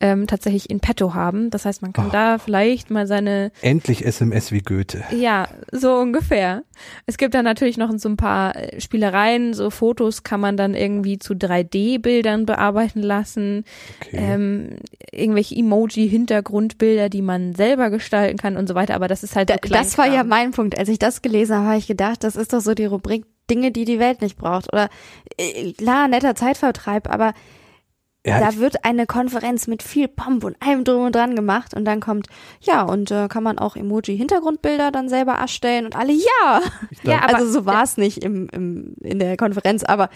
ähm, 0.00 0.26
tatsächlich 0.26 0.70
in 0.70 0.80
petto 0.80 1.14
haben. 1.14 1.50
Das 1.50 1.64
heißt, 1.64 1.80
man 1.82 1.92
kann 1.92 2.06
Oh. 2.08 2.12
da 2.12 2.38
vielleicht 2.38 2.90
mal 2.90 3.06
seine 3.06 3.52
Endlich 3.62 4.04
SMS 4.04 4.50
wie 4.52 4.60
Goethe. 4.60 5.04
ja, 5.16 5.46
so 5.70 5.94
ungefähr. 5.94 6.64
Es 7.06 7.16
gibt 7.16 7.34
dann 7.34 7.44
natürlich 7.44 7.76
noch 7.78 7.90
so 7.98 8.08
ein 8.08 8.16
paar 8.16 8.56
äh, 8.56 8.80
Spielereien, 8.80 9.54
so 9.54 9.70
Fotos 9.70 10.24
kann 10.24 10.40
man 10.40 10.56
dann 10.56 10.74
irgendwie 10.74 11.18
zu 11.18 11.34
3D-Bildern 11.34 12.44
bearbeiten 12.46 13.02
lassen, 13.02 13.64
Okay. 14.04 14.16
ähm, 14.20 14.76
irgendwelche 15.12 15.54
Emoji-Hintergrundbilder, 15.54 17.08
die 17.08 17.22
man 17.22 17.54
selber 17.54 17.90
gestalten 17.90 18.36
kann 18.38 18.56
und 18.56 18.68
so 18.68 18.74
weiter, 18.74 18.94
aber 18.94 19.08
das 19.08 19.22
ist 19.22 19.36
halt 19.36 19.50
Da, 19.50 19.56
so 19.64 19.72
das 19.72 19.96
war 19.98 20.06
ja 20.12 20.24
mein 20.24 20.50
Punkt. 20.52 20.76
Als 20.78 20.88
ich 20.88 20.98
das 20.98 21.22
gelesen 21.22 21.56
habe, 21.56 21.66
habe 21.66 21.78
ich 21.78 21.86
gedacht, 21.86 22.24
das 22.24 22.36
ist 22.36 22.52
doch 22.52 22.60
so 22.60 22.74
die 22.74 22.86
Rubrik 22.86 23.24
Dinge, 23.50 23.70
die 23.72 23.84
die 23.84 23.98
Welt 23.98 24.22
nicht 24.22 24.38
braucht. 24.38 24.72
Oder 24.72 24.88
äh, 25.36 25.72
klar, 25.74 26.08
netter 26.08 26.34
Zeitvertreib, 26.34 27.12
aber 27.12 27.34
ja, 28.26 28.40
da 28.40 28.56
wird 28.56 28.84
eine 28.84 29.06
Konferenz 29.06 29.66
mit 29.66 29.82
viel 29.82 30.08
Pomp 30.08 30.44
und 30.44 30.56
allem 30.60 30.84
drum 30.84 31.06
und 31.06 31.14
dran 31.14 31.36
gemacht 31.36 31.74
und 31.74 31.84
dann 31.84 32.00
kommt, 32.00 32.28
ja, 32.60 32.82
und 32.82 33.10
äh, 33.10 33.28
kann 33.28 33.42
man 33.42 33.58
auch 33.58 33.76
Emoji-Hintergrundbilder 33.76 34.90
dann 34.90 35.08
selber 35.10 35.32
erstellen 35.32 35.84
und 35.84 35.94
alle, 35.94 36.12
ja. 36.12 36.62
Ja, 37.02 37.22
aber 37.22 37.36
also 37.36 37.50
so 37.50 37.66
war 37.66 37.82
es 37.82 37.98
nicht 37.98 38.24
im, 38.24 38.48
im, 38.50 38.94
in 39.02 39.18
der 39.18 39.36
Konferenz, 39.36 39.84
aber 39.84 40.08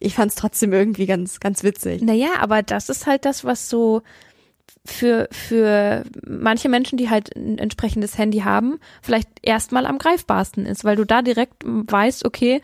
ich 0.00 0.14
fand 0.14 0.30
es 0.30 0.34
trotzdem 0.36 0.72
irgendwie 0.72 1.06
ganz, 1.06 1.38
ganz 1.38 1.62
witzig. 1.62 2.02
Naja, 2.02 2.30
aber 2.40 2.62
das 2.62 2.88
ist 2.88 3.06
halt 3.06 3.24
das, 3.24 3.44
was 3.44 3.70
so 3.70 4.02
für, 4.84 5.28
für 5.30 6.04
manche 6.26 6.68
Menschen, 6.68 6.98
die 6.98 7.10
halt 7.10 7.34
ein 7.36 7.58
entsprechendes 7.58 8.18
Handy 8.18 8.40
haben, 8.40 8.78
vielleicht 9.02 9.28
erstmal 9.42 9.86
am 9.86 9.98
greifbarsten 9.98 10.66
ist, 10.66 10.84
weil 10.84 10.96
du 10.96 11.04
da 11.04 11.22
direkt 11.22 11.62
weißt, 11.64 12.24
okay, 12.24 12.60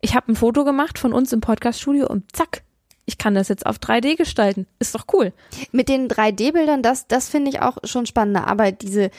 ich 0.00 0.14
habe 0.14 0.30
ein 0.32 0.36
Foto 0.36 0.64
gemacht 0.64 0.98
von 0.98 1.12
uns 1.12 1.32
im 1.32 1.40
Podcaststudio 1.40 2.06
und 2.06 2.24
zack, 2.34 2.62
ich 3.08 3.16
kann 3.16 3.34
das 3.34 3.48
jetzt 3.48 3.64
auf 3.64 3.78
3D 3.78 4.16
gestalten. 4.16 4.66
Ist 4.78 4.94
doch 4.94 5.06
cool. 5.14 5.32
Mit 5.72 5.88
den 5.88 6.08
3D-Bildern, 6.08 6.82
das, 6.82 7.08
das 7.08 7.30
finde 7.30 7.48
ich 7.50 7.62
auch 7.62 7.78
schon 7.84 8.04
spannender, 8.04 8.46
aber 8.46 8.70
diese 8.70 9.10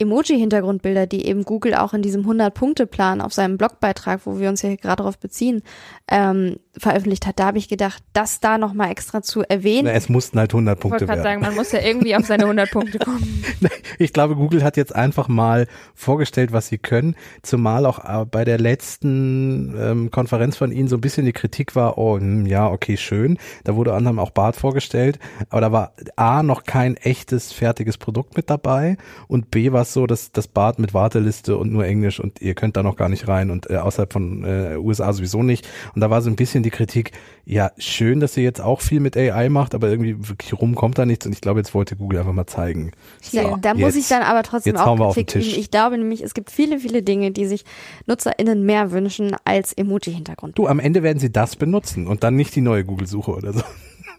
Emoji-Hintergrundbilder, 0.00 1.06
die 1.06 1.26
eben 1.26 1.44
Google 1.44 1.74
auch 1.74 1.92
in 1.92 2.02
diesem 2.02 2.24
100-Punkte-Plan 2.24 3.20
auf 3.20 3.32
seinem 3.32 3.58
Blogbeitrag, 3.58 4.20
wo 4.24 4.38
wir 4.38 4.48
uns 4.48 4.62
ja 4.62 4.74
gerade 4.76 5.02
darauf 5.02 5.18
beziehen, 5.18 5.62
ähm, 6.08 6.56
veröffentlicht 6.76 7.26
hat, 7.26 7.40
da 7.40 7.46
habe 7.46 7.58
ich 7.58 7.68
gedacht, 7.68 8.02
das 8.12 8.38
da 8.38 8.58
nochmal 8.58 8.92
extra 8.92 9.22
zu 9.22 9.42
erwähnen. 9.42 9.86
na, 9.86 9.92
es 9.92 10.08
mussten 10.08 10.38
halt 10.38 10.52
100 10.52 10.76
Ich 10.76 10.80
Punkte 10.80 10.92
wollte 10.92 11.06
gerade 11.06 11.24
werden. 11.24 11.42
sagen, 11.42 11.54
man 11.54 11.54
muss 11.56 11.72
ja 11.72 11.80
irgendwie 11.80 12.14
auf 12.14 12.24
seine 12.26 12.44
100 12.44 12.70
Punkte 12.70 12.98
kommen. 12.98 13.44
Ich 14.00 14.12
glaube, 14.12 14.36
Google 14.36 14.62
hat 14.62 14.76
jetzt 14.76 14.94
einfach 14.94 15.26
mal 15.26 15.66
vorgestellt, 15.94 16.52
was 16.52 16.68
sie 16.68 16.78
können, 16.78 17.16
zumal 17.42 17.84
auch 17.84 18.04
äh, 18.04 18.24
bei 18.26 18.44
der 18.44 18.58
letzten 18.58 19.74
ähm, 19.76 20.10
Konferenz 20.12 20.56
von 20.56 20.70
ihnen 20.70 20.86
so 20.86 20.96
ein 20.96 21.00
bisschen 21.00 21.26
die 21.26 21.32
Kritik 21.32 21.74
war, 21.74 21.98
oh, 21.98 22.16
hm, 22.16 22.46
ja, 22.46 22.70
okay, 22.70 22.96
schön. 22.96 23.38
Da 23.64 23.74
wurde 23.74 23.94
anderem 23.94 24.20
auch 24.20 24.30
Bart 24.30 24.54
vorgestellt, 24.54 25.18
aber 25.50 25.60
da 25.60 25.72
war 25.72 25.92
A, 26.14 26.44
noch 26.44 26.62
kein 26.62 26.96
echtes, 26.96 27.52
fertiges 27.52 27.98
Produkt 27.98 28.36
mit 28.36 28.50
dabei 28.50 28.96
und 29.26 29.50
B, 29.50 29.72
war 29.72 29.82
es 29.88 29.94
so, 29.94 30.06
dass 30.06 30.30
das 30.32 30.46
Bart 30.48 30.78
mit 30.78 30.94
Warteliste 30.94 31.56
und 31.56 31.72
nur 31.72 31.84
Englisch 31.84 32.20
und 32.20 32.40
ihr 32.40 32.54
könnt 32.54 32.76
da 32.76 32.82
noch 32.82 32.96
gar 32.96 33.08
nicht 33.08 33.26
rein 33.28 33.50
und 33.50 33.68
äh, 33.70 33.76
außerhalb 33.76 34.12
von 34.12 34.44
äh, 34.44 34.76
USA 34.76 35.12
sowieso 35.12 35.42
nicht. 35.42 35.66
Und 35.94 36.00
da 36.00 36.10
war 36.10 36.22
so 36.22 36.30
ein 36.30 36.36
bisschen 36.36 36.62
die 36.62 36.70
Kritik, 36.70 37.12
ja, 37.44 37.70
schön, 37.78 38.20
dass 38.20 38.36
ihr 38.36 38.42
jetzt 38.44 38.60
auch 38.60 38.80
viel 38.80 39.00
mit 39.00 39.16
AI 39.16 39.48
macht, 39.48 39.74
aber 39.74 39.88
irgendwie 39.88 40.16
wirklich 40.28 40.52
rum 40.52 40.74
kommt 40.74 40.98
da 40.98 41.06
nichts 41.06 41.26
und 41.26 41.32
ich 41.32 41.40
glaube, 41.40 41.60
jetzt 41.60 41.74
wollte 41.74 41.96
Google 41.96 42.20
einfach 42.20 42.32
mal 42.32 42.46
zeigen. 42.46 42.92
Ja, 43.32 43.56
da 43.60 43.74
muss 43.74 43.90
ich 43.94 44.02
jetzt- 44.02 44.10
dann 44.10 44.22
aber 44.22 44.42
trotzdem 44.42 44.74
jetzt 44.74 44.84
hauen 44.84 44.98
wir 44.98 45.06
auch 45.06 45.14
Kritik 45.14 45.40
Tisch. 45.42 45.52
üben. 45.52 45.60
Ich 45.60 45.70
glaube 45.70 45.98
nämlich, 45.98 46.22
es 46.22 46.34
gibt 46.34 46.50
viele, 46.50 46.78
viele 46.78 47.02
Dinge, 47.02 47.30
die 47.30 47.46
sich 47.46 47.64
NutzerInnen 48.06 48.64
mehr 48.64 48.90
wünschen 48.92 49.34
als 49.44 49.72
Emoji-Hintergrund. 49.72 50.58
Du, 50.58 50.66
am 50.66 50.78
Ende 50.80 51.02
werden 51.02 51.18
sie 51.18 51.32
das 51.32 51.56
benutzen 51.56 52.06
und 52.06 52.22
dann 52.22 52.36
nicht 52.36 52.54
die 52.54 52.60
neue 52.60 52.84
Google-Suche 52.84 53.32
oder 53.32 53.52
so. 53.52 53.62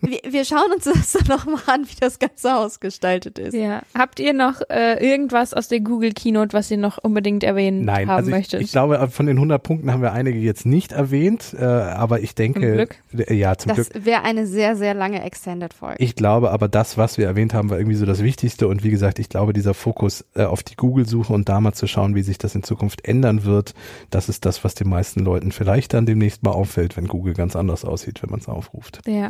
Wir, 0.02 0.20
wir 0.30 0.46
schauen 0.46 0.72
uns 0.74 0.86
das 0.86 1.12
dann 1.28 1.28
nochmal 1.38 1.62
an, 1.68 1.86
wie 1.90 1.96
das 2.00 2.20
Ganze 2.20 2.56
ausgestaltet 2.56 3.38
ist. 3.40 3.54
Ja. 3.54 3.82
Habt 3.98 4.20
ihr 4.20 4.34
noch 4.34 4.62
äh, 4.70 5.04
irgendwas 5.06 5.54
aus 5.54 5.68
der 5.68 5.80
Google 5.82 6.14
Keynote, 6.14 6.54
was 6.54 6.72
ihr 6.72 6.78
noch 6.78 6.98
unbedingt 7.00 7.44
erwähnt 7.44 7.84
Nein, 7.86 8.08
haben 8.08 8.18
also 8.18 8.30
ich, 8.30 8.36
möchtet? 8.36 8.62
ich 8.62 8.72
glaube, 8.72 9.08
von 9.10 9.26
den 9.26 9.38
100 9.38 9.62
Punkten 9.62 9.92
haben 9.92 10.02
wir 10.02 10.14
einige 10.14 10.40
jetzt 10.40 10.66
nicht 10.66 10.92
erwähnt, 10.92 11.56
äh, 11.60 11.64
aber 11.64 12.22
ich 12.22 12.36
denke, 12.36 12.60
Glück. 12.74 12.96
äh, 13.28 13.34
ja, 13.34 13.58
zum 13.58 13.76
Das 13.76 13.90
Glück. 13.90 14.06
wäre 14.06 14.24
eine 14.24 14.48
sehr, 14.48 14.76
sehr 14.76 14.94
lange 14.94 15.24
Extended-Folge. 15.24 15.96
Ich 16.00 16.16
glaube 16.16 16.52
aber, 16.52 16.68
das, 16.68 16.98
was 16.98 17.18
wir 17.18 17.26
erwähnt 17.26 17.54
haben, 17.54 17.70
war 17.70 17.78
irgendwie 17.78 17.98
so 17.98 18.06
das 18.06 18.24
Wichtigste. 18.24 18.68
Und 18.68 18.84
wie 18.84 18.92
gesagt, 18.92 19.20
ich 19.20 19.30
glaube, 19.30 19.54
dieser 19.54 19.74
Fokus 19.74 20.26
äh, 20.36 20.44
auf 20.44 20.64
die 20.64 20.76
Google-Suche 20.76 21.34
und 21.34 21.50
da 21.50 21.60
mal 21.62 21.74
zu 21.74 21.88
schauen, 21.88 22.16
wie 22.16 22.22
sich 22.22 22.38
das 22.38 22.56
in 22.56 22.64
Zukunft 22.64 23.06
ändern 23.06 23.44
wird, 23.44 23.74
das 24.10 24.30
ist 24.30 24.46
das, 24.46 24.64
was 24.64 24.76
den 24.76 24.90
meisten 24.90 25.20
Leuten 25.22 25.52
vielleicht 25.52 25.94
dann 25.94 26.06
demnächst 26.06 26.44
mal 26.44 26.52
auffällt, 26.52 26.98
wenn 26.98 27.08
Google 27.08 27.34
ganz 27.34 27.56
anders 27.56 27.86
aussieht, 27.86 28.22
wenn 28.22 28.30
man 28.30 28.40
es 28.40 28.48
aufruft. 28.48 29.02
Ja. 29.08 29.30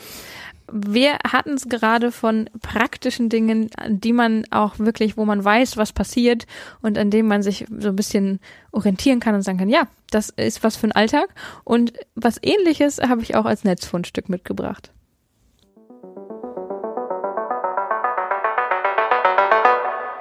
Wir 0.71 1.17
hatten 1.27 1.53
es 1.53 1.67
gerade 1.67 2.11
von 2.11 2.49
praktischen 2.61 3.29
Dingen, 3.29 3.69
die 3.87 4.13
man 4.13 4.45
auch 4.51 4.79
wirklich, 4.79 5.17
wo 5.17 5.25
man 5.25 5.43
weiß, 5.43 5.77
was 5.77 5.93
passiert 5.93 6.45
und 6.81 6.97
an 6.97 7.11
dem 7.11 7.27
man 7.27 7.43
sich 7.43 7.65
so 7.69 7.89
ein 7.89 7.95
bisschen 7.95 8.39
orientieren 8.71 9.19
kann 9.19 9.35
und 9.35 9.41
sagen 9.41 9.57
kann, 9.57 9.69
ja, 9.69 9.87
das 10.11 10.29
ist 10.29 10.63
was 10.63 10.75
für 10.75 10.87
ein 10.87 10.91
Alltag. 10.91 11.29
Und 11.63 11.93
was 12.15 12.39
ähnliches 12.41 12.99
habe 12.99 13.21
ich 13.21 13.35
auch 13.35 13.45
als 13.45 13.63
Netzfundstück 13.63 14.29
mitgebracht. 14.29 14.91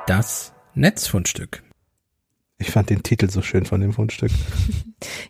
Das 0.07 0.55
Netzfundstück. 0.75 1.68
Ich 2.61 2.73
fand 2.73 2.91
den 2.91 3.05
Titel 3.05 3.31
so 3.31 3.41
schön 3.41 3.65
von 3.65 3.81
dem 3.81 3.93
Fundstück. 3.93 4.31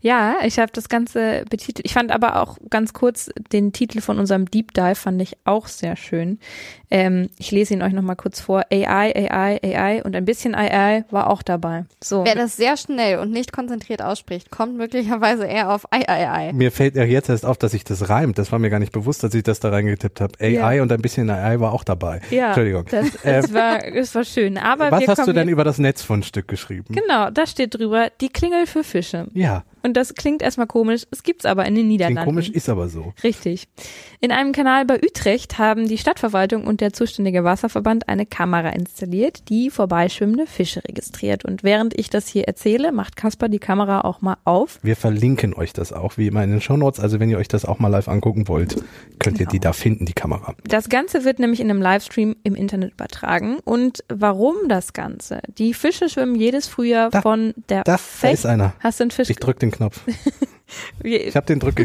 Ja, 0.00 0.36
ich 0.46 0.58
habe 0.58 0.72
das 0.72 0.88
Ganze 0.88 1.44
betitelt. 1.50 1.84
Ich 1.84 1.92
fand 1.92 2.10
aber 2.10 2.40
auch 2.40 2.56
ganz 2.70 2.94
kurz 2.94 3.28
den 3.52 3.74
Titel 3.74 4.00
von 4.00 4.18
unserem 4.18 4.50
Deep 4.50 4.72
Dive 4.72 4.94
fand 4.94 5.20
ich 5.20 5.36
auch 5.44 5.66
sehr 5.66 5.94
schön. 5.94 6.38
Ähm, 6.90 7.28
ich 7.36 7.50
lese 7.50 7.74
ihn 7.74 7.82
euch 7.82 7.92
nochmal 7.92 8.16
kurz 8.16 8.40
vor. 8.40 8.64
AI, 8.72 9.14
AI, 9.30 9.60
AI 9.62 10.02
und 10.04 10.16
ein 10.16 10.24
bisschen 10.24 10.54
AI 10.54 11.04
war 11.10 11.28
auch 11.28 11.42
dabei. 11.42 11.84
So. 12.02 12.24
Wer 12.24 12.34
das 12.34 12.56
sehr 12.56 12.78
schnell 12.78 13.18
und 13.18 13.30
nicht 13.30 13.52
konzentriert 13.52 14.00
ausspricht, 14.00 14.50
kommt 14.50 14.78
möglicherweise 14.78 15.44
eher 15.44 15.70
auf 15.70 15.84
Ei, 15.92 16.08
Ei. 16.08 16.52
Mir 16.54 16.72
fällt 16.72 16.94
ja 16.96 17.04
jetzt 17.04 17.28
erst 17.28 17.44
auf, 17.44 17.58
dass 17.58 17.74
ich 17.74 17.84
das 17.84 18.08
reimt. 18.08 18.38
Das 18.38 18.50
war 18.52 18.58
mir 18.58 18.70
gar 18.70 18.78
nicht 18.78 18.92
bewusst, 18.92 19.22
dass 19.22 19.34
ich 19.34 19.42
das 19.42 19.60
da 19.60 19.68
reingetippt 19.68 20.22
habe. 20.22 20.32
AI 20.40 20.76
Ja. 20.76 20.82
und 20.82 20.90
ein 20.92 21.02
bisschen 21.02 21.28
AI 21.28 21.60
war 21.60 21.74
auch 21.74 21.84
dabei. 21.84 22.22
ja, 22.30 22.46
Entschuldigung. 22.46 22.86
Das, 22.90 23.06
das, 23.22 23.52
war, 23.52 23.80
das 23.80 24.14
war 24.14 24.24
schön. 24.24 24.56
Aber 24.56 24.90
Was 24.90 25.00
wir 25.00 25.08
hast 25.08 25.26
du 25.28 25.34
denn 25.34 25.50
über 25.50 25.64
das 25.64 25.76
Netzfundstück 25.76 26.48
geschrieben? 26.48 26.94
Genau, 26.94 27.17
da 27.30 27.46
steht 27.46 27.74
drüber, 27.74 28.10
die 28.20 28.28
Klingel 28.28 28.66
für 28.66 28.84
Fische. 28.84 29.26
Ja, 29.34 29.64
Und 29.82 29.96
das 29.96 30.14
klingt 30.14 30.42
erstmal 30.42 30.66
komisch, 30.66 31.02
es 31.10 31.22
gibt's 31.22 31.44
aber 31.44 31.62
in 31.66 31.74
den 31.74 31.86
klingt 31.86 31.88
Niederlanden. 31.88 32.24
komisch, 32.24 32.48
ist 32.50 32.68
aber 32.68 32.88
so. 32.88 33.12
Richtig. 33.22 33.68
In 34.20 34.32
einem 34.32 34.52
Kanal 34.52 34.84
bei 34.84 34.96
Utrecht 35.02 35.58
haben 35.58 35.88
die 35.88 35.98
Stadtverwaltung 35.98 36.64
und 36.66 36.80
der 36.80 36.92
zuständige 36.92 37.44
Wasserverband 37.44 38.08
eine 38.08 38.26
Kamera 38.26 38.70
installiert, 38.70 39.48
die 39.48 39.70
vorbeischwimmende 39.70 40.46
Fische 40.46 40.82
registriert. 40.86 41.44
Und 41.44 41.62
während 41.62 41.98
ich 41.98 42.10
das 42.10 42.26
hier 42.28 42.44
erzähle, 42.48 42.92
macht 42.92 43.16
Kasper 43.16 43.48
die 43.48 43.58
Kamera 43.58 44.00
auch 44.02 44.20
mal 44.20 44.36
auf. 44.44 44.78
Wir 44.82 44.96
verlinken 44.96 45.54
euch 45.54 45.72
das 45.72 45.92
auch, 45.92 46.16
wie 46.18 46.26
immer 46.26 46.42
in 46.44 46.50
den 46.50 46.60
Shownotes. 46.60 47.00
Also 47.00 47.20
wenn 47.20 47.30
ihr 47.30 47.38
euch 47.38 47.48
das 47.48 47.64
auch 47.64 47.78
mal 47.78 47.88
live 47.88 48.08
angucken 48.08 48.48
wollt, 48.48 48.82
könnt 49.18 49.36
ihr 49.38 49.46
Genau. 49.46 49.50
die 49.52 49.60
da 49.60 49.72
finden, 49.72 50.04
die 50.04 50.12
Kamera. 50.12 50.54
Das 50.64 50.88
Ganze 50.88 51.24
wird 51.24 51.38
nämlich 51.38 51.60
in 51.60 51.70
einem 51.70 51.80
Livestream 51.80 52.36
im 52.42 52.54
Internet 52.54 52.92
übertragen. 52.92 53.58
Und 53.64 54.04
warum 54.08 54.56
das 54.68 54.92
Ganze? 54.92 55.40
Die 55.58 55.74
Fische 55.74 56.08
schwimmen 56.08 56.34
jedes 56.34 56.66
Frühjahr 56.66 57.10
Da, 57.10 57.22
von 57.22 57.54
der 57.68 57.84
Da, 57.84 57.92
da 57.92 57.98
Fecht- 57.98 58.34
ist 58.34 58.46
einer. 58.46 58.74
Hast 58.80 59.00
du 59.00 59.04
einen 59.04 59.10
Fisch? 59.10 59.30
Ich 59.30 59.36
drück 59.38 59.58
den 59.58 59.67
Knopf. 59.70 60.00
Ich 61.02 61.34
habe 61.34 61.46
den 61.46 61.60
Drück 61.60 61.76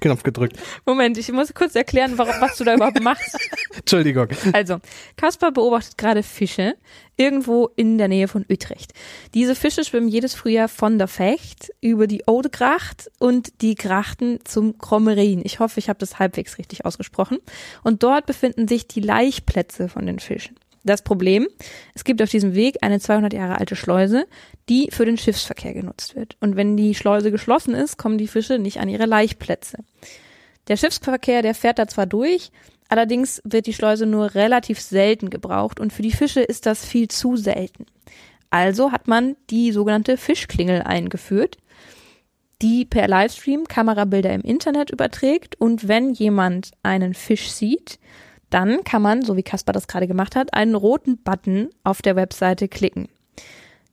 Knopf 0.00 0.22
gedrückt. 0.22 0.58
Moment, 0.84 1.16
ich 1.16 1.32
muss 1.32 1.54
kurz 1.54 1.74
erklären, 1.74 2.18
warum, 2.18 2.34
was 2.40 2.56
du 2.58 2.64
da 2.64 2.74
überhaupt 2.74 3.00
machst. 3.02 3.36
Entschuldigung. 3.76 4.28
Also, 4.52 4.78
Kaspar 5.16 5.52
beobachtet 5.52 5.96
gerade 5.96 6.22
Fische 6.22 6.74
irgendwo 7.16 7.70
in 7.76 7.96
der 7.96 8.08
Nähe 8.08 8.28
von 8.28 8.44
Utrecht. 8.50 8.92
Diese 9.32 9.54
Fische 9.54 9.84
schwimmen 9.84 10.08
jedes 10.08 10.34
Frühjahr 10.34 10.68
von 10.68 10.98
der 10.98 11.08
Fecht 11.08 11.72
über 11.80 12.06
die 12.06 12.28
Oudegracht 12.28 13.10
und 13.18 13.62
die 13.62 13.74
Grachten 13.74 14.40
zum 14.44 14.76
Krommerin. 14.76 15.40
Ich 15.44 15.58
hoffe, 15.58 15.80
ich 15.80 15.88
habe 15.88 15.98
das 15.98 16.18
halbwegs 16.18 16.58
richtig 16.58 16.84
ausgesprochen. 16.84 17.38
Und 17.82 18.02
dort 18.02 18.26
befinden 18.26 18.68
sich 18.68 18.86
die 18.86 19.00
Laichplätze 19.00 19.88
von 19.88 20.04
den 20.04 20.18
Fischen. 20.18 20.56
Das 20.86 21.02
Problem, 21.02 21.48
es 21.94 22.04
gibt 22.04 22.22
auf 22.22 22.30
diesem 22.30 22.54
Weg 22.54 22.76
eine 22.80 23.00
200 23.00 23.32
Jahre 23.32 23.58
alte 23.58 23.74
Schleuse, 23.74 24.24
die 24.68 24.88
für 24.92 25.04
den 25.04 25.18
Schiffsverkehr 25.18 25.74
genutzt 25.74 26.14
wird. 26.14 26.36
Und 26.40 26.54
wenn 26.54 26.76
die 26.76 26.94
Schleuse 26.94 27.32
geschlossen 27.32 27.74
ist, 27.74 27.98
kommen 27.98 28.18
die 28.18 28.28
Fische 28.28 28.60
nicht 28.60 28.78
an 28.78 28.88
ihre 28.88 29.04
Laichplätze. 29.04 29.78
Der 30.68 30.76
Schiffsverkehr, 30.76 31.42
der 31.42 31.56
fährt 31.56 31.80
da 31.80 31.88
zwar 31.88 32.06
durch, 32.06 32.52
allerdings 32.88 33.42
wird 33.44 33.66
die 33.66 33.74
Schleuse 33.74 34.06
nur 34.06 34.36
relativ 34.36 34.80
selten 34.80 35.28
gebraucht 35.28 35.80
und 35.80 35.92
für 35.92 36.02
die 36.02 36.12
Fische 36.12 36.40
ist 36.40 36.66
das 36.66 36.84
viel 36.84 37.08
zu 37.08 37.36
selten. 37.36 37.86
Also 38.50 38.92
hat 38.92 39.08
man 39.08 39.34
die 39.50 39.72
sogenannte 39.72 40.16
Fischklingel 40.16 40.82
eingeführt, 40.82 41.58
die 42.62 42.84
per 42.84 43.08
Livestream 43.08 43.64
Kamerabilder 43.64 44.32
im 44.32 44.42
Internet 44.42 44.90
überträgt 44.90 45.60
und 45.60 45.88
wenn 45.88 46.12
jemand 46.12 46.70
einen 46.84 47.14
Fisch 47.14 47.50
sieht, 47.50 47.98
dann 48.50 48.84
kann 48.84 49.02
man, 49.02 49.22
so 49.22 49.36
wie 49.36 49.42
Caspar 49.42 49.72
das 49.72 49.88
gerade 49.88 50.06
gemacht 50.06 50.36
hat, 50.36 50.54
einen 50.54 50.74
roten 50.74 51.18
Button 51.18 51.68
auf 51.84 52.02
der 52.02 52.16
Webseite 52.16 52.68
klicken. 52.68 53.08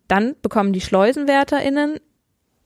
Dann 0.07 0.35
bekommen 0.41 0.73
die 0.73 0.81
SchleusenwärterInnen 0.81 1.99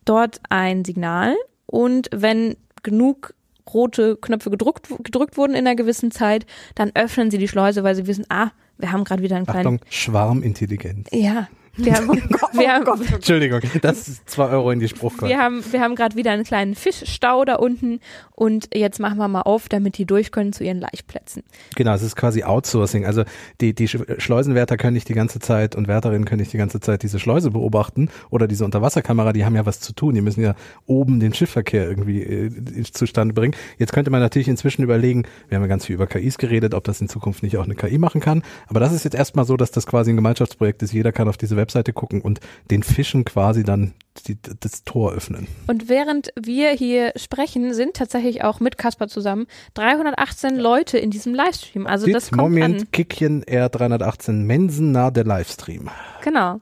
dort 0.06 0.42
ein 0.50 0.84
Signal 0.84 1.36
und 1.66 2.10
wenn 2.14 2.56
genug 2.84 3.34
rote 3.74 4.18
Knöpfe 4.18 4.50
gedruckt, 4.50 4.88
gedrückt 5.04 5.38
wurden 5.38 5.54
in 5.54 5.68
einer 5.68 5.76
gewissen 5.76 6.12
Zeit, 6.12 6.46
dann 6.76 6.92
öffnen 6.96 7.32
sie 7.32 7.38
die 7.38 7.48
Schleuse, 7.48 7.84
weil 7.84 7.96
sie 7.96 8.08
wissen, 8.08 8.26
ah, 8.30 8.52
wir 8.78 8.92
haben 8.92 9.04
gerade 9.04 9.24
wieder 9.24 9.36
einen 9.36 9.46
kleinen. 9.46 9.68
Achtung, 9.68 9.80
Schwarmintelligenz. 9.90 11.10
Ja, 11.12 11.48
wir 11.78 11.94
haben, 11.94 12.08
wir 12.54 12.70
haben, 12.74 13.02
Entschuldigung, 13.14 13.62
das 13.82 14.08
ist 14.08 14.30
zwei 14.30 14.50
Euro 14.50 14.72
in 14.72 14.80
die 14.80 14.88
Spruchkarte. 14.88 15.28
wir 15.34 15.40
haben, 15.42 15.64
wir 15.72 15.82
haben 15.82 15.96
gerade 15.96 16.16
wieder 16.16 16.32
einen 16.32 16.44
kleinen 16.44 16.76
Fischstau 16.76 17.46
da 17.46 17.56
unten 17.56 18.00
und 18.32 18.70
jetzt 18.76 19.00
machen 19.00 19.18
wir 19.18 19.28
mal 19.28 19.42
auf, 19.42 19.70
damit 19.70 19.98
die 19.98 20.06
durch 20.06 20.32
können 20.32 20.54
zu 20.54 20.64
ihren 20.64 20.80
Laichplätzen. 20.80 21.44
Genau, 21.76 21.94
es 21.94 22.02
ist 22.04 22.16
quasi 22.16 22.44
Outsourcing. 22.44 23.06
Also 23.06 23.24
die, 23.62 23.74
die 23.74 23.88
Sch- 23.88 24.20
Schleusenwärter 24.20 24.78
können 24.78 24.94
nicht 24.94 25.10
die 25.10 25.14
ganze 25.14 25.40
Zeit 25.40 25.76
und 25.76 25.88
Wärterinnen 25.88 26.26
können 26.26 26.40
nicht 26.42 26.54
die 26.54 26.58
ganze 26.58 26.80
Zeit 26.80 27.04
diese 27.04 27.20
Schleuse 27.20 27.52
beobachten 27.52 28.10
oder 28.30 28.48
diese 28.48 28.66
Unterwasserkamera, 28.66 29.34
die 29.34 29.46
haben 29.46 29.56
ja 29.56 29.66
was 29.66 29.80
zu 29.80 29.94
tun. 29.94 30.16
Die 30.16 30.22
müssen 30.22 30.42
ja 30.42 30.56
oben 30.86 31.20
den 31.20 31.34
Schiffverkehr 31.34 31.88
irgendwie 31.88 32.22
äh, 32.24 32.84
zustande 32.92 33.34
bringen. 33.34 33.56
Jetzt 33.78 33.94
könnte 33.94 34.12
man 34.12 34.20
natürlich 34.22 34.48
inzwischen 34.48 34.84
überlegen, 34.84 35.24
wir 35.50 35.56
haben 35.58 35.64
ja 35.64 35.68
ganz 35.68 35.86
viel 35.86 35.96
über 35.96 36.08
KIs 36.08 36.38
geredet, 36.38 36.74
ob 36.74 36.84
das 36.84 37.02
in 37.02 37.10
Zukunft 37.10 37.44
nicht 37.44 37.58
auch 37.58 37.66
eine 37.66 37.76
KI 37.76 37.98
machen 37.98 38.22
kann. 38.22 38.44
Aber 38.68 38.80
das 38.80 38.94
ist 38.94 39.04
jetzt 39.04 39.16
erstmal 39.16 39.46
so, 39.46 39.58
dass 39.58 39.72
das 39.72 39.86
quasi 39.88 40.12
ein 40.12 40.16
Gemeinschaftsprojekt 40.16 40.82
ist. 40.84 40.94
Jeder 40.94 41.12
kann 41.12 41.28
auf 41.28 41.38
diese 41.38 41.56
Webseite 41.68 41.94
gucken 41.94 42.22
und 42.22 42.40
den 42.72 42.84
Fischen 42.84 43.26
quasi 43.26 43.64
dann 43.64 43.94
die, 44.26 44.38
das 44.42 44.84
Tor 44.84 45.12
öffnen. 45.12 45.48
Und 45.68 45.90
während 45.90 46.30
wir 46.40 46.72
hier 46.72 47.12
sprechen, 47.16 47.74
sind 47.74 47.96
tatsächlich 47.96 48.44
auch 48.44 48.60
mit 48.60 48.78
Caspar 48.78 49.08
zusammen 49.10 49.48
318 49.76 50.56
Leute 50.58 50.98
in 50.98 51.12
diesem 51.12 51.36
Livestream. 51.36 51.86
Also 51.86 52.08
das 52.08 52.26
Dit 52.26 52.32
kommt 52.32 52.42
an. 52.42 52.52
Moment 52.52 52.92
Kickchen 52.92 53.44
R318 53.44 54.32
Mensen 54.32 54.92
nah 54.92 55.12
der 55.12 55.26
Livestream. 55.26 55.90
Genau. 56.24 56.60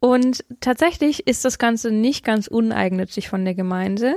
Und 0.00 0.44
tatsächlich 0.60 1.26
ist 1.26 1.44
das 1.44 1.58
Ganze 1.58 1.90
nicht 1.90 2.24
ganz 2.24 2.46
uneigennützig 2.46 3.28
von 3.28 3.44
der 3.44 3.54
Gemeinde. 3.54 4.16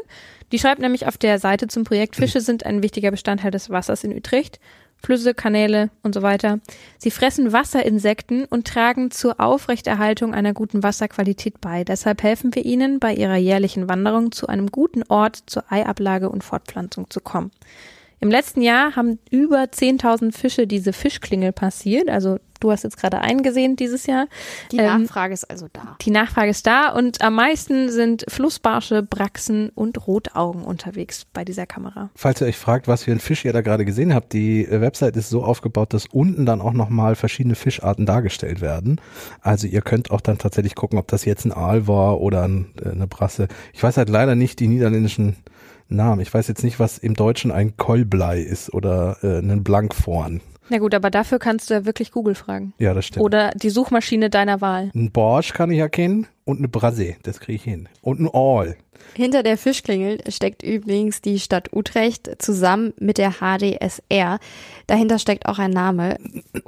Die 0.52 0.60
schreibt 0.60 0.82
nämlich 0.82 1.08
auf 1.08 1.18
der 1.18 1.40
Seite 1.40 1.68
zum 1.68 1.84
Projekt, 1.84 2.16
Fische 2.18 2.42
sind 2.42 2.66
ein 2.66 2.84
wichtiger 2.84 3.12
Bestandteil 3.12 3.52
des 3.52 3.70
Wassers 3.70 4.04
in 4.04 4.16
Utrecht. 4.16 4.60
Flüsse, 5.02 5.34
Kanäle 5.34 5.90
und 6.04 6.14
so 6.14 6.22
weiter. 6.22 6.60
Sie 6.98 7.12
fressen 7.12 7.52
Wasserinsekten 7.52 8.46
und 8.46 8.68
tragen 8.68 9.12
zur 9.12 9.40
Aufrechterhaltung 9.40 10.34
einer 10.34 10.54
guten 10.54 10.84
Wasserqualität 10.84 11.60
bei. 11.60 11.84
Deshalb 11.84 12.24
helfen 12.24 12.54
wir 12.56 12.66
ihnen, 12.66 13.00
bei 13.00 13.14
ihrer 13.14 13.38
jährlichen 13.38 13.90
Wanderung 13.90 14.32
zu 14.32 14.48
einem 14.48 14.68
guten 14.68 15.04
Ort 15.04 15.44
zur 15.48 15.64
Eiablage 15.72 16.30
und 16.30 16.44
Fortpflanzung 16.44 17.10
zu 17.10 17.20
kommen. 17.20 17.52
Im 18.22 18.30
letzten 18.30 18.62
Jahr 18.62 18.96
haben 18.96 19.18
über 19.32 19.64
10.000 19.64 20.32
Fische 20.32 20.68
diese 20.68 20.94
Fischklingel 20.94 21.52
passiert. 21.52 22.08
Also 22.08 22.38
du 22.60 22.72
hast 22.72 22.84
jetzt 22.84 22.98
gerade 22.98 23.20
eingesehen 23.20 23.76
dieses 23.76 24.06
Jahr. 24.06 24.28
Die 24.72 24.78
Ähm, 24.78 25.02
Nachfrage 25.02 25.34
ist 25.34 25.50
also 25.50 25.68
da. 25.74 25.98
Die 26.02 26.12
Nachfrage 26.12 26.52
ist 26.52 26.68
da 26.68 26.90
und 26.90 27.24
am 27.24 27.34
meisten 27.34 27.90
sind 27.90 28.24
Flussbarsche, 28.28 29.02
Braxen 29.02 29.70
und 29.70 30.06
Rotaugen 30.06 30.64
unterwegs 30.64 31.26
bei 31.34 31.44
dieser 31.44 31.66
Kamera. 31.66 32.12
Falls 32.16 32.40
ihr 32.42 32.46
euch 32.48 32.58
fragt, 32.58 32.88
was 32.88 33.06
für 33.06 33.12
ein 33.12 33.20
Fisch 33.20 33.44
ihr 33.44 33.54
da 33.54 33.62
gerade 33.62 33.86
gesehen 33.86 34.14
habt, 34.14 34.34
die 34.34 34.66
äh, 34.66 34.82
Website 34.82 35.18
ist 35.18 35.32
so 35.32 35.44
aufgebaut, 35.44 35.92
dass 35.92 36.06
unten 36.06 36.46
dann 36.46 36.62
auch 36.62 36.74
nochmal 36.74 37.16
verschiedene 37.16 37.56
Fischarten 37.56 38.06
dargestellt 38.06 38.62
werden. 38.62 39.02
Also 39.42 39.66
ihr 39.66 39.82
könnt 39.82 40.12
auch 40.12 40.22
dann 40.22 40.38
tatsächlich 40.38 40.76
gucken, 40.76 41.00
ob 41.00 41.08
das 41.08 41.26
jetzt 41.26 41.46
ein 41.46 41.52
Aal 41.52 41.88
war 41.88 42.22
oder 42.22 42.44
ein, 42.44 42.68
äh, 42.86 42.90
eine 42.90 43.08
Brasse. 43.08 43.48
Ich 43.74 43.82
weiß 43.82 43.98
halt 43.98 44.10
leider 44.10 44.36
nicht 44.36 44.60
die 44.60 44.68
niederländischen 44.68 45.38
Namen. 45.92 46.22
Ich 46.22 46.34
weiß 46.34 46.48
jetzt 46.48 46.64
nicht, 46.64 46.80
was 46.80 46.98
im 46.98 47.14
Deutschen 47.14 47.52
ein 47.52 47.78
Kolblei 47.78 48.40
ist 48.40 48.74
oder 48.74 49.18
äh, 49.22 49.40
ein 49.40 49.64
Blankvorn. 49.64 50.42
Na 50.70 50.78
gut, 50.78 50.96
aber 50.96 51.10
dafür 51.10 51.38
kannst 51.38 51.70
du 51.70 51.74
ja 51.74 51.86
wirklich 51.86 52.12
Google 52.12 52.34
fragen. 52.36 52.74
Ja, 52.78 52.94
das 52.94 53.06
stimmt. 53.06 53.26
Oder 53.26 53.52
die 53.52 53.70
Suchmaschine 53.70 54.30
deiner 54.30 54.62
Wahl. 54.62 54.90
ein 54.96 55.12
Borsch 55.12 55.54
kann 55.54 55.70
ich 55.70 55.80
erkennen 55.80 56.28
und 56.52 56.58
eine 56.60 56.68
Brasse, 56.68 57.16
das 57.24 57.40
kriege 57.40 57.56
ich 57.56 57.64
hin. 57.64 57.90
Und 58.02 58.20
ein 58.20 58.30
Aal. 58.32 58.76
Hinter 59.16 59.42
der 59.42 59.58
Fischklingel 59.58 60.20
steckt 60.30 60.62
übrigens 60.62 61.22
die 61.22 61.40
Stadt 61.40 61.74
Utrecht 61.74 62.30
zusammen 62.40 62.94
mit 63.00 63.18
der 63.18 63.32
HDSR. 63.40 64.38
Dahinter 64.88 65.18
steckt 65.18 65.48
auch 65.48 65.58
ein 65.58 65.72
Name. 65.72 66.18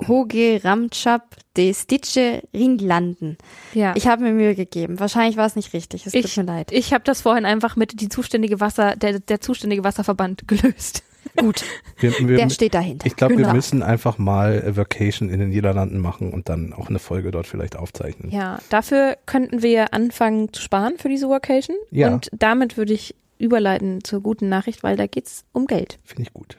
Hoge 0.07 0.59
Ramchap 0.63 1.35
de 1.55 1.73
Stice 1.73 2.41
Ringlanden. 2.53 3.37
Ja. 3.73 3.93
Ich 3.95 4.07
habe 4.07 4.23
mir 4.23 4.31
Mühe 4.33 4.55
gegeben. 4.55 4.99
Wahrscheinlich 4.99 5.37
war 5.37 5.45
es 5.45 5.55
nicht 5.55 5.73
richtig. 5.73 6.07
Es 6.07 6.13
Ich- 6.15 6.25
tut 6.33 6.37
mir 6.45 6.51
leid. 6.51 6.71
Ich 6.71 6.91
habe 6.93 7.03
das 7.03 7.21
vorhin 7.21 7.45
einfach 7.45 7.75
mit 7.75 8.01
die 8.01 8.09
zuständige 8.09 8.59
Wasser, 8.59 8.95
der, 8.95 9.19
der 9.19 9.39
zuständige 9.39 9.83
Wasserverband 9.83 10.47
gelöst. 10.47 11.03
Gut, 11.37 11.63
Wir, 11.97 12.11
wir, 12.19 12.37
der 12.37 12.49
steht 12.49 12.73
dahinter. 12.73 13.05
ich 13.07 13.15
glaube, 13.15 13.35
Genau. 13.35 13.47
wir 13.49 13.53
müssen 13.53 13.81
einfach 13.83 14.17
mal 14.17 14.75
Vacation 14.75 15.29
in 15.29 15.39
den 15.39 15.49
Niederlanden 15.49 15.99
machen 15.99 16.31
und 16.31 16.49
dann 16.49 16.73
auch 16.73 16.89
eine 16.89 16.99
Folge 16.99 17.31
dort 17.31 17.47
vielleicht 17.47 17.75
aufzeichnen. 17.75 18.31
Ja, 18.31 18.59
dafür 18.69 19.17
könnten 19.25 19.61
wir 19.63 19.93
anfangen 19.93 20.51
zu 20.53 20.61
sparen 20.61 20.97
für 20.97 21.09
diese 21.09 21.27
Workation. 21.29 21.77
Ja. 21.91 22.09
Und 22.13 22.29
damit 22.33 22.77
würde 22.77 22.93
ich 22.93 23.15
überleiten 23.39 24.03
zur 24.03 24.21
guten 24.21 24.47
Nachricht, 24.49 24.83
weil 24.83 24.95
da 24.95 25.07
geht's 25.07 25.43
um 25.53 25.65
Geld. 25.67 25.99
Finde 26.03 26.23
ich 26.23 26.33
gut. 26.33 26.57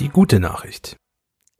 Die 0.00 0.08
gute 0.08 0.40
Nachricht. 0.40 0.96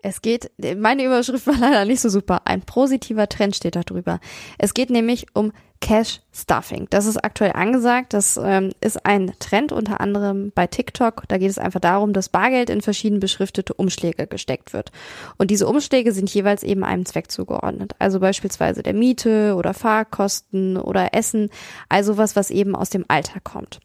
Es 0.02 0.22
geht, 0.22 0.50
meine 0.76 1.04
Überschrift 1.04 1.46
war 1.46 1.58
leider 1.58 1.84
nicht 1.84 2.00
so 2.00 2.08
super. 2.08 2.42
Ein 2.44 2.62
positiver 2.62 3.28
Trend 3.28 3.56
steht 3.56 3.76
da 3.76 3.82
drüber. 3.82 4.20
Es 4.58 4.74
geht 4.74 4.90
nämlich 4.90 5.26
um 5.34 5.52
Cash 5.80 6.20
Stuffing. 6.32 6.86
Das 6.90 7.06
ist 7.06 7.16
aktuell 7.24 7.52
angesagt. 7.54 8.12
Das 8.12 8.38
ähm, 8.42 8.70
ist 8.80 9.04
ein 9.06 9.32
Trend 9.38 9.72
unter 9.72 10.00
anderem 10.00 10.52
bei 10.54 10.66
TikTok. 10.66 11.24
Da 11.28 11.38
geht 11.38 11.50
es 11.50 11.58
einfach 11.58 11.80
darum, 11.80 12.12
dass 12.12 12.28
Bargeld 12.28 12.68
in 12.68 12.82
verschieden 12.82 13.18
beschriftete 13.18 13.72
Umschläge 13.74 14.26
gesteckt 14.26 14.72
wird. 14.74 14.92
Und 15.38 15.50
diese 15.50 15.66
Umschläge 15.66 16.12
sind 16.12 16.32
jeweils 16.32 16.62
eben 16.62 16.84
einem 16.84 17.06
Zweck 17.06 17.30
zugeordnet. 17.30 17.94
Also 17.98 18.20
beispielsweise 18.20 18.82
der 18.82 18.94
Miete 18.94 19.54
oder 19.56 19.72
Fahrkosten 19.72 20.76
oder 20.76 21.14
Essen. 21.14 21.48
Also 21.88 22.18
was, 22.18 22.36
was 22.36 22.50
eben 22.50 22.76
aus 22.76 22.90
dem 22.90 23.06
Alltag 23.08 23.44
kommt. 23.44 23.80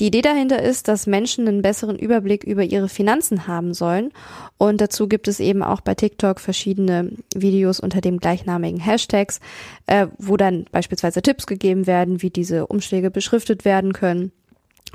Die 0.00 0.06
Idee 0.06 0.22
dahinter 0.22 0.60
ist, 0.60 0.88
dass 0.88 1.06
Menschen 1.06 1.46
einen 1.46 1.62
besseren 1.62 1.96
Überblick 1.96 2.42
über 2.42 2.64
ihre 2.64 2.88
Finanzen 2.88 3.46
haben 3.46 3.74
sollen. 3.74 4.10
Und 4.58 4.80
dazu 4.80 5.06
gibt 5.08 5.28
es 5.28 5.38
eben 5.38 5.62
auch 5.62 5.80
bei 5.80 5.94
TikTok 5.94 6.40
verschiedene 6.40 7.12
Videos 7.34 7.78
unter 7.78 8.00
dem 8.00 8.18
gleichnamigen 8.18 8.80
Hashtags, 8.80 9.38
äh, 9.86 10.08
wo 10.18 10.36
dann 10.36 10.64
beispielsweise 10.72 11.22
Tipps 11.22 11.46
gegeben 11.46 11.86
werden, 11.86 12.22
wie 12.22 12.30
diese 12.30 12.66
Umschläge 12.66 13.10
beschriftet 13.10 13.64
werden 13.64 13.92
können. 13.92 14.32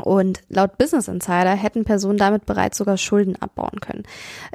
Und 0.02 0.42
laut 0.50 0.78
Business 0.78 1.08
Insider 1.08 1.56
hätten 1.56 1.86
Personen 1.86 2.18
damit 2.18 2.46
bereits 2.46 2.78
sogar 2.78 2.98
Schulden 2.98 3.36
abbauen 3.42 3.80
können. 3.82 4.04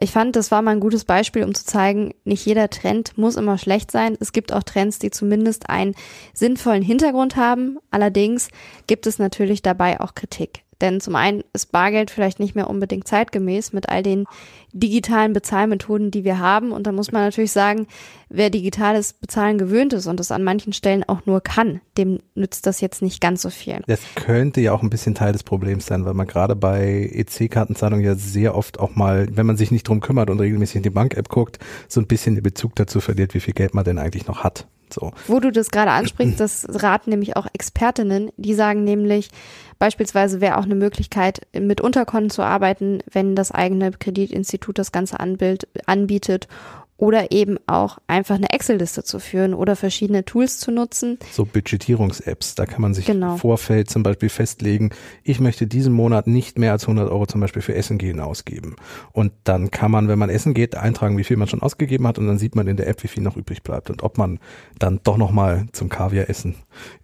Ich 0.01 0.11
fand, 0.11 0.37
das 0.37 0.51
war 0.51 0.63
mal 0.63 0.73
ein 0.73 0.81
gutes 0.81 1.05
Beispiel, 1.05 1.45
um 1.45 1.55
zu 1.55 1.65
zeigen, 1.65 2.15
nicht 2.25 2.45
jeder 2.45 2.71
Trend 2.71 3.17
muss 3.17 3.37
immer 3.37 3.59
schlecht 3.59 3.91
sein. 3.91 4.17
Es 4.21 4.33
gibt 4.33 4.53
auch 4.53 4.63
Trends, 4.63 4.99
die 4.99 5.11
zumindest 5.11 5.69
einen 5.71 5.95
sinnvollen 6.33 6.83
Hintergrund 6.83 7.37
haben. 7.37 7.79
Allerdings 7.91 8.49
gibt 8.87 9.07
es 9.07 9.19
natürlich 9.19 9.63
dabei 9.63 10.01
auch 10.01 10.15
Kritik. 10.15 10.64
Denn 10.81 11.01
zum 11.01 11.17
einen 11.17 11.43
ist 11.53 11.73
Bargeld 11.73 12.11
vielleicht 12.11 12.41
nicht 12.41 12.55
mehr 12.55 12.69
unbedingt 12.69 13.07
zeitgemäß 13.07 13.73
mit 13.73 13.89
all 13.89 14.03
den 14.03 14.25
digitalen 14.73 15.33
Bezahlmethoden, 15.33 16.11
die 16.11 16.25
wir 16.25 16.39
haben. 16.39 16.73
Und 16.73 16.87
da 16.87 16.93
muss 16.93 17.13
man 17.13 17.23
natürlich 17.23 17.53
sagen, 17.53 17.87
wer 18.29 18.51
digitales 18.51 19.13
Bezahlen 19.13 19.59
gewöhnt 19.59 19.93
ist 19.93 20.07
und 20.07 20.19
es 20.21 20.33
an 20.33 20.43
manchen 20.43 20.73
Stellen 20.73 21.05
auch 21.05 21.27
nur 21.27 21.41
kann, 21.41 21.81
dem 21.97 22.19
nützt 22.35 22.67
das 22.67 22.81
jetzt 22.81 23.01
nicht 23.01 23.21
ganz 23.21 23.43
so 23.43 23.51
viel. 23.51 23.83
Das 23.87 24.01
könnte 24.17 24.61
ja 24.61 24.73
auch 24.73 24.83
ein 24.83 24.91
bisschen 24.91 25.15
Teil 25.15 25.33
des 25.33 25.45
Problems 25.45 25.87
sein, 25.87 26.05
weil 26.05 26.15
man 26.15 26.27
gerade 26.27 26.57
bei 26.57 27.11
EC-Kartenzahlungen 27.13 28.05
ja 28.05 28.17
sehr 28.17 28.57
oft 28.57 28.81
auch 28.81 28.97
mal, 28.97 29.29
wenn 29.31 29.47
man 29.47 29.57
sich 29.57 29.71
nicht 29.71 29.89
drum 29.89 30.01
kümmert 30.01 30.31
und 30.31 30.41
regelmäßig 30.41 30.77
in 30.77 30.83
die 30.83 30.91
Bank-App 30.91 31.29
guckt, 31.29 31.59
so 31.89 32.01
ein 32.01 32.07
bisschen 32.07 32.35
den 32.35 32.43
Bezug 32.43 32.75
dazu 32.75 33.01
verliert, 33.01 33.35
wie 33.35 33.41
viel 33.41 33.55
Geld 33.55 33.75
man 33.75 33.85
denn 33.85 33.99
eigentlich 33.99 34.27
noch 34.27 34.43
hat. 34.43 34.67
So. 34.93 35.13
Wo 35.27 35.41
du 35.41 35.51
das 35.51 35.71
gerade 35.71 35.91
ansprichst, 35.91 36.39
das 36.41 36.67
raten 36.69 37.11
nämlich 37.11 37.37
auch 37.37 37.47
Expertinnen, 37.53 38.31
die 38.37 38.55
sagen 38.55 38.85
nämlich, 38.85 39.31
beispielsweise 39.79 40.41
wäre 40.41 40.59
auch 40.59 40.65
eine 40.65 40.75
Möglichkeit, 40.75 41.47
mit 41.53 41.81
Unterkonten 41.81 42.31
zu 42.31 42.43
arbeiten, 42.43 43.01
wenn 43.11 43.35
das 43.35 43.51
eigene 43.51 43.91
Kreditinstitut 43.93 44.79
das 44.79 44.93
Ganze 44.93 45.21
anbild, 45.21 45.69
anbietet 45.87 46.49
oder 46.97 47.33
eben 47.33 47.59
auch 47.67 47.99
einfach 48.07 48.37
eine 48.37 48.51
Excel-Liste 48.51 49.03
zu 49.03 49.19
führen 49.19 49.55
oder 49.55 49.75
verschiedene 49.77 50.25
Tools 50.25 50.59
zu 50.59 50.71
nutzen. 50.71 51.19
So 51.33 51.45
Budgetierungs-Apps, 51.45 52.55
da 52.55 52.67
kann 52.67 52.83
man 52.83 52.95
sich 52.95 53.07
genau. 53.07 53.33
im 53.33 53.39
Vorfeld 53.39 53.91
zum 53.91 54.03
Beispiel 54.03 54.29
festlegen, 54.29 54.91
ich 55.23 55.41
möchte 55.41 55.67
diesen 55.67 55.93
Monat 55.93 56.27
nicht 56.27 56.59
mehr 56.59 56.73
als 56.73 56.85
100 56.85 57.11
Euro 57.11 57.27
zum 57.27 57.41
Beispiel 57.41 57.63
für 57.63 57.75
Essen 57.75 57.99
gehen 57.99 58.21
ausgeben. 58.21 58.77
Und 59.13 59.33
dann 59.45 59.71
kann 59.71 59.91
man, 59.91 60.09
wenn 60.09 60.19
man 60.19 60.31
essen 60.31 60.55
geht, 60.55 60.77
eintragen, 60.77 61.19
wie 61.19 61.25
viel 61.25 61.37
man 61.37 61.49
schon 61.49 61.63
ausgegeben 61.63 62.07
hat 62.07 62.19
und 62.19 62.27
dann 62.27 62.39
sieht 62.39 62.55
man 62.55 62.69
in 62.69 62.77
der 62.77 62.87
App, 62.87 63.03
wie 63.03 63.09
viel 63.09 63.23
noch 63.23 63.37
übrig 63.37 63.63
bleibt 63.63 63.91
und 63.91 64.03
ob 64.03 64.17
man 64.17 64.39
dann 64.79 65.01
doch 65.03 65.17
nochmal 65.17 65.67
zum 65.73 65.89
Kaviar 65.89 66.31
essen 66.31 66.55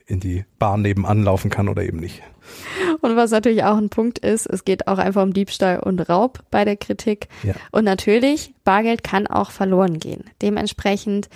in 0.07 0.20
die 0.20 0.45
Bahn 0.59 0.82
nebenan 0.82 1.22
laufen 1.22 1.51
kann 1.51 1.68
oder 1.68 1.82
eben 1.82 1.99
nicht. 1.99 2.22
Und 3.01 3.16
was 3.16 3.30
natürlich 3.30 3.64
auch 3.64 3.76
ein 3.76 3.88
Punkt 3.88 4.18
ist, 4.18 4.46
es 4.46 4.64
geht 4.64 4.88
auch 4.88 4.98
einfach 4.98 5.22
um 5.22 5.32
Diebstahl 5.32 5.80
und 5.80 6.01
Raub 6.09 6.40
bei 6.51 6.64
der 6.64 6.76
Kritik. 6.76 7.28
Ja. 7.42 7.55
Und 7.72 7.84
natürlich, 7.84 8.55
Bargeld 8.64 9.03
kann 9.03 9.26
auch 9.26 9.51
verloren 9.51 9.98
gehen. 9.98 10.24
Dementsprechend, 10.42 11.28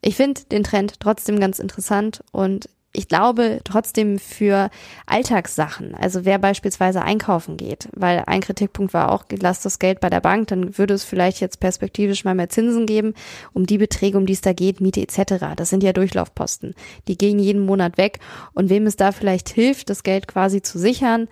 ich 0.00 0.16
finde 0.16 0.42
den 0.50 0.64
Trend 0.64 1.00
trotzdem 1.00 1.40
ganz 1.40 1.58
interessant 1.58 2.22
und 2.32 2.68
ich 2.94 3.08
glaube 3.08 3.60
trotzdem 3.64 4.18
für 4.18 4.70
Alltagssachen, 5.06 5.94
also 5.94 6.24
wer 6.24 6.38
beispielsweise 6.38 7.02
einkaufen 7.02 7.56
geht, 7.56 7.88
weil 7.94 8.22
ein 8.26 8.40
Kritikpunkt 8.40 8.94
war 8.94 9.12
auch, 9.12 9.24
lass 9.40 9.60
das 9.60 9.78
Geld 9.78 10.00
bei 10.00 10.08
der 10.08 10.20
Bank, 10.20 10.48
dann 10.48 10.78
würde 10.78 10.94
es 10.94 11.04
vielleicht 11.04 11.40
jetzt 11.40 11.58
perspektivisch 11.60 12.24
mal 12.24 12.34
mehr 12.34 12.48
Zinsen 12.48 12.86
geben, 12.86 13.14
um 13.52 13.66
die 13.66 13.78
Beträge, 13.78 14.16
um 14.16 14.26
die 14.26 14.32
es 14.32 14.40
da 14.40 14.52
geht, 14.52 14.80
Miete 14.80 15.02
etc. 15.02 15.44
Das 15.56 15.70
sind 15.70 15.82
ja 15.82 15.92
Durchlaufposten. 15.92 16.74
Die 17.08 17.18
gehen 17.18 17.38
jeden 17.38 17.66
Monat 17.66 17.98
weg 17.98 18.20
und 18.52 18.70
wem 18.70 18.86
es 18.86 18.96
da 18.96 19.10
vielleicht 19.10 19.48
hilft, 19.48 19.90
das 19.90 20.04
Geld 20.04 20.28
quasi 20.28 20.62
zu 20.62 20.78
sichern, 20.78 21.28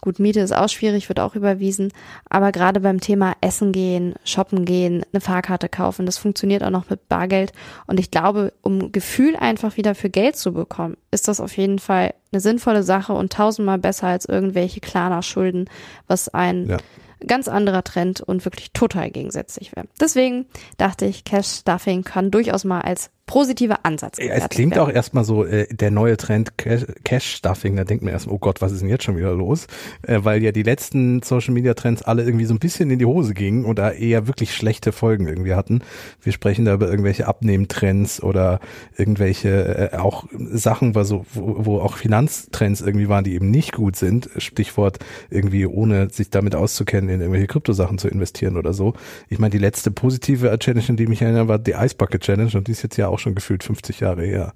Gut, 0.00 0.18
Miete 0.18 0.40
ist 0.40 0.54
auch 0.54 0.68
schwierig, 0.68 1.08
wird 1.08 1.20
auch 1.20 1.34
überwiesen. 1.34 1.92
Aber 2.28 2.52
gerade 2.52 2.80
beim 2.80 3.00
Thema 3.00 3.34
Essen 3.40 3.72
gehen, 3.72 4.14
shoppen 4.24 4.64
gehen, 4.64 5.04
eine 5.12 5.20
Fahrkarte 5.20 5.68
kaufen, 5.68 6.06
das 6.06 6.18
funktioniert 6.18 6.62
auch 6.62 6.70
noch 6.70 6.88
mit 6.88 7.08
Bargeld. 7.08 7.52
Und 7.86 8.00
ich 8.00 8.10
glaube, 8.10 8.52
um 8.62 8.92
Gefühl 8.92 9.36
einfach 9.36 9.76
wieder 9.76 9.94
für 9.94 10.10
Geld 10.10 10.36
zu 10.36 10.52
bekommen, 10.52 10.96
ist 11.10 11.28
das 11.28 11.40
auf 11.40 11.56
jeden 11.56 11.78
Fall 11.78 12.14
eine 12.32 12.40
sinnvolle 12.40 12.82
Sache 12.82 13.12
und 13.12 13.32
tausendmal 13.32 13.78
besser 13.78 14.06
als 14.06 14.24
irgendwelche 14.24 14.80
Klarna-Schulden, 14.80 15.68
was 16.06 16.28
ein 16.28 16.68
ja. 16.68 16.78
Ganz 17.26 17.48
anderer 17.48 17.84
Trend 17.84 18.20
und 18.20 18.44
wirklich 18.44 18.72
total 18.72 19.10
gegensätzlich 19.10 19.74
wäre. 19.74 19.86
Deswegen 20.00 20.46
dachte 20.76 21.06
ich, 21.06 21.24
Cash 21.24 21.48
Stuffing 21.60 22.02
kann 22.04 22.30
durchaus 22.30 22.64
mal 22.64 22.80
als 22.80 23.10
positiver 23.30 23.84
Ansatz. 23.84 24.18
Ja, 24.18 24.34
es 24.34 24.48
klingt 24.48 24.74
werden. 24.74 24.88
auch 24.88 24.92
erstmal 24.92 25.22
so, 25.22 25.44
äh, 25.44 25.72
der 25.72 25.92
neue 25.92 26.16
Trend 26.16 26.58
Cash-Stuffing, 26.58 27.76
da 27.76 27.84
denkt 27.84 28.02
man 28.02 28.12
erstmal, 28.12 28.34
oh 28.34 28.38
Gott, 28.40 28.60
was 28.60 28.72
ist 28.72 28.80
denn 28.80 28.88
jetzt 28.88 29.04
schon 29.04 29.16
wieder 29.16 29.32
los? 29.32 29.68
Äh, 30.02 30.18
weil 30.24 30.42
ja 30.42 30.50
die 30.50 30.64
letzten 30.64 31.22
Social-Media-Trends 31.22 32.02
alle 32.02 32.24
irgendwie 32.24 32.46
so 32.46 32.54
ein 32.54 32.58
bisschen 32.58 32.90
in 32.90 32.98
die 32.98 33.04
Hose 33.04 33.32
gingen 33.32 33.66
oder 33.66 33.94
eher 33.94 34.26
wirklich 34.26 34.52
schlechte 34.52 34.90
Folgen 34.90 35.28
irgendwie 35.28 35.54
hatten. 35.54 35.82
Wir 36.20 36.32
sprechen 36.32 36.64
da 36.64 36.74
über 36.74 36.90
irgendwelche 36.90 37.28
Abnehmtrends 37.28 38.20
oder 38.20 38.58
irgendwelche 38.96 39.92
äh, 39.92 39.96
auch 39.96 40.24
Sachen, 40.32 40.96
wo, 40.96 41.04
so, 41.04 41.24
wo, 41.32 41.54
wo 41.66 41.78
auch 41.78 41.98
Finanztrends 41.98 42.80
irgendwie 42.80 43.08
waren, 43.08 43.22
die 43.22 43.34
eben 43.34 43.48
nicht 43.48 43.70
gut 43.70 43.94
sind. 43.94 44.28
Stichwort 44.38 44.98
irgendwie 45.30 45.66
ohne 45.66 46.10
sich 46.10 46.30
damit 46.30 46.56
auszukennen, 46.56 47.08
in 47.12 47.20
irgendwelche 47.20 47.46
Kryptosachen 47.46 47.98
zu 47.98 48.08
investieren 48.08 48.56
oder 48.56 48.72
so. 48.72 48.94
Ich 49.28 49.38
meine, 49.38 49.50
die 49.50 49.58
letzte 49.58 49.90
positive 49.90 50.58
Challenge, 50.58 50.84
an 50.88 50.96
die 50.96 51.06
mich 51.06 51.22
erinnere, 51.22 51.48
war 51.48 51.58
die 51.58 51.72
Ice 51.72 51.94
Bucket 51.96 52.22
Challenge 52.22 52.50
und 52.54 52.68
die 52.68 52.72
ist 52.72 52.82
jetzt 52.82 52.96
ja 52.96 53.08
auch 53.08 53.18
schon 53.18 53.34
gefühlt 53.34 53.64
50 53.64 54.00
Jahre 54.00 54.24
her. 54.24 54.52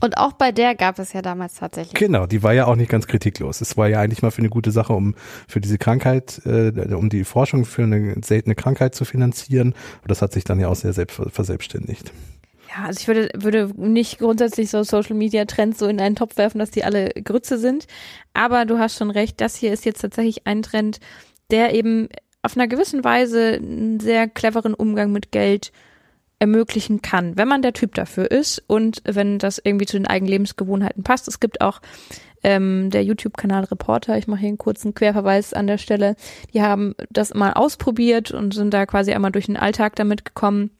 Und 0.00 0.18
auch 0.18 0.32
bei 0.32 0.52
der 0.52 0.74
gab 0.74 0.98
es 0.98 1.12
ja 1.12 1.22
damals 1.22 1.54
tatsächlich. 1.54 1.94
Genau, 1.94 2.26
die 2.26 2.42
war 2.42 2.52
ja 2.52 2.66
auch 2.66 2.76
nicht 2.76 2.90
ganz 2.90 3.06
kritiklos. 3.06 3.60
Es 3.60 3.76
war 3.76 3.88
ja 3.88 4.00
eigentlich 4.00 4.22
mal 4.22 4.30
für 4.30 4.40
eine 4.40 4.50
gute 4.50 4.70
Sache, 4.70 4.92
um 4.92 5.14
für 5.48 5.60
diese 5.60 5.78
Krankheit, 5.78 6.40
äh, 6.44 6.70
um 6.94 7.08
die 7.08 7.24
Forschung 7.24 7.64
für 7.64 7.82
eine 7.82 8.16
seltene 8.22 8.54
Krankheit 8.54 8.94
zu 8.94 9.04
finanzieren. 9.04 9.74
Und 10.02 10.10
das 10.10 10.22
hat 10.22 10.32
sich 10.32 10.44
dann 10.44 10.60
ja 10.60 10.68
auch 10.68 10.76
sehr 10.76 10.92
selbst 10.92 11.20
verselbstständigt. 11.30 12.12
Ja, 12.74 12.86
also 12.86 13.00
ich 13.00 13.08
würde, 13.08 13.28
würde 13.34 13.70
nicht 13.76 14.18
grundsätzlich 14.18 14.70
so 14.70 14.82
Social 14.82 15.14
Media 15.14 15.44
Trends 15.44 15.78
so 15.78 15.86
in 15.86 16.00
einen 16.00 16.16
Topf 16.16 16.36
werfen, 16.36 16.58
dass 16.58 16.70
die 16.70 16.84
alle 16.84 17.10
Grütze 17.10 17.58
sind. 17.58 17.86
Aber 18.32 18.64
du 18.64 18.78
hast 18.78 18.96
schon 18.96 19.10
recht, 19.10 19.40
das 19.40 19.56
hier 19.56 19.72
ist 19.72 19.84
jetzt 19.84 20.00
tatsächlich 20.00 20.46
ein 20.46 20.62
Trend, 20.62 20.98
der 21.52 21.74
eben 21.74 22.08
auf 22.42 22.56
einer 22.56 22.66
gewissen 22.66 23.04
Weise 23.04 23.54
einen 23.54 24.00
sehr 24.00 24.28
cleveren 24.28 24.74
Umgang 24.74 25.12
mit 25.12 25.30
Geld 25.30 25.72
ermöglichen 26.40 27.02
kann, 27.02 27.36
wenn 27.36 27.46
man 27.46 27.62
der 27.62 27.72
Typ 27.72 27.94
dafür 27.94 28.28
ist 28.28 28.64
und 28.66 29.00
wenn 29.04 29.38
das 29.38 29.60
irgendwie 29.62 29.86
zu 29.86 29.96
den 29.96 30.08
eigenen 30.08 30.32
Lebensgewohnheiten 30.32 31.04
passt. 31.04 31.28
Es 31.28 31.38
gibt 31.38 31.60
auch 31.60 31.80
ähm, 32.42 32.90
der 32.90 33.04
YouTube-Kanal 33.04 33.64
Reporter, 33.64 34.18
ich 34.18 34.26
mache 34.26 34.40
hier 34.40 34.48
einen 34.48 34.58
kurzen 34.58 34.92
Querverweis 34.92 35.54
an 35.54 35.68
der 35.68 35.78
Stelle, 35.78 36.16
die 36.52 36.60
haben 36.60 36.96
das 37.10 37.32
mal 37.32 37.52
ausprobiert 37.52 38.32
und 38.32 38.54
sind 38.54 38.74
da 38.74 38.86
quasi 38.86 39.12
einmal 39.12 39.30
durch 39.30 39.46
den 39.46 39.56
Alltag 39.56 39.94
damit 39.94 40.24
gekommen. 40.24 40.72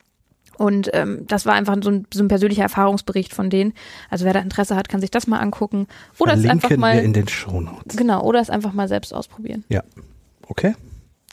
Und 0.57 0.89
ähm, 0.93 1.25
das 1.27 1.45
war 1.45 1.53
einfach 1.53 1.77
so 1.81 1.89
ein, 1.89 2.07
so 2.13 2.23
ein 2.23 2.27
persönlicher 2.27 2.63
Erfahrungsbericht 2.63 3.33
von 3.33 3.49
denen. 3.49 3.73
Also 4.09 4.25
wer 4.25 4.33
da 4.33 4.39
Interesse 4.39 4.75
hat, 4.75 4.87
kann 4.87 5.01
sich 5.01 5.09
das 5.11 5.25
mal 5.27 5.39
angucken. 5.39 5.87
Oder 6.19 6.33
es 6.33 6.45
einfach 6.45 6.75
mal 6.77 6.99
in 6.99 7.13
den 7.13 7.27
Shownotes. 7.27 7.97
Genau, 7.97 8.21
oder 8.21 8.39
es 8.39 8.51
einfach 8.51 8.73
mal 8.73 8.87
selbst 8.87 9.13
ausprobieren. 9.13 9.63
Ja. 9.69 9.81
Okay. 10.47 10.75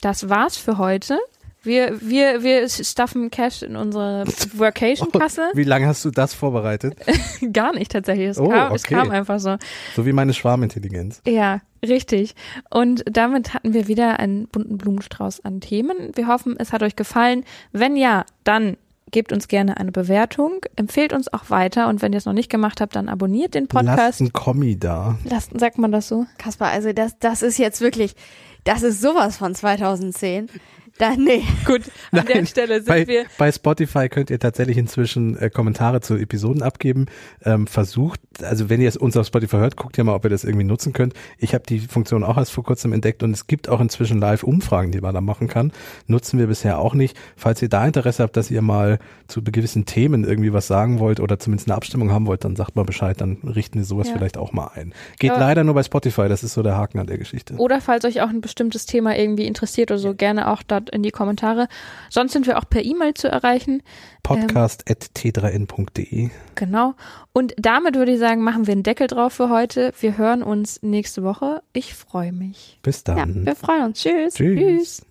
Das 0.01 0.29
war's 0.29 0.57
für 0.57 0.77
heute. 0.77 1.19
Wir, 1.63 2.01
wir, 2.01 2.41
wir 2.41 2.67
stuffen 2.67 3.29
Cash 3.29 3.61
in 3.61 3.75
unsere 3.75 4.25
Workation-Kasse. 4.55 5.41
Oh, 5.53 5.57
wie 5.57 5.63
lange 5.63 5.85
hast 5.85 6.03
du 6.03 6.09
das 6.09 6.33
vorbereitet? 6.33 6.95
Gar 7.53 7.73
nicht 7.73 7.91
tatsächlich. 7.91 8.29
Es, 8.29 8.39
oh, 8.39 8.47
kam, 8.47 8.67
okay. 8.67 8.75
es 8.75 8.83
kam 8.83 9.11
einfach 9.11 9.39
so. 9.39 9.57
So 9.95 10.05
wie 10.07 10.11
meine 10.11 10.33
Schwarmintelligenz. 10.33 11.21
Ja, 11.27 11.61
richtig. 11.85 12.33
Und 12.71 13.03
damit 13.05 13.53
hatten 13.53 13.73
wir 13.73 13.87
wieder 13.87 14.19
einen 14.19 14.47
bunten 14.47 14.79
Blumenstrauß 14.79 15.45
an 15.45 15.61
Themen. 15.61 16.11
Wir 16.15 16.27
hoffen, 16.27 16.55
es 16.57 16.73
hat 16.73 16.81
euch 16.81 16.95
gefallen. 16.95 17.43
Wenn 17.71 17.95
ja, 17.95 18.25
dann 18.43 18.77
gebt 19.11 19.31
uns 19.31 19.47
gerne 19.47 19.77
eine 19.77 19.91
Bewertung, 19.91 20.65
empfehlt 20.75 21.13
uns 21.13 21.31
auch 21.31 21.49
weiter 21.49 21.89
und 21.89 22.01
wenn 22.01 22.13
ihr 22.13 22.17
es 22.17 22.25
noch 22.25 22.33
nicht 22.33 22.49
gemacht 22.49 22.81
habt, 22.81 22.95
dann 22.95 23.09
abonniert 23.09 23.53
den 23.53 23.67
Podcast. 23.67 23.97
Lasst 23.97 24.21
ein 24.21 24.33
Kommi 24.33 24.79
da. 24.79 25.17
Lasst, 25.25 25.51
sagt 25.59 25.77
man 25.77 25.91
das 25.91 26.07
so? 26.07 26.25
Kaspar, 26.37 26.69
also 26.71 26.93
das, 26.93 27.19
das 27.19 27.41
ist 27.41 27.57
jetzt 27.59 27.81
wirklich, 27.81 28.15
das 28.63 28.83
ist 28.83 29.01
sowas 29.01 29.37
von 29.37 29.55
2010. 29.55 30.49
Da, 30.97 31.15
nee. 31.15 31.41
Gut, 31.65 31.81
an 32.11 32.25
der 32.27 32.35
Nein, 32.35 32.45
Stelle 32.47 32.75
sind 32.75 32.87
bei, 32.87 33.07
wir. 33.07 33.25
bei 33.37 33.51
Spotify 33.51 34.07
könnt 34.09 34.29
ihr 34.29 34.39
tatsächlich 34.39 34.77
inzwischen 34.77 35.35
äh, 35.37 35.49
Kommentare 35.49 36.01
zu 36.01 36.15
Episoden 36.15 36.61
abgeben. 36.61 37.07
Ähm, 37.43 37.65
versucht, 37.65 38.19
also 38.43 38.69
wenn 38.69 38.81
ihr 38.81 38.87
es 38.89 38.97
uns 38.97 39.17
auf 39.17 39.25
Spotify 39.25 39.57
hört, 39.57 39.77
guckt 39.77 39.97
ihr 39.97 40.03
mal, 40.03 40.13
ob 40.13 40.23
ihr 40.25 40.29
das 40.29 40.43
irgendwie 40.43 40.65
nutzen 40.65 40.93
könnt. 40.93 41.13
Ich 41.39 41.53
habe 41.53 41.63
die 41.67 41.79
Funktion 41.79 42.23
auch 42.23 42.37
erst 42.37 42.51
vor 42.51 42.63
kurzem 42.63 42.93
entdeckt 42.93 43.23
und 43.23 43.31
es 43.31 43.47
gibt 43.47 43.67
auch 43.69 43.79
inzwischen 43.81 44.19
Live-Umfragen, 44.19 44.91
die 44.91 45.01
man 45.01 45.15
da 45.15 45.21
machen 45.21 45.47
kann. 45.47 45.71
Nutzen 46.07 46.37
wir 46.39 46.47
bisher 46.47 46.77
auch 46.79 46.93
nicht. 46.93 47.17
Falls 47.35 47.61
ihr 47.61 47.69
da 47.69 47.85
Interesse 47.87 48.21
habt, 48.23 48.37
dass 48.37 48.51
ihr 48.51 48.61
mal 48.61 48.99
zu 49.27 49.41
gewissen 49.43 49.85
Themen 49.85 50.23
irgendwie 50.23 50.53
was 50.53 50.67
sagen 50.67 50.99
wollt 50.99 51.19
oder 51.19 51.39
zumindest 51.39 51.67
eine 51.69 51.75
Abstimmung 51.77 52.11
haben 52.11 52.27
wollt, 52.27 52.43
dann 52.45 52.55
sagt 52.55 52.75
mal 52.75 52.83
Bescheid, 52.85 53.19
dann 53.19 53.37
richten 53.43 53.79
wir 53.79 53.85
sowas 53.85 54.07
Ja. 54.09 54.13
vielleicht 54.15 54.37
auch 54.37 54.51
mal 54.53 54.69
ein. 54.75 54.93
Geht 55.19 55.31
Ja. 55.31 55.39
leider 55.39 55.63
nur 55.63 55.73
bei 55.73 55.83
Spotify, 55.83 56.27
das 56.29 56.43
ist 56.43 56.53
so 56.53 56.61
der 56.63 56.77
Haken 56.77 56.99
an 56.99 57.07
der 57.07 57.17
Geschichte. 57.17 57.55
Oder 57.55 57.81
falls 57.81 58.05
euch 58.05 58.21
auch 58.21 58.29
ein 58.29 58.41
bestimmtes 58.41 58.85
Thema 58.85 59.17
irgendwie 59.17 59.45
interessiert 59.47 59.89
oder 59.89 59.97
so, 59.99 60.13
gerne 60.13 60.51
auch 60.51 60.61
dort 60.81 60.95
in 60.95 61.03
die 61.03 61.11
Kommentare. 61.11 61.67
Sonst 62.09 62.33
sind 62.33 62.47
wir 62.47 62.57
auch 62.57 62.69
per 62.69 62.83
E-Mail 62.83 63.13
zu 63.13 63.27
erreichen. 63.27 63.83
Podcast.t3n.de. 64.23 66.23
Ähm, 66.23 66.31
genau. 66.55 66.95
Und 67.33 67.53
damit 67.57 67.95
würde 67.95 68.13
ich 68.13 68.19
sagen, 68.19 68.43
machen 68.43 68.67
wir 68.67 68.73
einen 68.73 68.83
Deckel 68.83 69.07
drauf 69.07 69.33
für 69.33 69.49
heute. 69.49 69.93
Wir 69.99 70.17
hören 70.17 70.43
uns 70.43 70.81
nächste 70.81 71.23
Woche. 71.23 71.61
Ich 71.73 71.93
freue 71.93 72.31
mich. 72.31 72.79
Bis 72.83 73.03
dann. 73.03 73.17
Ja, 73.17 73.45
wir 73.45 73.55
freuen 73.55 73.85
uns. 73.85 74.01
Tschüss. 74.01 74.35
Tschüss. 74.35 74.59
Tschüss. 74.59 75.05